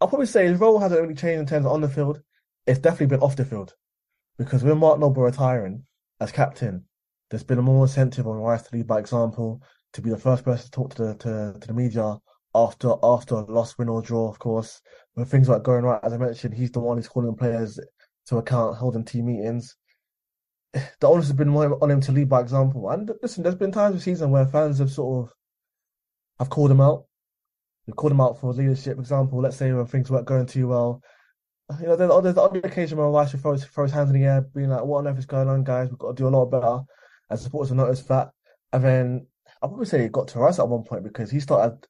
I'll 0.00 0.08
probably 0.08 0.26
say 0.26 0.46
his 0.46 0.58
role 0.58 0.78
hasn't 0.78 1.00
really 1.00 1.14
changed 1.14 1.40
in 1.40 1.46
terms 1.46 1.66
of 1.66 1.72
on 1.72 1.80
the 1.80 1.88
field. 1.88 2.20
It's 2.66 2.78
definitely 2.78 3.06
been 3.06 3.20
off 3.20 3.36
the 3.36 3.44
field 3.44 3.74
because 4.38 4.64
with 4.64 4.76
Mark 4.76 4.98
Noble 4.98 5.22
retiring 5.22 5.84
as 6.20 6.32
captain, 6.32 6.84
there's 7.30 7.44
been 7.44 7.58
a 7.58 7.62
more 7.62 7.84
incentive 7.84 8.26
on 8.26 8.36
Rice 8.36 8.62
to 8.62 8.76
lead 8.76 8.86
by 8.86 8.98
example, 8.98 9.62
to 9.92 10.00
be 10.00 10.10
the 10.10 10.18
first 10.18 10.44
person 10.44 10.64
to 10.64 10.70
talk 10.70 10.94
to 10.94 11.02
the 11.04 11.14
to, 11.14 11.58
to 11.60 11.66
the 11.66 11.74
media 11.74 12.18
after 12.54 12.94
after 13.02 13.34
a 13.34 13.40
loss, 13.40 13.76
win 13.76 13.88
or 13.88 14.02
draw, 14.02 14.28
of 14.28 14.38
course. 14.38 14.80
When 15.14 15.26
things 15.26 15.48
like 15.48 15.62
going 15.62 15.84
right, 15.84 16.00
as 16.02 16.12
I 16.12 16.18
mentioned, 16.18 16.54
he's 16.54 16.70
the 16.70 16.80
one 16.80 16.96
who's 16.96 17.08
calling 17.08 17.36
players 17.36 17.78
to 18.26 18.38
account, 18.38 18.76
holding 18.76 19.04
team 19.04 19.26
meetings. 19.26 19.76
the 21.00 21.08
onus 21.08 21.26
has 21.26 21.36
been 21.36 21.54
on 21.54 21.90
him 21.90 22.00
to 22.02 22.12
lead 22.12 22.28
by 22.28 22.40
example. 22.40 22.90
And 22.90 23.10
listen, 23.22 23.42
there's 23.42 23.54
been 23.54 23.72
times 23.72 23.94
this 23.94 24.04
season 24.04 24.30
where 24.30 24.46
fans 24.46 24.78
have 24.78 24.90
sort 24.90 25.24
of 25.24 25.34
have 26.38 26.50
called 26.50 26.70
him 26.70 26.80
out. 26.80 27.04
They've 27.86 27.96
called 27.96 28.12
him 28.12 28.20
out 28.20 28.40
for 28.40 28.52
leadership. 28.52 28.98
Example, 28.98 29.40
let's 29.40 29.56
say 29.56 29.72
when 29.72 29.86
things 29.86 30.10
weren't 30.10 30.26
going 30.26 30.46
too 30.46 30.68
well. 30.68 31.02
You 31.80 31.86
know, 31.86 31.96
there's, 31.96 32.22
there's 32.22 32.34
the 32.34 32.60
occasion 32.64 32.98
where 32.98 33.08
Rice 33.08 33.30
should 33.30 33.40
throw 33.40 33.52
his, 33.52 33.64
throw 33.64 33.84
his 33.84 33.92
hands 33.92 34.10
in 34.10 34.20
the 34.20 34.26
air, 34.26 34.42
being 34.54 34.68
like, 34.68 34.84
"What 34.84 34.98
on 34.98 35.08
earth 35.08 35.18
is 35.18 35.26
going 35.26 35.48
on, 35.48 35.64
guys? 35.64 35.88
We've 35.88 35.98
got 35.98 36.16
to 36.16 36.22
do 36.22 36.28
a 36.28 36.30
lot 36.30 36.46
better." 36.46 36.80
And 37.30 37.38
supporters 37.38 37.70
have 37.70 37.78
noticed 37.78 38.08
that. 38.08 38.30
And 38.72 38.84
then 38.84 39.26
I 39.62 39.66
probably 39.66 39.86
say 39.86 40.04
it 40.04 40.12
got 40.12 40.28
to 40.28 40.38
Rice 40.38 40.58
at 40.58 40.68
one 40.68 40.84
point 40.84 41.04
because 41.04 41.30
he 41.30 41.40
started, 41.40 41.86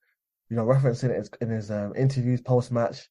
you 0.48 0.56
know, 0.56 0.64
referencing 0.64 1.10
it 1.10 1.28
in 1.40 1.50
his 1.50 1.70
um, 1.70 1.92
interviews 1.96 2.40
post 2.40 2.70
match. 2.70 3.08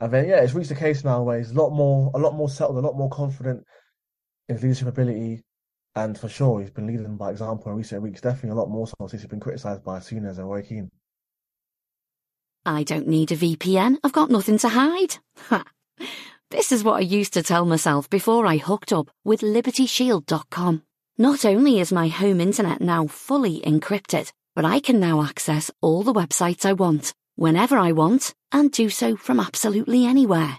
And 0.00 0.12
then 0.12 0.26
yeah, 0.26 0.40
it's 0.40 0.54
reached 0.54 0.70
a 0.70 0.74
case 0.74 1.04
now 1.04 1.22
where 1.22 1.36
he's 1.36 1.50
a 1.50 1.54
lot 1.54 1.70
more, 1.70 2.10
a 2.14 2.18
lot 2.18 2.34
more 2.34 2.48
settled, 2.48 2.78
a 2.78 2.86
lot 2.86 2.96
more 2.96 3.10
confident 3.10 3.64
his 4.54 4.62
leadership 4.62 4.88
ability. 4.88 5.42
And 5.96 6.18
for 6.18 6.28
sure, 6.28 6.60
he's 6.60 6.70
been 6.70 6.86
leading 6.86 7.16
by 7.16 7.30
example 7.30 7.72
in 7.72 7.78
recent 7.78 8.02
weeks. 8.02 8.20
Definitely 8.20 8.50
a 8.50 8.54
lot 8.54 8.70
more 8.70 8.86
so 8.86 8.94
since 9.08 9.22
he's 9.22 9.28
been 9.28 9.40
criticised 9.40 9.82
by 9.84 9.98
Souness 9.98 10.38
and 10.38 10.48
Roy 10.48 10.62
Keane. 10.62 10.90
I 12.64 12.82
don't 12.82 13.08
need 13.08 13.32
a 13.32 13.36
VPN. 13.36 13.96
I've 14.04 14.12
got 14.12 14.30
nothing 14.30 14.58
to 14.58 14.68
hide. 14.68 15.16
this 16.50 16.72
is 16.72 16.84
what 16.84 16.96
I 16.96 17.00
used 17.00 17.32
to 17.34 17.42
tell 17.42 17.64
myself 17.64 18.08
before 18.08 18.46
I 18.46 18.58
hooked 18.58 18.92
up 18.92 19.10
with 19.24 19.40
LibertyShield.com. 19.40 20.82
Not 21.18 21.44
only 21.44 21.80
is 21.80 21.92
my 21.92 22.08
home 22.08 22.40
internet 22.40 22.80
now 22.80 23.06
fully 23.06 23.60
encrypted, 23.60 24.30
but 24.54 24.64
I 24.64 24.80
can 24.80 25.00
now 25.00 25.22
access 25.22 25.70
all 25.80 26.02
the 26.02 26.12
websites 26.12 26.64
I 26.64 26.72
want, 26.74 27.14
whenever 27.36 27.78
I 27.78 27.92
want, 27.92 28.34
and 28.52 28.70
do 28.70 28.88
so 28.90 29.16
from 29.16 29.40
absolutely 29.40 30.06
anywhere. 30.06 30.58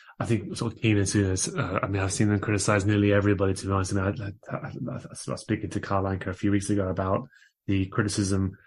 I 0.21 0.25
think 0.25 0.55
sort 0.55 0.73
of 0.73 0.79
Keane 0.79 0.97
and 0.97 1.07
Souness, 1.07 1.57
uh, 1.57 1.79
I 1.81 1.87
mean, 1.87 2.01
I've 2.01 2.13
seen 2.13 2.29
them 2.29 2.39
criticize 2.39 2.85
nearly 2.85 3.11
everybody, 3.11 3.55
to 3.55 3.65
be 3.65 3.71
honest. 3.73 3.93
I 3.93 4.11
mean, 4.11 4.35
I, 4.49 4.55
I, 4.55 4.57
I, 4.57 4.71
I 4.95 5.31
was 5.31 5.41
speaking 5.41 5.71
to 5.71 5.79
Carl 5.79 6.03
Anka 6.03 6.27
a 6.27 6.33
few 6.33 6.51
weeks 6.51 6.69
ago 6.69 6.87
about 6.87 7.27
the 7.65 7.87
criticism 7.87 8.57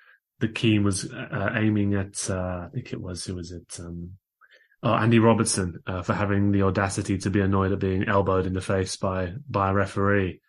that 0.40 0.54
Keane 0.54 0.82
was 0.82 1.10
uh, 1.12 1.50
aiming 1.54 1.94
at, 1.94 2.28
uh, 2.28 2.66
I 2.66 2.68
think 2.74 2.92
it 2.92 3.00
was, 3.00 3.24
who 3.24 3.36
was 3.36 3.52
it? 3.52 3.78
Um, 3.78 4.12
oh, 4.82 4.94
Andy 4.94 5.20
Robertson, 5.20 5.78
uh, 5.86 6.02
for 6.02 6.12
having 6.12 6.50
the 6.50 6.62
audacity 6.62 7.18
to 7.18 7.30
be 7.30 7.40
annoyed 7.40 7.72
at 7.72 7.78
being 7.78 8.08
elbowed 8.08 8.46
in 8.46 8.52
the 8.52 8.60
face 8.60 8.96
by, 8.96 9.32
by 9.48 9.70
a 9.70 9.74
referee. 9.74 10.40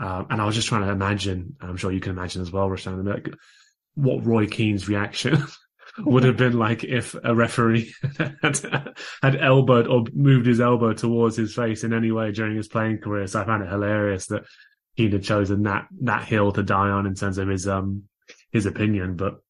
Uh, 0.00 0.24
and 0.30 0.40
I 0.40 0.46
was 0.46 0.54
just 0.54 0.68
trying 0.68 0.86
to 0.86 0.90
imagine, 0.90 1.56
I'm 1.60 1.76
sure 1.76 1.92
you 1.92 2.00
can 2.00 2.12
imagine 2.12 2.42
as 2.42 2.50
well, 2.50 2.68
Roshane, 2.68 3.06
like, 3.06 3.28
what 3.94 4.26
Roy 4.26 4.46
Keane's 4.46 4.88
reaction 4.88 5.44
would 5.98 6.24
have 6.24 6.36
been 6.36 6.58
like 6.58 6.84
if 6.84 7.14
a 7.22 7.34
referee 7.34 7.94
had, 8.42 8.96
had 9.22 9.36
elbowed 9.36 9.86
or 9.86 10.04
moved 10.12 10.46
his 10.46 10.60
elbow 10.60 10.92
towards 10.92 11.36
his 11.36 11.54
face 11.54 11.84
in 11.84 11.92
any 11.92 12.10
way 12.10 12.32
during 12.32 12.56
his 12.56 12.68
playing 12.68 12.98
career. 12.98 13.26
So 13.26 13.40
I 13.40 13.44
found 13.44 13.62
it 13.62 13.70
hilarious 13.70 14.26
that 14.26 14.44
Keane 14.96 15.12
had 15.12 15.22
chosen 15.22 15.64
that, 15.64 15.86
that 16.02 16.24
hill 16.24 16.52
to 16.52 16.62
die 16.62 16.90
on 16.90 17.06
in 17.06 17.14
terms 17.14 17.38
of 17.38 17.48
his, 17.48 17.68
um, 17.68 18.04
his 18.50 18.66
opinion, 18.66 19.16
but 19.16 19.40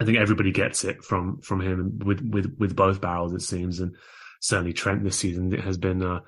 I 0.00 0.04
think 0.04 0.18
everybody 0.18 0.50
gets 0.50 0.84
it 0.84 1.04
from 1.04 1.40
from 1.40 1.60
him 1.60 2.00
with 2.04 2.20
with 2.20 2.56
with 2.58 2.74
both 2.74 3.00
barrels. 3.00 3.32
It 3.32 3.42
seems, 3.42 3.80
and 3.80 3.94
certainly 4.40 4.72
Trent 4.72 5.04
this 5.04 5.16
season 5.16 5.52
has 5.52 5.78
been 5.78 6.02
uh, 6.02 6.20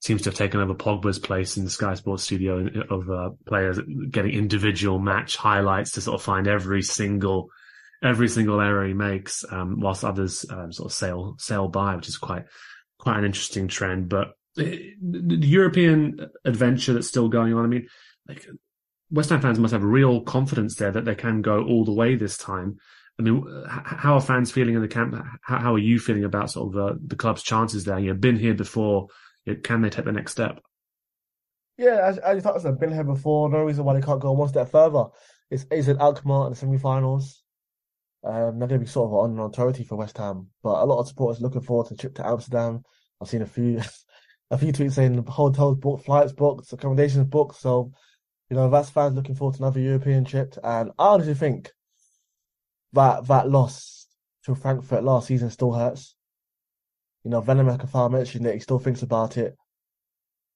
seems 0.00 0.22
to 0.22 0.30
have 0.30 0.36
taken 0.36 0.60
over 0.60 0.74
Pogba's 0.74 1.20
place 1.20 1.56
in 1.56 1.64
the 1.64 1.70
Sky 1.70 1.94
Sports 1.94 2.24
studio 2.24 2.68
of 2.90 3.08
uh, 3.08 3.30
players 3.46 3.78
getting 4.10 4.32
individual 4.32 4.98
match 4.98 5.36
highlights 5.36 5.92
to 5.92 6.00
sort 6.00 6.16
of 6.16 6.22
find 6.22 6.48
every 6.48 6.82
single 6.82 7.48
every 8.02 8.28
single 8.28 8.60
error 8.60 8.86
he 8.86 8.94
makes, 8.94 9.44
um, 9.50 9.80
whilst 9.80 10.04
others 10.04 10.44
um, 10.50 10.72
sort 10.72 10.90
of 10.90 10.96
sail 10.96 11.36
sail 11.38 11.68
by, 11.68 11.96
which 11.96 12.08
is 12.08 12.18
quite 12.18 12.44
quite 12.98 13.18
an 13.18 13.24
interesting 13.24 13.68
trend. 13.68 14.08
But 14.08 14.32
the 14.54 14.94
European 15.06 16.30
adventure 16.44 16.92
that's 16.92 17.08
still 17.08 17.28
going 17.28 17.54
on. 17.54 17.64
I 17.64 17.68
mean, 17.68 17.88
like 18.28 18.46
West 19.10 19.30
Ham 19.30 19.40
fans 19.40 19.58
must 19.58 19.72
have 19.72 19.84
real 19.84 20.22
confidence 20.22 20.76
there 20.76 20.92
that 20.92 21.04
they 21.04 21.14
can 21.14 21.42
go 21.42 21.64
all 21.64 21.84
the 21.84 21.92
way 21.92 22.16
this 22.16 22.36
time. 22.36 22.78
I 23.18 23.22
mean, 23.22 23.44
how 23.68 24.14
are 24.14 24.20
fans 24.20 24.50
feeling 24.50 24.74
in 24.74 24.80
the 24.80 24.88
camp? 24.88 25.14
How, 25.42 25.74
are 25.74 25.78
you 25.78 25.98
feeling 25.98 26.24
about 26.24 26.50
sort 26.50 26.74
of 26.74 26.80
uh, 26.80 26.94
the 27.06 27.16
club's 27.16 27.42
chances 27.42 27.84
there? 27.84 27.98
You've 27.98 28.20
been 28.20 28.38
here 28.38 28.54
before. 28.54 29.08
Can 29.62 29.82
they 29.82 29.90
take 29.90 30.06
the 30.06 30.12
next 30.12 30.32
step? 30.32 30.60
Yeah, 31.76 32.00
as, 32.06 32.18
you 32.34 32.40
thought, 32.40 32.64
I've 32.64 32.80
been 32.80 32.92
here 32.92 33.04
before. 33.04 33.50
No 33.50 33.64
reason 33.64 33.84
why 33.84 33.94
they 33.94 34.04
can't 34.04 34.20
go 34.20 34.32
one 34.32 34.48
step 34.48 34.70
further. 34.70 35.06
It's 35.50 35.66
AZ 35.70 35.88
Alkmaar 35.90 36.46
in 36.46 36.52
the 36.52 36.56
semi-finals. 36.56 37.41
Um, 38.24 38.58
they're 38.58 38.68
going 38.68 38.80
to 38.80 38.86
be 38.86 38.86
sort 38.86 39.08
of 39.08 39.14
on 39.14 39.32
an 39.32 39.40
authority 39.40 39.84
for 39.84 39.96
West 39.96 40.18
Ham, 40.18 40.48
but 40.62 40.82
a 40.82 40.86
lot 40.86 41.00
of 41.00 41.08
supporters 41.08 41.42
looking 41.42 41.60
forward 41.60 41.88
to 41.88 41.94
the 41.94 42.00
trip 42.00 42.14
to 42.16 42.26
Amsterdam. 42.26 42.82
I've 43.20 43.28
seen 43.28 43.42
a 43.42 43.46
few, 43.46 43.80
a 44.50 44.58
few 44.58 44.72
tweets 44.72 44.92
saying 44.92 45.22
hotels 45.24 45.78
booked, 45.78 46.04
flights 46.04 46.32
booked, 46.32 46.72
accommodations 46.72 47.26
booked. 47.26 47.56
So 47.56 47.92
you 48.52 48.58
know, 48.58 48.68
that's 48.68 48.90
fans 48.90 49.14
looking 49.14 49.34
forward 49.34 49.56
to 49.56 49.62
another 49.62 49.80
European 49.80 50.26
trip. 50.26 50.58
And 50.62 50.90
I 50.98 51.06
honestly 51.06 51.32
think 51.32 51.72
that 52.92 53.26
that 53.28 53.48
loss 53.48 54.06
to 54.44 54.54
Frankfurt 54.54 55.02
last 55.02 55.28
season 55.28 55.48
still 55.48 55.72
hurts. 55.72 56.14
You 57.24 57.30
know, 57.30 57.40
Venom 57.40 57.66
Kafar 57.78 58.10
mentioned 58.10 58.44
that 58.44 58.52
he 58.52 58.60
still 58.60 58.78
thinks 58.78 59.00
about 59.00 59.38
it. 59.38 59.56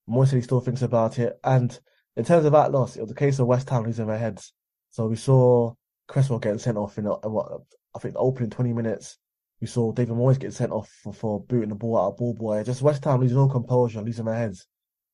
Moyes 0.07 0.45
still 0.45 0.61
thinks 0.61 0.83
about 0.83 1.19
it. 1.19 1.39
And 1.43 1.79
in 2.19 2.25
terms 2.27 2.45
of 2.45 2.53
that 2.53 2.71
loss, 2.71 2.97
it 2.97 3.01
was 3.01 3.13
a 3.13 3.15
case 3.15 3.39
of 3.39 3.47
West 3.47 3.71
Ham 3.71 3.85
losing 3.85 4.09
their 4.09 4.19
heads. 4.19 4.53
So 4.91 5.07
we 5.07 5.17
saw 5.17 5.73
Cresswell 6.09 6.39
getting 6.39 6.59
sent 6.59 6.77
off 6.77 6.99
in, 6.99 7.05
what 7.05 7.61
I 7.95 7.99
think 7.99 8.15
the 8.15 8.21
opening 8.21 8.51
20 8.51 8.73
minutes. 8.73 9.19
We 9.61 9.67
saw 9.67 9.91
David 9.91 10.15
Moyes 10.15 10.39
get 10.39 10.53
sent 10.53 10.71
off 10.71 10.89
for, 11.03 11.15
for 11.15 11.41
booting 11.41 11.71
the 11.71 11.75
ball 11.75 11.99
out 11.99 12.09
of 12.09 12.17
ball 12.19 12.35
boy. 12.35 12.63
Just 12.63 12.83
West 12.83 13.05
Ham 13.05 13.21
losing 13.21 13.39
all 13.39 13.49
composure, 13.49 14.03
losing 14.03 14.27
their 14.27 14.35
heads. 14.35 14.67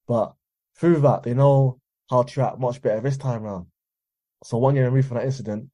But 0.09 0.35
through 0.76 1.00
that, 1.00 1.22
they 1.22 1.33
know 1.33 1.78
how 2.11 2.24
to 2.24 2.42
act 2.42 2.59
much 2.59 2.83
better 2.83 3.00
this 3.00 3.16
time 3.16 3.42
round. 3.42 3.66
So 4.44 4.59
one 4.59 4.74
year 4.74 4.87
removed 4.87 5.09
from 5.09 5.18
that 5.18 5.26
incident, 5.26 5.70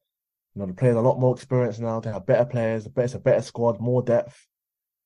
you 0.53 0.59
know, 0.59 0.67
the 0.67 0.73
players 0.73 0.95
are 0.95 0.99
a 0.99 1.07
lot 1.07 1.19
more 1.19 1.33
experienced 1.35 1.79
now. 1.79 1.99
They 1.99 2.11
have 2.11 2.27
better 2.27 2.45
players, 2.45 2.87
it's 2.95 3.13
a 3.15 3.19
better 3.19 3.41
squad, 3.41 3.79
more 3.79 4.03
depth. 4.03 4.47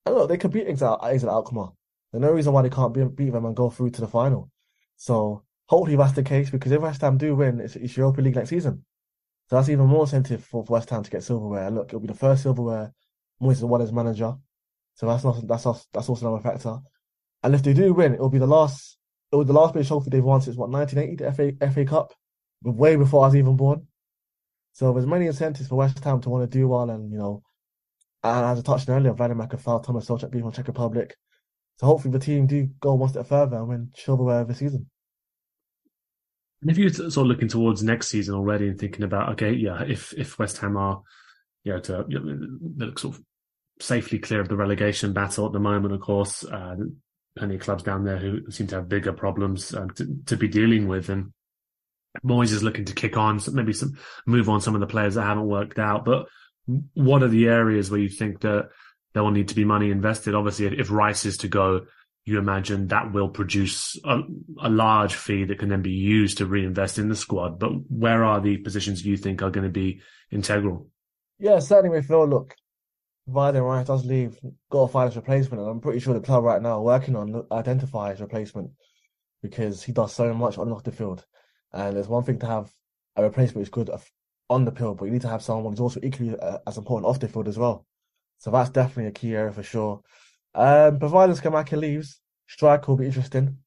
And 0.06 0.15
look, 0.15 0.30
they 0.30 0.38
can 0.38 0.52
beat 0.52 0.67
AZ, 0.67 0.82
AZ 0.82 1.23
Alkmaar. 1.23 1.71
There's 2.12 2.21
no 2.21 2.32
reason 2.32 2.52
why 2.52 2.63
they 2.63 2.69
can't 2.69 2.93
beat, 2.93 3.15
beat 3.15 3.32
them 3.32 3.45
and 3.45 3.56
go 3.56 3.69
through 3.69 3.91
to 3.91 4.02
the 4.02 4.08
final. 4.08 4.52
So 4.97 5.43
hopefully 5.67 5.95
that's 5.95 6.13
the 6.13 6.23
case 6.23 6.49
because 6.49 6.71
if 6.71 6.82
West 6.82 7.02
Ham 7.02 7.17
do 7.17 7.36
win, 7.36 7.60
it's, 7.62 7.76
it's 7.76 7.95
Europa 7.95 8.21
League 8.21 8.36
next 8.36 8.49
season. 8.49 8.84
So 9.49 9.56
that's 9.56 9.69
even 9.69 9.88
more 9.88 10.03
incentive 10.03 10.43
for, 10.43 10.65
for 10.65 10.73
West 10.73 10.89
Ham 10.89 11.03
to 11.03 11.12
get 11.12 11.24
silverware. 11.24 11.70
Look, 11.70 11.89
it'll 11.89 11.99
be 11.99 12.07
the 12.07 12.13
first 12.13 12.43
silverware 12.43 12.93
Moyes 13.41 13.61
won 13.61 13.82
as 13.82 13.91
manager. 13.91 14.36
So 14.95 15.07
that's 15.07 15.24
not 15.24 15.45
that's 15.47 15.65
also, 15.65 15.84
that's 15.91 16.09
also 16.09 16.28
another 16.28 16.43
factor. 16.43 16.78
And 17.43 17.53
if 17.53 17.63
they 17.63 17.74
do 17.74 17.93
win, 17.93 18.13
it'll 18.13 18.30
be 18.30 18.39
the 18.39 18.47
last 18.47 18.97
it 19.32 19.36
was 19.36 19.47
the 19.47 19.53
last 19.53 19.74
British 19.74 19.88
trophy 19.89 20.09
they've 20.09 20.24
won 20.24 20.41
since 20.41 20.55
what 20.55 20.70
1980, 20.70 21.24
the 21.24 21.68
FA 21.68 21.72
FA 21.74 21.86
Cup, 21.86 22.13
way 22.63 22.95
before 22.95 23.24
I 23.24 23.28
was 23.28 23.36
even 23.36 23.57
born. 23.57 23.88
So 24.74 24.93
there's 24.93 25.07
many 25.07 25.28
incentives 25.28 25.68
for 25.68 25.76
West 25.76 26.03
Ham 26.03 26.22
to 26.22 26.30
want 26.30 26.49
to 26.49 26.57
do 26.57 26.68
well, 26.68 26.89
and 26.89 27.11
you 27.11 27.18
know, 27.18 27.43
and 28.24 28.45
as 28.45 28.59
I 28.59 28.61
touched 28.61 28.89
on 28.89 28.95
earlier, 28.95 29.13
Vladimir 29.13 29.47
Coufal, 29.47 29.84
Thomas 29.84 30.07
Souček 30.07 30.32
being 30.32 30.43
from 30.43 30.53
Czech 30.53 30.68
Republic. 30.68 31.15
So 31.78 31.88
hopefully 31.88 32.11
the 32.11 32.24
team 32.24 32.45
do 32.47 32.68
go 32.80 32.93
one 32.93 33.09
step 33.09 33.28
further 33.28 33.57
and 33.57 33.68
win 33.68 33.91
silverware 33.95 34.45
this 34.45 34.59
season. 34.59 34.89
And 36.64 36.72
if 36.72 36.78
you're 36.78 36.89
sort 36.89 37.18
of 37.18 37.26
looking 37.28 37.49
towards 37.49 37.84
next 37.84 38.07
season 38.07 38.36
already 38.36 38.70
and 38.70 38.80
thinking 38.80 39.03
about, 39.03 39.34
okay, 39.34 39.51
yeah, 39.51 39.84
if 39.84 40.14
if 40.14 40.39
West 40.39 40.59
Ham 40.59 40.78
are, 40.78 41.01
you 41.66 41.74
know, 41.74 41.80
to 41.82 42.05
you 42.07 42.20
know, 42.78 42.93
sort 42.95 43.16
of 43.16 43.24
safely 43.82 44.18
clear 44.18 44.39
of 44.39 44.47
the 44.47 44.55
relegation 44.55 45.11
battle 45.11 45.45
at 45.45 45.51
the 45.51 45.59
moment, 45.59 45.93
of 45.93 45.99
course, 45.99 46.45
uh, 46.45 46.78
plenty 47.36 47.55
of 47.55 47.61
clubs 47.61 47.84
down 47.84 48.05
there 48.05 48.18
who 48.18 48.49
seem 48.49 48.68
to 48.68 48.76
have 48.76 48.88
bigger 48.88 49.11
problems 49.11 49.76
um, 49.76 49.89
to, 49.89 50.07
to, 50.26 50.38
be 50.38 50.47
dealing 50.47 50.88
with. 50.88 51.09
And 51.09 51.34
Moyes 52.24 52.53
is 52.53 52.64
looking 52.64 52.86
to 52.86 52.93
kick 52.93 53.18
on, 53.18 53.41
maybe 53.51 53.74
some 53.74 53.97
move 54.26 54.47
on 54.47 54.61
some 54.61 54.74
of 54.74 54.80
the 54.80 54.88
players 54.88 55.16
that 55.16 55.24
haven't 55.24 55.47
worked 55.47 55.80
out. 55.80 56.05
But 56.05 56.28
what 56.93 57.24
are 57.24 57.28
the 57.28 57.49
areas 57.49 57.91
where 57.91 57.99
you 57.99 58.07
think 58.07 58.39
that 58.41 58.70
there 59.14 59.24
will 59.24 59.32
need 59.32 59.49
to 59.49 59.55
be 59.55 59.66
money 59.66 59.91
invested? 59.91 60.34
Obviously, 60.34 60.68
if 60.80 60.89
Rice 60.89 61.26
is 61.26 61.38
to 61.38 61.49
go, 61.49 61.82
you 62.26 62.38
imagine 62.38 62.88
that 62.88 63.11
will 63.11 63.30
produce 63.30 63.99
a, 64.05 64.21
a, 64.61 64.69
large 64.69 65.15
fee 65.15 65.43
that 65.43 65.59
can 65.59 65.69
then 65.69 65.82
be 65.82 65.91
used 65.91 66.38
to 66.38 66.45
reinvest 66.45 66.97
in 66.97 67.09
the 67.09 67.15
squad. 67.15 67.59
But 67.59 67.71
where 67.89 68.24
are 68.24 68.39
the 68.39 68.57
positions 68.57 69.05
you 69.05 69.17
think 69.17 69.41
are 69.41 69.49
going 69.49 69.65
to 69.65 69.69
be 69.69 70.01
integral? 70.32 70.89
Yeah, 71.38 71.59
certainly 71.59 71.97
we 71.97 72.01
feel, 72.01 72.26
look, 72.26 72.55
providing 73.26 73.61
Rice 73.61 73.88
does 73.88 74.05
leave, 74.05 74.39
got 74.69 74.88
to 74.88 74.91
find 74.91 75.09
his 75.09 75.17
replacement. 75.17 75.61
And 75.61 75.69
I'm 75.69 75.82
pretty 75.82 75.99
sure 75.99 76.13
the 76.13 76.21
club 76.21 76.45
right 76.45 76.61
now 76.61 76.78
are 76.78 76.82
working 76.82 77.15
on 77.17 77.45
identify 77.51 78.11
his 78.11 78.21
replacement 78.21 78.71
because 79.41 79.84
he 79.84 79.91
does 79.91 80.13
so 80.13 80.34
much 80.34 80.57
on 80.57 80.71
off 80.71 80.84
the 80.84 80.91
field. 80.93 81.26
And 81.74 81.97
there's 81.97 82.07
one 82.07 82.24
thing 82.24 82.39
to 82.39 82.45
have 82.45 82.71
a 83.17 83.24
replacement 83.24 83.67
who's 83.67 83.69
good 83.69 83.89
on 84.49 84.63
the 84.63 84.71
field, 84.71 84.97
but 84.97 85.05
you 85.05 85.11
need 85.11 85.21
to 85.21 85.28
have 85.28 85.41
someone 85.41 85.74
who's 85.74 85.80
also 85.82 85.99
equally 86.01 86.38
uh, 86.39 86.59
as 86.65 86.78
important 86.78 87.09
off 87.09 87.19
the 87.19 87.28
field 87.28 87.49
as 87.49 87.57
well. 87.57 87.86
So 88.38 88.51
that's 88.51 88.69
definitely 88.69 89.07
a 89.07 89.11
key 89.11 89.36
area 89.36 89.51
for 89.51 89.63
sure. 89.63 90.01
Um, 90.56 90.99
provided 90.99 91.36
Scamacca 91.36 91.78
leaves, 91.78 92.20
striker 92.47 92.91
will 92.91 92.97
be 92.97 93.06
interesting 93.06 93.58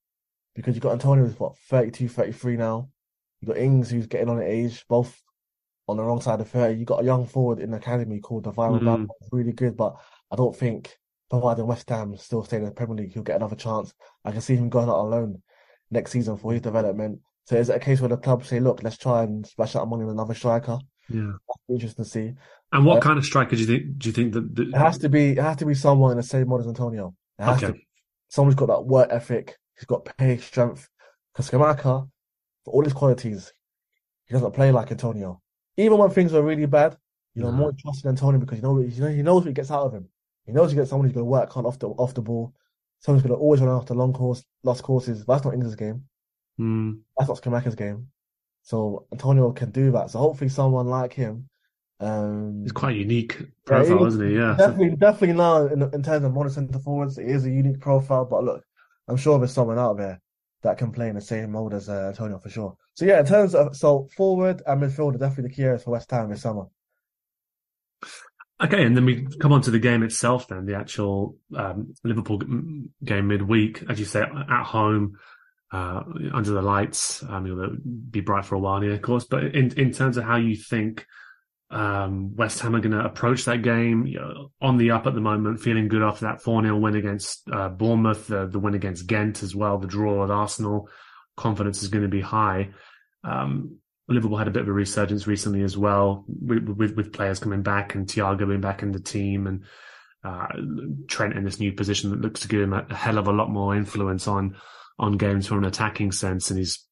because 0.54 0.74
you've 0.74 0.82
got 0.82 0.92
Antonio 0.92 1.24
who's 1.24 1.38
what 1.38 1.56
32, 1.68 2.08
33 2.08 2.56
now. 2.56 2.88
You've 3.40 3.48
got 3.48 3.58
Ings 3.58 3.90
who's 3.90 4.06
getting 4.06 4.28
on 4.28 4.38
the 4.38 4.50
age, 4.50 4.84
both 4.88 5.20
on 5.88 5.96
the 5.96 6.02
wrong 6.02 6.20
side 6.20 6.40
of 6.40 6.48
30. 6.48 6.78
You've 6.78 6.86
got 6.86 7.02
a 7.02 7.04
young 7.04 7.26
forward 7.26 7.60
in 7.60 7.70
the 7.70 7.76
academy 7.76 8.20
called 8.20 8.44
Divin 8.44 8.80
mm-hmm. 8.80 9.04
really 9.30 9.52
good, 9.52 9.76
but 9.76 9.96
I 10.30 10.36
don't 10.36 10.56
think 10.56 10.96
providing 11.30 11.66
West 11.66 11.88
Ham 11.90 12.16
still 12.16 12.44
staying 12.44 12.62
in 12.62 12.68
the 12.68 12.74
Premier 12.74 12.96
League, 12.96 13.12
he'll 13.12 13.22
get 13.22 13.36
another 13.36 13.56
chance. 13.56 13.92
I 14.24 14.32
can 14.32 14.40
see 14.40 14.56
him 14.56 14.68
going 14.68 14.88
out 14.88 15.00
alone 15.00 15.42
next 15.90 16.12
season 16.12 16.36
for 16.36 16.52
his 16.52 16.62
development. 16.62 17.20
So 17.44 17.56
is 17.56 17.68
it 17.68 17.76
a 17.76 17.80
case 17.80 18.00
where 18.00 18.08
the 18.08 18.16
club 18.16 18.44
say, 18.44 18.58
look, 18.58 18.82
let's 18.82 18.98
try 18.98 19.22
and 19.22 19.46
splash 19.46 19.76
out 19.76 19.88
money 19.88 20.04
on 20.04 20.10
another 20.10 20.34
striker? 20.34 20.78
Yeah, 21.08 21.32
interesting 21.68 22.04
to 22.04 22.10
see. 22.10 22.34
And 22.72 22.84
what 22.84 22.98
uh, 22.98 23.00
kind 23.00 23.18
of 23.18 23.24
striker 23.24 23.56
do 23.56 23.62
you 23.62 23.66
think? 23.66 23.98
Do 23.98 24.08
you 24.08 24.12
think 24.12 24.32
that, 24.34 24.54
that, 24.56 24.68
it 24.68 24.74
has 24.76 24.98
to 24.98 25.08
be? 25.08 25.30
It 25.30 25.38
has 25.38 25.56
to 25.58 25.66
be 25.66 25.74
someone 25.74 26.10
in 26.12 26.16
the 26.16 26.22
same 26.22 26.48
model 26.48 26.66
as 26.66 26.68
Antonio. 26.68 27.14
It 27.38 27.44
has 27.44 27.62
okay. 27.62 27.72
to. 27.72 27.78
Someone's 28.28 28.56
got 28.56 28.66
that 28.66 28.84
work 28.84 29.08
ethic. 29.10 29.56
He's 29.76 29.84
got 29.84 30.04
pace, 30.16 30.44
strength. 30.44 30.88
Because 31.32 31.50
Scamacca, 31.50 32.08
for 32.64 32.70
all 32.74 32.82
his 32.82 32.92
qualities, 32.92 33.52
he 34.26 34.32
doesn't 34.32 34.52
play 34.52 34.72
like 34.72 34.90
Antonio. 34.90 35.40
Even 35.76 35.98
when 35.98 36.10
things 36.10 36.34
are 36.34 36.42
really 36.42 36.66
bad, 36.66 36.96
you 37.34 37.42
know, 37.42 37.52
more 37.52 37.72
trusting 37.78 38.08
Antonio 38.08 38.40
because 38.40 38.58
you 38.58 38.62
know, 38.62 38.78
you 38.78 39.00
know 39.00 39.08
he 39.08 39.22
knows 39.22 39.42
what 39.42 39.48
he 39.48 39.52
gets 39.52 39.70
out 39.70 39.86
of 39.86 39.92
him. 39.92 40.08
He 40.46 40.52
knows 40.52 40.70
he 40.70 40.76
gets 40.76 40.90
someone 40.90 41.06
who's 41.06 41.14
going 41.14 41.26
to 41.26 41.30
work 41.30 41.52
hard 41.52 41.66
off 41.66 41.78
the 41.78 41.88
off 41.88 42.14
the 42.14 42.22
ball. 42.22 42.54
Someone's 43.00 43.22
going 43.22 43.36
to 43.36 43.40
always 43.40 43.60
run 43.60 43.76
after 43.76 43.94
long 43.94 44.14
course, 44.14 44.42
lost 44.62 44.82
courses. 44.82 45.24
That's 45.26 45.44
not 45.44 45.52
Ings' 45.52 45.76
game. 45.76 46.04
Mm. 46.58 47.00
That's 47.18 47.28
not 47.28 47.42
Scamacca's 47.42 47.74
game. 47.74 48.08
So 48.62 49.06
Antonio 49.12 49.52
can 49.52 49.70
do 49.70 49.92
that. 49.92 50.10
So 50.10 50.18
hopefully 50.18 50.48
someone 50.48 50.86
like 50.86 51.12
him. 51.12 51.48
Um, 51.98 52.62
He's 52.62 52.72
quite 52.72 52.96
unique 52.96 53.42
profile, 53.64 54.00
yeah, 54.00 54.06
isn't 54.06 54.28
he? 54.28 54.36
Yeah, 54.36 54.54
definitely, 54.56 54.96
definitely 54.96 55.36
now 55.36 55.66
in, 55.66 55.82
in 55.82 56.02
terms 56.02 56.24
of 56.24 56.34
modern 56.34 56.52
centre 56.52 56.78
forwards, 56.78 57.18
it 57.18 57.26
is 57.26 57.46
a 57.46 57.50
unique 57.50 57.80
profile. 57.80 58.24
But 58.24 58.44
look, 58.44 58.64
I'm 59.08 59.16
sure 59.16 59.38
there's 59.38 59.52
someone 59.52 59.78
out 59.78 59.96
there 59.96 60.20
that 60.62 60.78
can 60.78 60.92
play 60.92 61.08
in 61.08 61.14
the 61.14 61.20
same 61.20 61.52
mold 61.52 61.72
as 61.72 61.88
uh, 61.88 62.08
Antonio 62.08 62.38
for 62.38 62.50
sure. 62.50 62.76
So 62.94 63.04
yeah, 63.04 63.20
in 63.20 63.26
terms 63.26 63.54
of 63.54 63.76
so 63.76 64.08
forward 64.16 64.62
and 64.66 64.82
midfield 64.82 65.14
are 65.14 65.18
definitely 65.18 65.50
the 65.50 65.54
key 65.54 65.62
areas 65.62 65.84
for 65.84 65.90
West 65.92 66.10
Ham 66.10 66.28
this 66.28 66.42
summer. 66.42 66.64
Okay, 68.62 68.84
and 68.84 68.96
then 68.96 69.04
we 69.04 69.26
come 69.38 69.52
on 69.52 69.60
to 69.62 69.70
the 69.70 69.78
game 69.78 70.02
itself. 70.02 70.48
Then 70.48 70.64
the 70.64 70.76
actual 70.76 71.36
um, 71.54 71.94
Liverpool 72.04 72.40
game 73.04 73.28
midweek, 73.28 73.84
as 73.88 73.98
you 73.98 74.06
say, 74.06 74.22
at 74.22 74.64
home 74.64 75.18
uh, 75.72 76.02
under 76.32 76.52
the 76.52 76.62
lights. 76.62 77.22
I 77.22 77.38
mean, 77.38 77.52
it'll 77.52 77.76
be 78.10 78.20
bright 78.20 78.46
for 78.46 78.54
a 78.54 78.58
while 78.58 78.80
here, 78.80 78.94
of 78.94 79.02
course. 79.02 79.24
But 79.24 79.44
in 79.54 79.78
in 79.78 79.92
terms 79.92 80.16
of 80.16 80.24
how 80.24 80.36
you 80.36 80.56
think 80.56 81.06
um, 81.70 82.36
West 82.36 82.60
Ham 82.60 82.76
are 82.76 82.80
going 82.80 82.92
to 82.92 83.04
approach 83.04 83.44
that 83.44 83.62
game, 83.62 84.06
you 84.06 84.20
know, 84.20 84.52
on 84.60 84.76
the 84.76 84.92
up 84.92 85.06
at 85.06 85.14
the 85.14 85.20
moment, 85.20 85.60
feeling 85.60 85.88
good 85.88 86.02
after 86.02 86.26
that 86.26 86.40
4 86.40 86.62
0 86.62 86.76
win 86.76 86.94
against 86.94 87.48
uh, 87.50 87.68
Bournemouth, 87.68 88.28
the, 88.28 88.46
the 88.46 88.58
win 88.58 88.74
against 88.74 89.06
Ghent 89.06 89.42
as 89.42 89.54
well, 89.54 89.78
the 89.78 89.88
draw 89.88 90.24
at 90.24 90.30
Arsenal. 90.30 90.88
Confidence 91.36 91.82
is 91.82 91.88
going 91.88 92.04
to 92.04 92.08
be 92.08 92.20
high. 92.20 92.70
Um, 93.24 93.78
Liverpool 94.08 94.38
had 94.38 94.46
a 94.46 94.52
bit 94.52 94.62
of 94.62 94.68
a 94.68 94.72
resurgence 94.72 95.26
recently 95.26 95.62
as 95.62 95.76
well, 95.76 96.24
with, 96.28 96.68
with, 96.68 96.96
with 96.96 97.12
players 97.12 97.40
coming 97.40 97.62
back 97.62 97.96
and 97.96 98.06
Thiago 98.06 98.46
being 98.46 98.60
back 98.60 98.82
in 98.82 98.92
the 98.92 99.00
team 99.00 99.48
and 99.48 99.64
uh, 100.22 100.46
Trent 101.08 101.36
in 101.36 101.44
this 101.44 101.58
new 101.58 101.72
position 101.72 102.10
that 102.10 102.20
looks 102.20 102.40
to 102.40 102.48
give 102.48 102.60
him 102.60 102.72
a, 102.72 102.94
hell 102.94 103.18
of 103.18 103.26
a 103.26 103.32
lot 103.32 103.50
more 103.50 103.76
influence 103.76 104.28
on 104.28 104.56
on 104.98 105.18
games 105.18 105.46
from 105.46 105.58
an 105.58 105.64
attacking 105.64 106.10
sense, 106.10 106.50
and 106.50 106.58
he's 106.58 106.85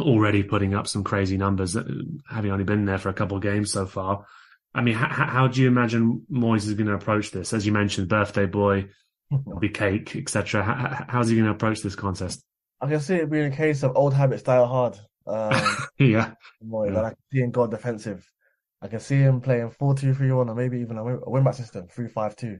already 0.00 0.42
putting 0.42 0.74
up 0.74 0.86
some 0.86 1.04
crazy 1.04 1.36
numbers, 1.36 1.76
uh, 1.76 1.84
having 2.28 2.50
only 2.50 2.64
been 2.64 2.84
there 2.84 2.98
for 2.98 3.08
a 3.08 3.14
couple 3.14 3.36
of 3.36 3.42
games 3.42 3.72
so 3.72 3.86
far. 3.86 4.26
I 4.74 4.82
mean, 4.82 4.94
how, 4.94 5.08
how 5.08 5.48
do 5.48 5.62
you 5.62 5.68
imagine 5.68 6.26
Moyes 6.30 6.66
is 6.66 6.74
going 6.74 6.88
to 6.88 6.94
approach 6.94 7.30
this? 7.30 7.52
As 7.52 7.64
you 7.64 7.72
mentioned, 7.72 8.08
birthday 8.08 8.46
boy, 8.46 8.88
be 9.60 9.68
cake, 9.68 10.14
etc. 10.16 10.62
How, 10.62 11.06
how's 11.08 11.28
he 11.28 11.36
going 11.36 11.46
to 11.46 11.52
approach 11.52 11.80
this 11.80 11.96
contest? 11.96 12.42
I 12.80 12.88
can 12.88 13.00
see 13.00 13.14
it 13.14 13.30
being 13.30 13.52
a 13.52 13.56
case 13.56 13.82
of 13.82 13.96
old 13.96 14.12
habits 14.12 14.42
die 14.42 14.64
hard. 14.64 14.98
Um, 15.26 15.52
yeah. 15.98 16.32
Moyes, 16.62 16.92
yeah. 16.92 17.02
I 17.02 17.08
can 17.10 17.18
see 17.32 17.38
him 17.40 17.50
go 17.50 17.66
defensive. 17.66 18.30
I 18.82 18.88
can 18.88 19.00
see 19.00 19.16
him 19.16 19.40
playing 19.40 19.70
4-2-3-1 19.70 20.50
or 20.50 20.54
maybe 20.54 20.80
even 20.80 20.98
a 20.98 21.30
wing 21.30 21.44
back 21.44 21.54
system, 21.54 21.86
3-5-2. 21.88 22.58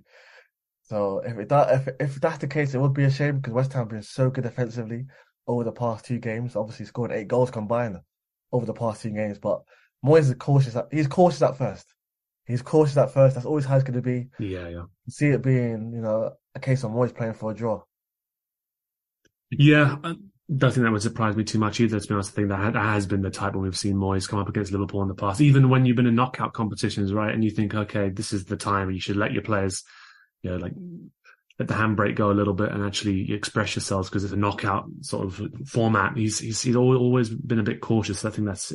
So 0.89 1.19
if 1.19 1.37
it 1.37 1.49
that 1.49 1.75
if 1.75 1.89
if 1.99 2.21
that's 2.21 2.39
the 2.39 2.47
case, 2.47 2.73
it 2.73 2.79
would 2.79 2.95
be 2.95 3.05
a 3.05 3.11
shame 3.11 3.39
because 3.39 3.53
West 3.53 3.73
Ham 3.73 3.83
have 3.83 3.89
been 3.89 4.03
so 4.03 4.31
good 4.31 4.45
defensively 4.45 5.07
over 5.47 5.65
the 5.65 5.73
past 5.73 6.05
two 6.05 6.19
games. 6.19 6.57
Obviously, 6.57 6.87
scored 6.87 7.13
eight 7.13 7.29
goals 7.29 7.51
combined 7.51 7.99
over 8.53 8.67
the 8.67 8.75
past 8.75 9.03
two 9.03 9.11
games. 9.11 9.39
But 9.39 9.63
Moyes 10.05 10.29
is 10.29 10.35
cautious. 10.39 10.77
At, 10.77 10.89
he's 10.91 11.09
cautious 11.09 11.43
at 11.43 11.57
first. 11.57 11.87
He's 12.47 12.63
cautious 12.63 12.97
at 12.97 13.13
first. 13.13 13.35
That's 13.35 13.47
always 13.47 13.65
how 13.65 13.77
it's 13.77 13.85
going 13.85 13.95
to 13.95 14.03
be. 14.03 14.29
Yeah, 14.39 14.69
yeah. 14.69 14.83
See 15.09 15.29
it 15.29 15.43
being, 15.43 15.93
you 15.93 16.01
know, 16.01 16.33
a 16.55 16.61
case 16.61 16.85
of 16.85 16.93
Moyes 16.93 17.15
playing 17.15 17.35
for 17.35 17.51
a 17.51 17.55
draw. 17.55 17.83
Yeah, 19.51 19.97
I 20.03 20.15
don't 20.55 20.73
think 20.73 20.85
that 20.85 20.93
would 20.93 21.03
surprise 21.03 21.37
me 21.37 21.45
too 21.45 21.59
much 21.59 21.81
either. 21.81 21.99
To 21.99 22.07
be 22.07 22.15
honest, 22.15 22.33
I 22.33 22.35
think 22.35 22.49
that 22.49 22.73
that 22.73 22.83
has 22.83 23.07
been 23.07 23.23
the 23.23 23.31
type 23.31 23.55
when 23.55 23.63
we've 23.63 23.77
seen 23.77 23.97
Moyes 23.97 24.29
come 24.29 24.39
up 24.39 24.49
against 24.49 24.73
Liverpool 24.73 25.03
in 25.03 25.09
the 25.09 25.15
past. 25.15 25.41
Even 25.41 25.69
when 25.69 25.87
you've 25.87 25.97
been 25.97 26.07
in 26.07 26.15
knockout 26.15 26.53
competitions, 26.53 27.13
right, 27.13 27.35
and 27.35 27.43
you 27.43 27.51
think, 27.51 27.75
okay, 27.75 28.11
this 28.11 28.33
is 28.33 28.45
the 28.45 28.57
time 28.57 28.91
you 28.91 29.01
should 29.01 29.17
let 29.17 29.33
your 29.33 29.43
players 29.43 29.83
you 30.43 30.51
know, 30.53 30.57
like 30.59 30.73
let 31.59 31.69
the 31.69 31.75
handbrake 31.75 32.17
go 32.17 32.31
a 32.31 32.35
little 32.35 32.53
bit 32.53 32.71
and 32.71 32.85
actually 32.85 33.33
express 33.33 33.77
yourselves 33.77 34.09
because 34.09 34.25
it's 34.25 34.33
a 34.33 34.37
knockout 34.37 34.85
sort 35.01 35.25
of 35.25 35.41
format. 35.67 36.17
He's 36.17 36.39
he's 36.39 36.61
he's 36.61 36.77
always 36.77 37.31
been 37.31 37.59
a 37.59 37.65
bit 37.65 37.81
cautious. 37.81 38.25
I 38.25 38.31
think 38.31 38.47
that's 38.47 38.75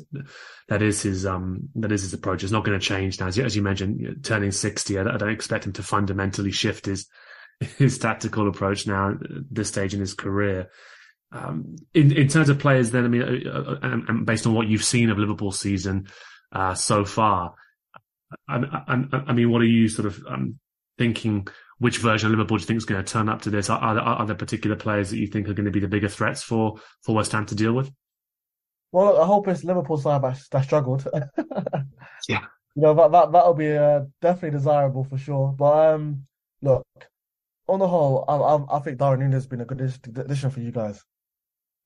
that 0.68 0.82
is 0.82 1.04
his 1.04 1.26
um 1.26 1.70
that 1.76 1.92
is 1.92 2.02
his 2.02 2.14
approach. 2.14 2.44
It's 2.44 2.52
not 2.52 2.66
going 2.66 2.80
to 2.80 2.86
change 2.86 3.20
now. 3.20 3.28
As 3.28 3.38
you, 3.38 3.44
as 3.44 3.56
you 3.56 3.62
mentioned, 3.62 4.24
turning 4.24 4.52
sixty, 4.52 4.98
I, 4.98 5.04
I, 5.04 5.18
don't 5.18 5.30
expect 5.30 5.68
him 5.68 5.74
to 5.74 5.84
fundamentally 5.84 6.52
shift 6.52 6.88
his 6.88 7.08
his 7.78 8.00
tactical 8.00 8.48
approach 8.48 8.88
now 8.88 9.12
at 9.12 9.18
this 9.52 9.68
stage 9.68 9.94
in 9.94 10.00
his 10.00 10.16
career. 10.16 10.70
Um, 11.32 11.76
in 11.94 12.12
in 12.12 12.28
terms 12.30 12.50
of 12.50 12.58
players, 12.58 12.90
then 12.90 13.06
I 13.06 13.08
mean, 13.10 13.22
uh, 13.22 13.52
uh, 13.52 13.80
and, 13.84 14.10
and 14.10 14.26
based 14.26 14.48
on 14.48 14.56
what 14.56 14.68
you've 14.68 14.84
seen 14.84 15.12
of 15.12 15.20
Liverpool 15.20 15.52
season 15.52 16.08
uh, 16.52 16.74
so 16.74 17.06
far, 17.06 17.54
I, 18.50 18.58
I, 18.58 19.24
I, 19.28 19.34
mean, 19.34 19.52
what 19.52 19.62
are 19.62 19.66
you 19.66 19.88
sort 19.88 20.08
of 20.08 20.20
um, 20.28 20.60
thinking 20.98 21.48
which 21.82 21.98
version 21.98 22.28
of 22.28 22.38
Liverpool 22.38 22.58
do 22.58 22.62
you 22.62 22.68
think 22.68 22.78
is 22.78 22.86
going 22.86 23.04
to 23.04 23.12
turn 23.12 23.28
up 23.28 23.42
to 23.42 23.50
this? 23.50 23.68
Are, 23.68 23.80
are, 23.80 24.00
are 24.00 24.26
there 24.28 24.36
particular 24.36 24.76
players 24.76 25.10
that 25.10 25.18
you 25.18 25.26
think 25.26 25.50
are 25.50 25.56
going 25.56 25.66
to 25.66 25.72
be 25.72 25.80
the 25.80 25.88
bigger 25.88 26.08
threats 26.08 26.44
for, 26.44 26.76
for 27.02 27.16
West 27.16 27.32
Ham 27.32 27.48
to 27.48 27.56
deal 27.56 27.74
with? 27.74 27.92
Well, 28.92 29.20
I 29.20 29.26
hope 29.26 29.48
it's 29.48 29.64
Liverpool 29.64 29.98
side 29.98 30.22
that, 30.52 30.64
struggled. 30.64 31.08
yeah. 32.30 32.42
You 32.76 32.84
know, 32.84 32.94
that, 32.94 33.12
that, 33.12 33.32
that'll 33.32 33.56
be 33.56 33.72
uh, 33.72 34.02
definitely 34.22 34.60
desirable 34.60 35.06
for 35.06 35.18
sure. 35.18 35.56
But 35.58 35.96
um, 35.96 36.28
look, 36.62 36.86
on 37.68 37.80
the 37.80 37.88
whole, 37.88 38.26
I, 38.28 38.36
I, 38.36 38.78
I 38.78 38.80
think 38.82 39.00
Darwin 39.00 39.22
Nunez 39.22 39.34
has 39.34 39.48
been 39.48 39.62
a 39.62 39.66
good 39.66 39.82
addition 40.18 40.52
for 40.52 40.60
you 40.60 40.72
guys. 40.72 41.04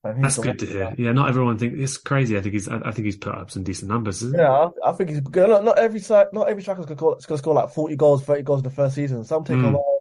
That's 0.04 0.38
good 0.38 0.58
to 0.60 0.66
hear. 0.66 0.94
Yeah, 0.96 1.12
not 1.12 1.28
everyone 1.28 1.58
think 1.58 1.74
it's 1.74 1.96
crazy. 1.96 2.36
I 2.36 2.40
think 2.40 2.54
he's. 2.54 2.68
I, 2.68 2.90
think 2.92 3.06
he's 3.06 3.16
put 3.16 3.34
up 3.34 3.50
some 3.50 3.64
decent 3.64 3.90
numbers. 3.90 4.22
yeah, 4.22 4.50
I, 4.50 4.90
I, 4.90 4.92
think 4.92 5.10
he's 5.10 5.20
good. 5.20 5.48
Not, 5.48 5.64
not 5.64 5.78
every 5.78 6.00
side, 6.00 6.28
not 6.32 6.48
every 6.48 6.62
striker's 6.62 6.86
gonna, 6.86 6.96
going 6.96 7.18
to 7.20 7.38
score 7.38 7.54
like 7.54 7.70
forty 7.70 7.96
goals, 7.96 8.24
thirty 8.24 8.42
goals 8.42 8.60
in 8.60 8.64
the 8.64 8.70
first 8.70 8.94
season. 8.94 9.24
Some 9.24 9.44
take 9.44 9.56
mm. 9.56 9.68
a 9.68 9.72
while. 9.72 9.98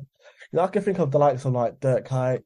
You 0.52 0.58
know, 0.58 0.64
I 0.64 0.68
can 0.68 0.84
think 0.84 1.00
of 1.00 1.12
the 1.12 1.18
likes 1.18 1.46
of 1.46 1.54
like 1.54 1.80
Dirk 1.80 2.08
Kuyt, 2.08 2.44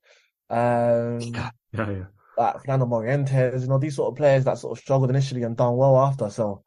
um, 0.50 1.20
yeah, 1.20 1.50
yeah, 1.74 1.89
yeah. 1.89 2.04
like 2.38 2.62
Fernando 2.62 2.86
Morientes. 2.86 3.62
You 3.62 3.68
know, 3.68 3.78
these 3.78 3.95
sort 3.95 4.12
of 4.12 4.18
players 4.18 4.45
that 4.45 4.58
sort 4.58 4.78
of 4.78 4.82
struggled 4.82 5.10
initially 5.10 5.43
and 5.43 5.58
done 5.58 5.76
well 5.76 5.97
after. 5.97 6.30
So, 6.30 6.64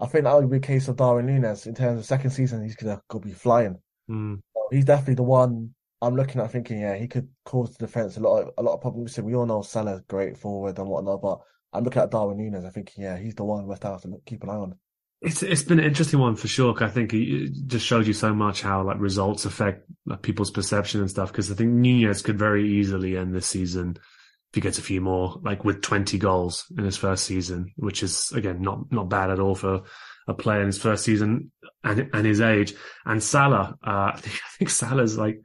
I 0.00 0.06
think 0.06 0.24
that 0.24 0.34
would 0.34 0.50
be 0.50 0.56
a 0.56 0.60
case 0.60 0.88
of 0.88 0.96
Darwin 0.96 1.26
Nunez 1.26 1.66
in 1.66 1.74
terms 1.74 2.00
of 2.00 2.06
second 2.06 2.30
season. 2.30 2.62
He's 2.64 2.76
gonna 2.76 3.00
go 3.08 3.18
be 3.18 3.32
flying. 3.32 3.78
Mm. 4.10 4.40
So 4.54 4.68
he's 4.70 4.84
definitely 4.84 5.14
the 5.14 5.22
one 5.22 5.73
I'm 6.04 6.16
looking 6.16 6.40
at 6.40 6.50
thinking, 6.50 6.80
yeah, 6.80 6.96
he 6.96 7.08
could 7.08 7.28
cause 7.44 7.74
the 7.74 7.86
defense 7.86 8.16
a 8.16 8.20
lot 8.20 8.42
of 8.42 8.50
a 8.58 8.62
lot 8.62 8.74
of 8.74 8.80
problems. 8.80 9.14
So 9.14 9.22
we 9.22 9.34
all 9.34 9.46
know 9.46 9.62
Salah's 9.62 10.02
great 10.08 10.36
forward 10.36 10.78
and 10.78 10.88
whatnot, 10.88 11.22
but 11.22 11.40
I'm 11.72 11.84
looking 11.84 12.02
at 12.02 12.10
Darwin 12.10 12.36
Nunez. 12.36 12.64
I 12.64 12.70
think, 12.70 12.92
yeah, 12.96 13.16
he's 13.16 13.34
the 13.34 13.44
one 13.44 13.66
West 13.66 13.82
Ham 13.82 13.98
to 14.00 14.20
keep 14.24 14.42
an 14.42 14.50
eye 14.50 14.54
on. 14.54 14.76
It's 15.20 15.42
it's 15.42 15.62
been 15.62 15.78
an 15.78 15.86
interesting 15.86 16.20
one 16.20 16.36
for 16.36 16.48
sure. 16.48 16.74
I 16.82 16.88
think 16.88 17.14
it 17.14 17.50
just 17.66 17.86
showed 17.86 18.06
you 18.06 18.12
so 18.12 18.34
much 18.34 18.60
how 18.60 18.82
like 18.82 19.00
results 19.00 19.46
affect 19.46 19.88
like, 20.04 20.20
people's 20.20 20.50
perception 20.50 21.00
and 21.00 21.08
stuff. 21.08 21.32
Because 21.32 21.50
I 21.50 21.54
think 21.54 21.70
Nunez 21.70 22.20
could 22.20 22.38
very 22.38 22.68
easily 22.68 23.16
end 23.16 23.34
this 23.34 23.46
season 23.46 23.96
if 23.96 24.54
he 24.54 24.60
gets 24.60 24.78
a 24.78 24.82
few 24.82 25.00
more, 25.00 25.40
like 25.42 25.64
with 25.64 25.80
20 25.80 26.18
goals 26.18 26.66
in 26.76 26.84
his 26.84 26.98
first 26.98 27.24
season, 27.24 27.72
which 27.76 28.02
is 28.02 28.32
again 28.32 28.60
not 28.60 28.92
not 28.92 29.08
bad 29.08 29.30
at 29.30 29.40
all 29.40 29.54
for 29.54 29.82
a 30.28 30.34
player 30.34 30.60
in 30.60 30.66
his 30.66 30.78
first 30.78 31.04
season 31.04 31.50
and 31.82 32.10
and 32.12 32.26
his 32.26 32.42
age. 32.42 32.74
And 33.06 33.22
Salah, 33.22 33.78
uh, 33.82 33.90
I 34.14 34.20
think, 34.20 34.36
I 34.36 34.48
think 34.58 34.70
Salah's 34.70 35.16
like 35.16 35.40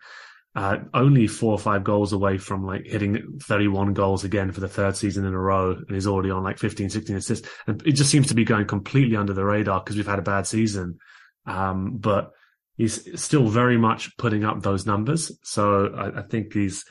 uh, 0.59 0.77
only 0.93 1.25
four 1.25 1.53
or 1.53 1.57
five 1.57 1.85
goals 1.85 2.11
away 2.11 2.37
from 2.37 2.65
like 2.65 2.85
hitting 2.85 3.39
31 3.41 3.93
goals 3.93 4.25
again 4.25 4.51
for 4.51 4.59
the 4.59 4.67
third 4.67 4.93
season 4.93 5.23
in 5.23 5.33
a 5.33 5.39
row, 5.39 5.71
and 5.71 5.89
he's 5.89 6.05
already 6.05 6.31
on 6.31 6.43
like 6.43 6.59
15, 6.59 6.89
16 6.89 7.15
assists. 7.15 7.47
And 7.65 7.81
it 7.87 7.93
just 7.93 8.09
seems 8.09 8.27
to 8.27 8.33
be 8.33 8.43
going 8.43 8.67
completely 8.67 9.15
under 9.15 9.31
the 9.31 9.45
radar 9.45 9.79
because 9.79 9.95
we've 9.95 10.05
had 10.05 10.19
a 10.19 10.21
bad 10.21 10.45
season. 10.45 10.99
Um, 11.45 11.95
but 11.95 12.33
he's 12.75 13.21
still 13.21 13.47
very 13.47 13.77
much 13.77 14.17
putting 14.17 14.43
up 14.43 14.61
those 14.61 14.85
numbers. 14.85 15.31
So 15.43 15.93
I, 15.95 16.19
I 16.19 16.21
think 16.23 16.51
he's 16.51 16.83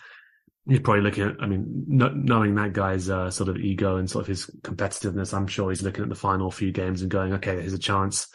he's 0.66 0.80
probably 0.80 1.02
looking 1.02 1.24
at. 1.24 1.34
I 1.38 1.46
mean, 1.46 1.84
no, 1.88 2.08
knowing 2.08 2.54
that 2.54 2.72
guy's 2.72 3.10
uh, 3.10 3.30
sort 3.30 3.50
of 3.50 3.58
ego 3.58 3.98
and 3.98 4.08
sort 4.08 4.22
of 4.22 4.28
his 4.28 4.46
competitiveness, 4.62 5.34
I'm 5.34 5.46
sure 5.46 5.68
he's 5.68 5.82
looking 5.82 6.04
at 6.04 6.08
the 6.08 6.14
final 6.14 6.50
few 6.50 6.72
games 6.72 7.02
and 7.02 7.10
going, 7.10 7.34
okay, 7.34 7.56
there's 7.56 7.74
a 7.74 7.78
chance, 7.78 8.28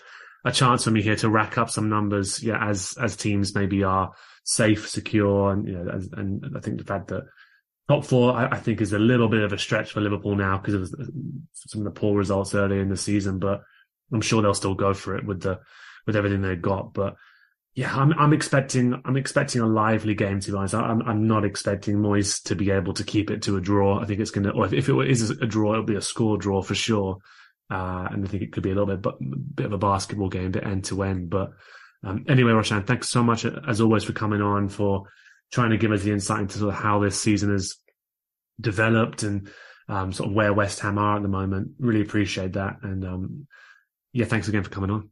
a 0.46 0.52
chance 0.52 0.84
for 0.84 0.92
me 0.92 1.02
here 1.02 1.16
to 1.16 1.30
rack 1.30 1.58
up 1.58 1.72
some 1.72 1.90
numbers. 1.90 2.44
Yeah, 2.44 2.64
as 2.64 2.96
as 3.02 3.16
teams 3.16 3.56
maybe 3.56 3.84
are 3.84 4.12
safe, 4.44 4.88
secure, 4.88 5.52
and 5.52 5.68
you 5.68 5.74
know, 5.74 5.92
and, 5.92 6.44
and 6.44 6.58
I 6.58 6.60
think 6.60 6.78
the 6.78 6.84
fact 6.84 7.08
that 7.10 7.24
top 7.88 8.06
four, 8.06 8.34
I, 8.34 8.48
I, 8.48 8.60
think, 8.60 8.82
is 8.82 8.94
a 8.94 9.00
little 9.00 9.28
bit 9.28 9.44
of 9.44 9.54
a 9.54 9.58
stretch 9.58 9.92
for 9.92 10.02
Liverpool 10.02 10.36
now 10.36 10.58
because 10.58 10.76
of 10.76 10.90
some 11.54 11.82
of 11.82 11.86
the 11.86 12.00
poor 12.00 12.18
results 12.18 12.56
earlier 12.56 12.82
in 12.82 12.90
the 12.90 12.98
season. 12.98 13.40
But 13.40 13.62
I'm 14.12 14.22
sure 14.22 14.42
they'll 14.42 14.54
still 14.54 14.76
go 14.76 14.94
for 14.94 15.18
it 15.18 15.26
with 15.26 15.42
the 15.42 15.60
with 16.06 16.16
everything 16.16 16.42
they've 16.42 16.62
got. 16.62 16.94
But 16.94 17.16
yeah, 17.76 17.96
I'm 17.96 18.14
I'm 18.14 18.34
expecting 18.34 19.02
I'm 19.06 19.18
expecting 19.18 19.62
a 19.62 19.68
lively 19.68 20.14
game 20.14 20.40
to 20.40 20.52
be 20.52 20.58
honest. 20.58 20.76
I'm 20.76 21.02
I'm 21.02 21.28
not 21.28 21.46
expecting 21.46 21.96
Moyes 21.96 22.44
to 22.44 22.56
be 22.56 22.72
able 22.72 22.94
to 22.94 23.04
keep 23.04 23.32
it 23.32 23.42
to 23.44 23.58
a 23.58 23.62
draw. 23.62 24.00
I 24.00 24.06
think 24.06 24.20
it's 24.20 24.32
to, 24.32 24.52
or 24.52 24.66
if, 24.66 24.74
if 24.74 24.90
it 24.90 25.10
is 25.10 25.30
a 25.30 25.46
draw, 25.46 25.74
it'll 25.74 25.86
be 25.86 25.96
a 25.96 26.02
score 26.02 26.38
draw 26.38 26.62
for 26.62 26.76
sure. 26.76 27.18
Uh, 27.72 28.08
and 28.12 28.26
I 28.26 28.28
think 28.28 28.44
it 28.44 28.52
could 28.52 28.62
be 28.62 28.70
a 28.70 28.76
little 28.76 28.86
bit, 28.86 29.02
but 29.02 29.16
bit 29.56 29.66
of 29.66 29.74
a 29.74 29.78
basketball 29.78 30.30
game, 30.30 30.52
bit 30.52 30.66
end 30.66 30.84
to 30.86 31.02
end. 31.02 31.30
But 31.30 31.54
um, 32.04 32.26
anyway, 32.28 32.52
Roshane, 32.52 32.86
thanks 32.86 33.10
so 33.10 33.24
much 33.24 33.46
as 33.46 33.82
always 33.82 34.04
for 34.04 34.14
coming 34.14 34.42
on 34.42 34.70
for 34.70 35.04
trying 35.52 35.70
to 35.70 35.78
give 35.78 35.92
us 35.92 36.04
the 36.04 36.12
insight 36.12 36.42
into 36.42 36.58
sort 36.58 36.74
of 36.74 36.80
how 36.80 37.00
this 37.00 37.20
season 37.20 37.52
has 37.52 37.76
developed 38.60 39.24
and 39.24 39.50
um, 39.88 40.12
sort 40.12 40.30
of 40.30 40.36
where 40.36 40.54
West 40.54 40.80
Ham 40.82 40.98
are 40.98 41.18
at 41.18 41.22
the 41.22 41.28
moment. 41.28 41.72
Really 41.80 42.02
appreciate 42.02 42.54
that. 42.54 42.78
And 42.82 43.06
um, 43.06 43.48
yeah, 44.12 44.26
thanks 44.26 44.48
again 44.48 44.64
for 44.64 44.70
coming 44.70 44.90
on. 44.90 45.12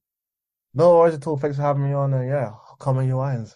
No 0.73 0.97
worries 0.97 1.15
at 1.15 1.27
all. 1.27 1.37
Thanks 1.37 1.57
for 1.57 1.63
having 1.63 1.83
me 1.83 1.93
on. 1.93 2.13
Uh, 2.13 2.21
yeah, 2.21 2.51
come 2.79 2.97
on 2.97 3.07
your 3.07 3.23
irons. 3.23 3.55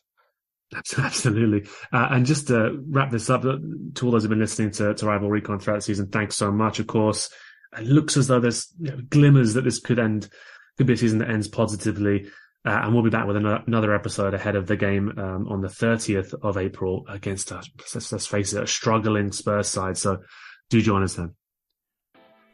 Absolutely. 0.98 1.70
Uh, 1.92 2.08
and 2.12 2.26
just 2.26 2.48
to 2.48 2.84
wrap 2.90 3.12
this 3.12 3.30
up, 3.30 3.46
uh, 3.46 3.58
to 3.96 4.06
all 4.06 4.12
those 4.12 4.24
who've 4.24 4.30
been 4.30 4.40
listening 4.40 4.72
to, 4.72 4.94
to 4.94 5.06
Rival 5.06 5.30
Recon 5.30 5.60
throughout 5.60 5.78
the 5.78 5.82
season, 5.82 6.08
thanks 6.08 6.36
so 6.36 6.52
much. 6.52 6.80
Of 6.80 6.88
course, 6.88 7.30
it 7.78 7.86
looks 7.86 8.18
as 8.18 8.28
though 8.28 8.40
there's 8.40 8.68
you 8.80 8.92
know, 8.92 8.98
glimmers 9.10 9.54
that 9.54 9.64
this 9.64 9.80
could 9.80 10.00
end, 10.00 10.30
could 10.78 10.88
be 10.88 10.94
a 10.94 10.98
season 10.98 11.20
that 11.20 11.30
ends 11.30 11.48
positively. 11.48 12.28
Uh, 12.66 12.82
and 12.84 12.94
we'll 12.94 13.04
be 13.04 13.12
back 13.12 13.28
with 13.28 13.38
another 13.38 13.94
episode 13.94 14.34
ahead 14.34 14.56
of 14.56 14.66
the 14.66 14.76
game 14.76 15.14
um, 15.18 15.48
on 15.48 15.62
the 15.62 15.68
30th 15.68 16.34
of 16.42 16.58
April 16.58 17.06
against, 17.08 17.52
a, 17.52 17.62
let's, 17.94 18.12
let's 18.12 18.26
face 18.26 18.54
it, 18.54 18.64
a 18.64 18.68
struggling 18.68 19.32
Spurs 19.32 19.68
side. 19.68 19.98
So 19.98 20.22
do 20.70 20.82
join 20.82 21.04
us 21.04 21.14
then. 21.14 21.36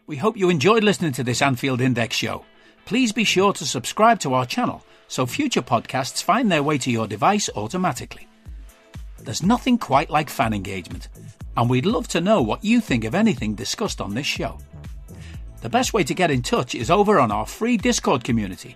We 0.08 0.18
hope 0.18 0.36
you 0.36 0.50
enjoyed 0.50 0.84
listening 0.84 1.14
to 1.14 1.24
this 1.24 1.42
Anfield 1.42 1.80
Index 1.80 2.18
show. 2.18 2.44
Please 2.84 3.14
be 3.14 3.24
sure 3.24 3.54
to 3.54 3.66
subscribe 3.66 4.20
to 4.20 4.34
our 4.34 4.46
channel 4.46 4.84
so 5.08 5.26
future 5.26 5.62
podcasts 5.62 6.24
find 6.24 6.52
their 6.52 6.64
way 6.64 6.78
to 6.78 6.92
your 6.92 7.08
device 7.08 7.50
automatically. 7.56 8.28
There's 9.20 9.44
nothing 9.44 9.78
quite 9.78 10.10
like 10.10 10.30
fan 10.30 10.54
engagement, 10.54 11.10
and 11.56 11.70
we'd 11.70 11.86
love 11.86 12.08
to 12.10 12.22
know 12.22 12.42
what 12.42 12.64
you 12.64 12.82
think 12.82 13.04
of 13.04 13.14
anything 13.14 13.54
discussed 13.54 14.02
on 14.02 14.14
this 14.14 14.26
show. 14.26 14.58
The 15.62 15.70
best 15.70 15.94
way 15.94 16.04
to 16.06 16.14
get 16.14 16.32
in 16.32 16.42
touch 16.42 16.76
is 16.76 16.90
over 16.90 17.20
on 17.20 17.32
our 17.32 17.46
free 17.46 17.78
Discord 17.78 18.24
community, 18.24 18.76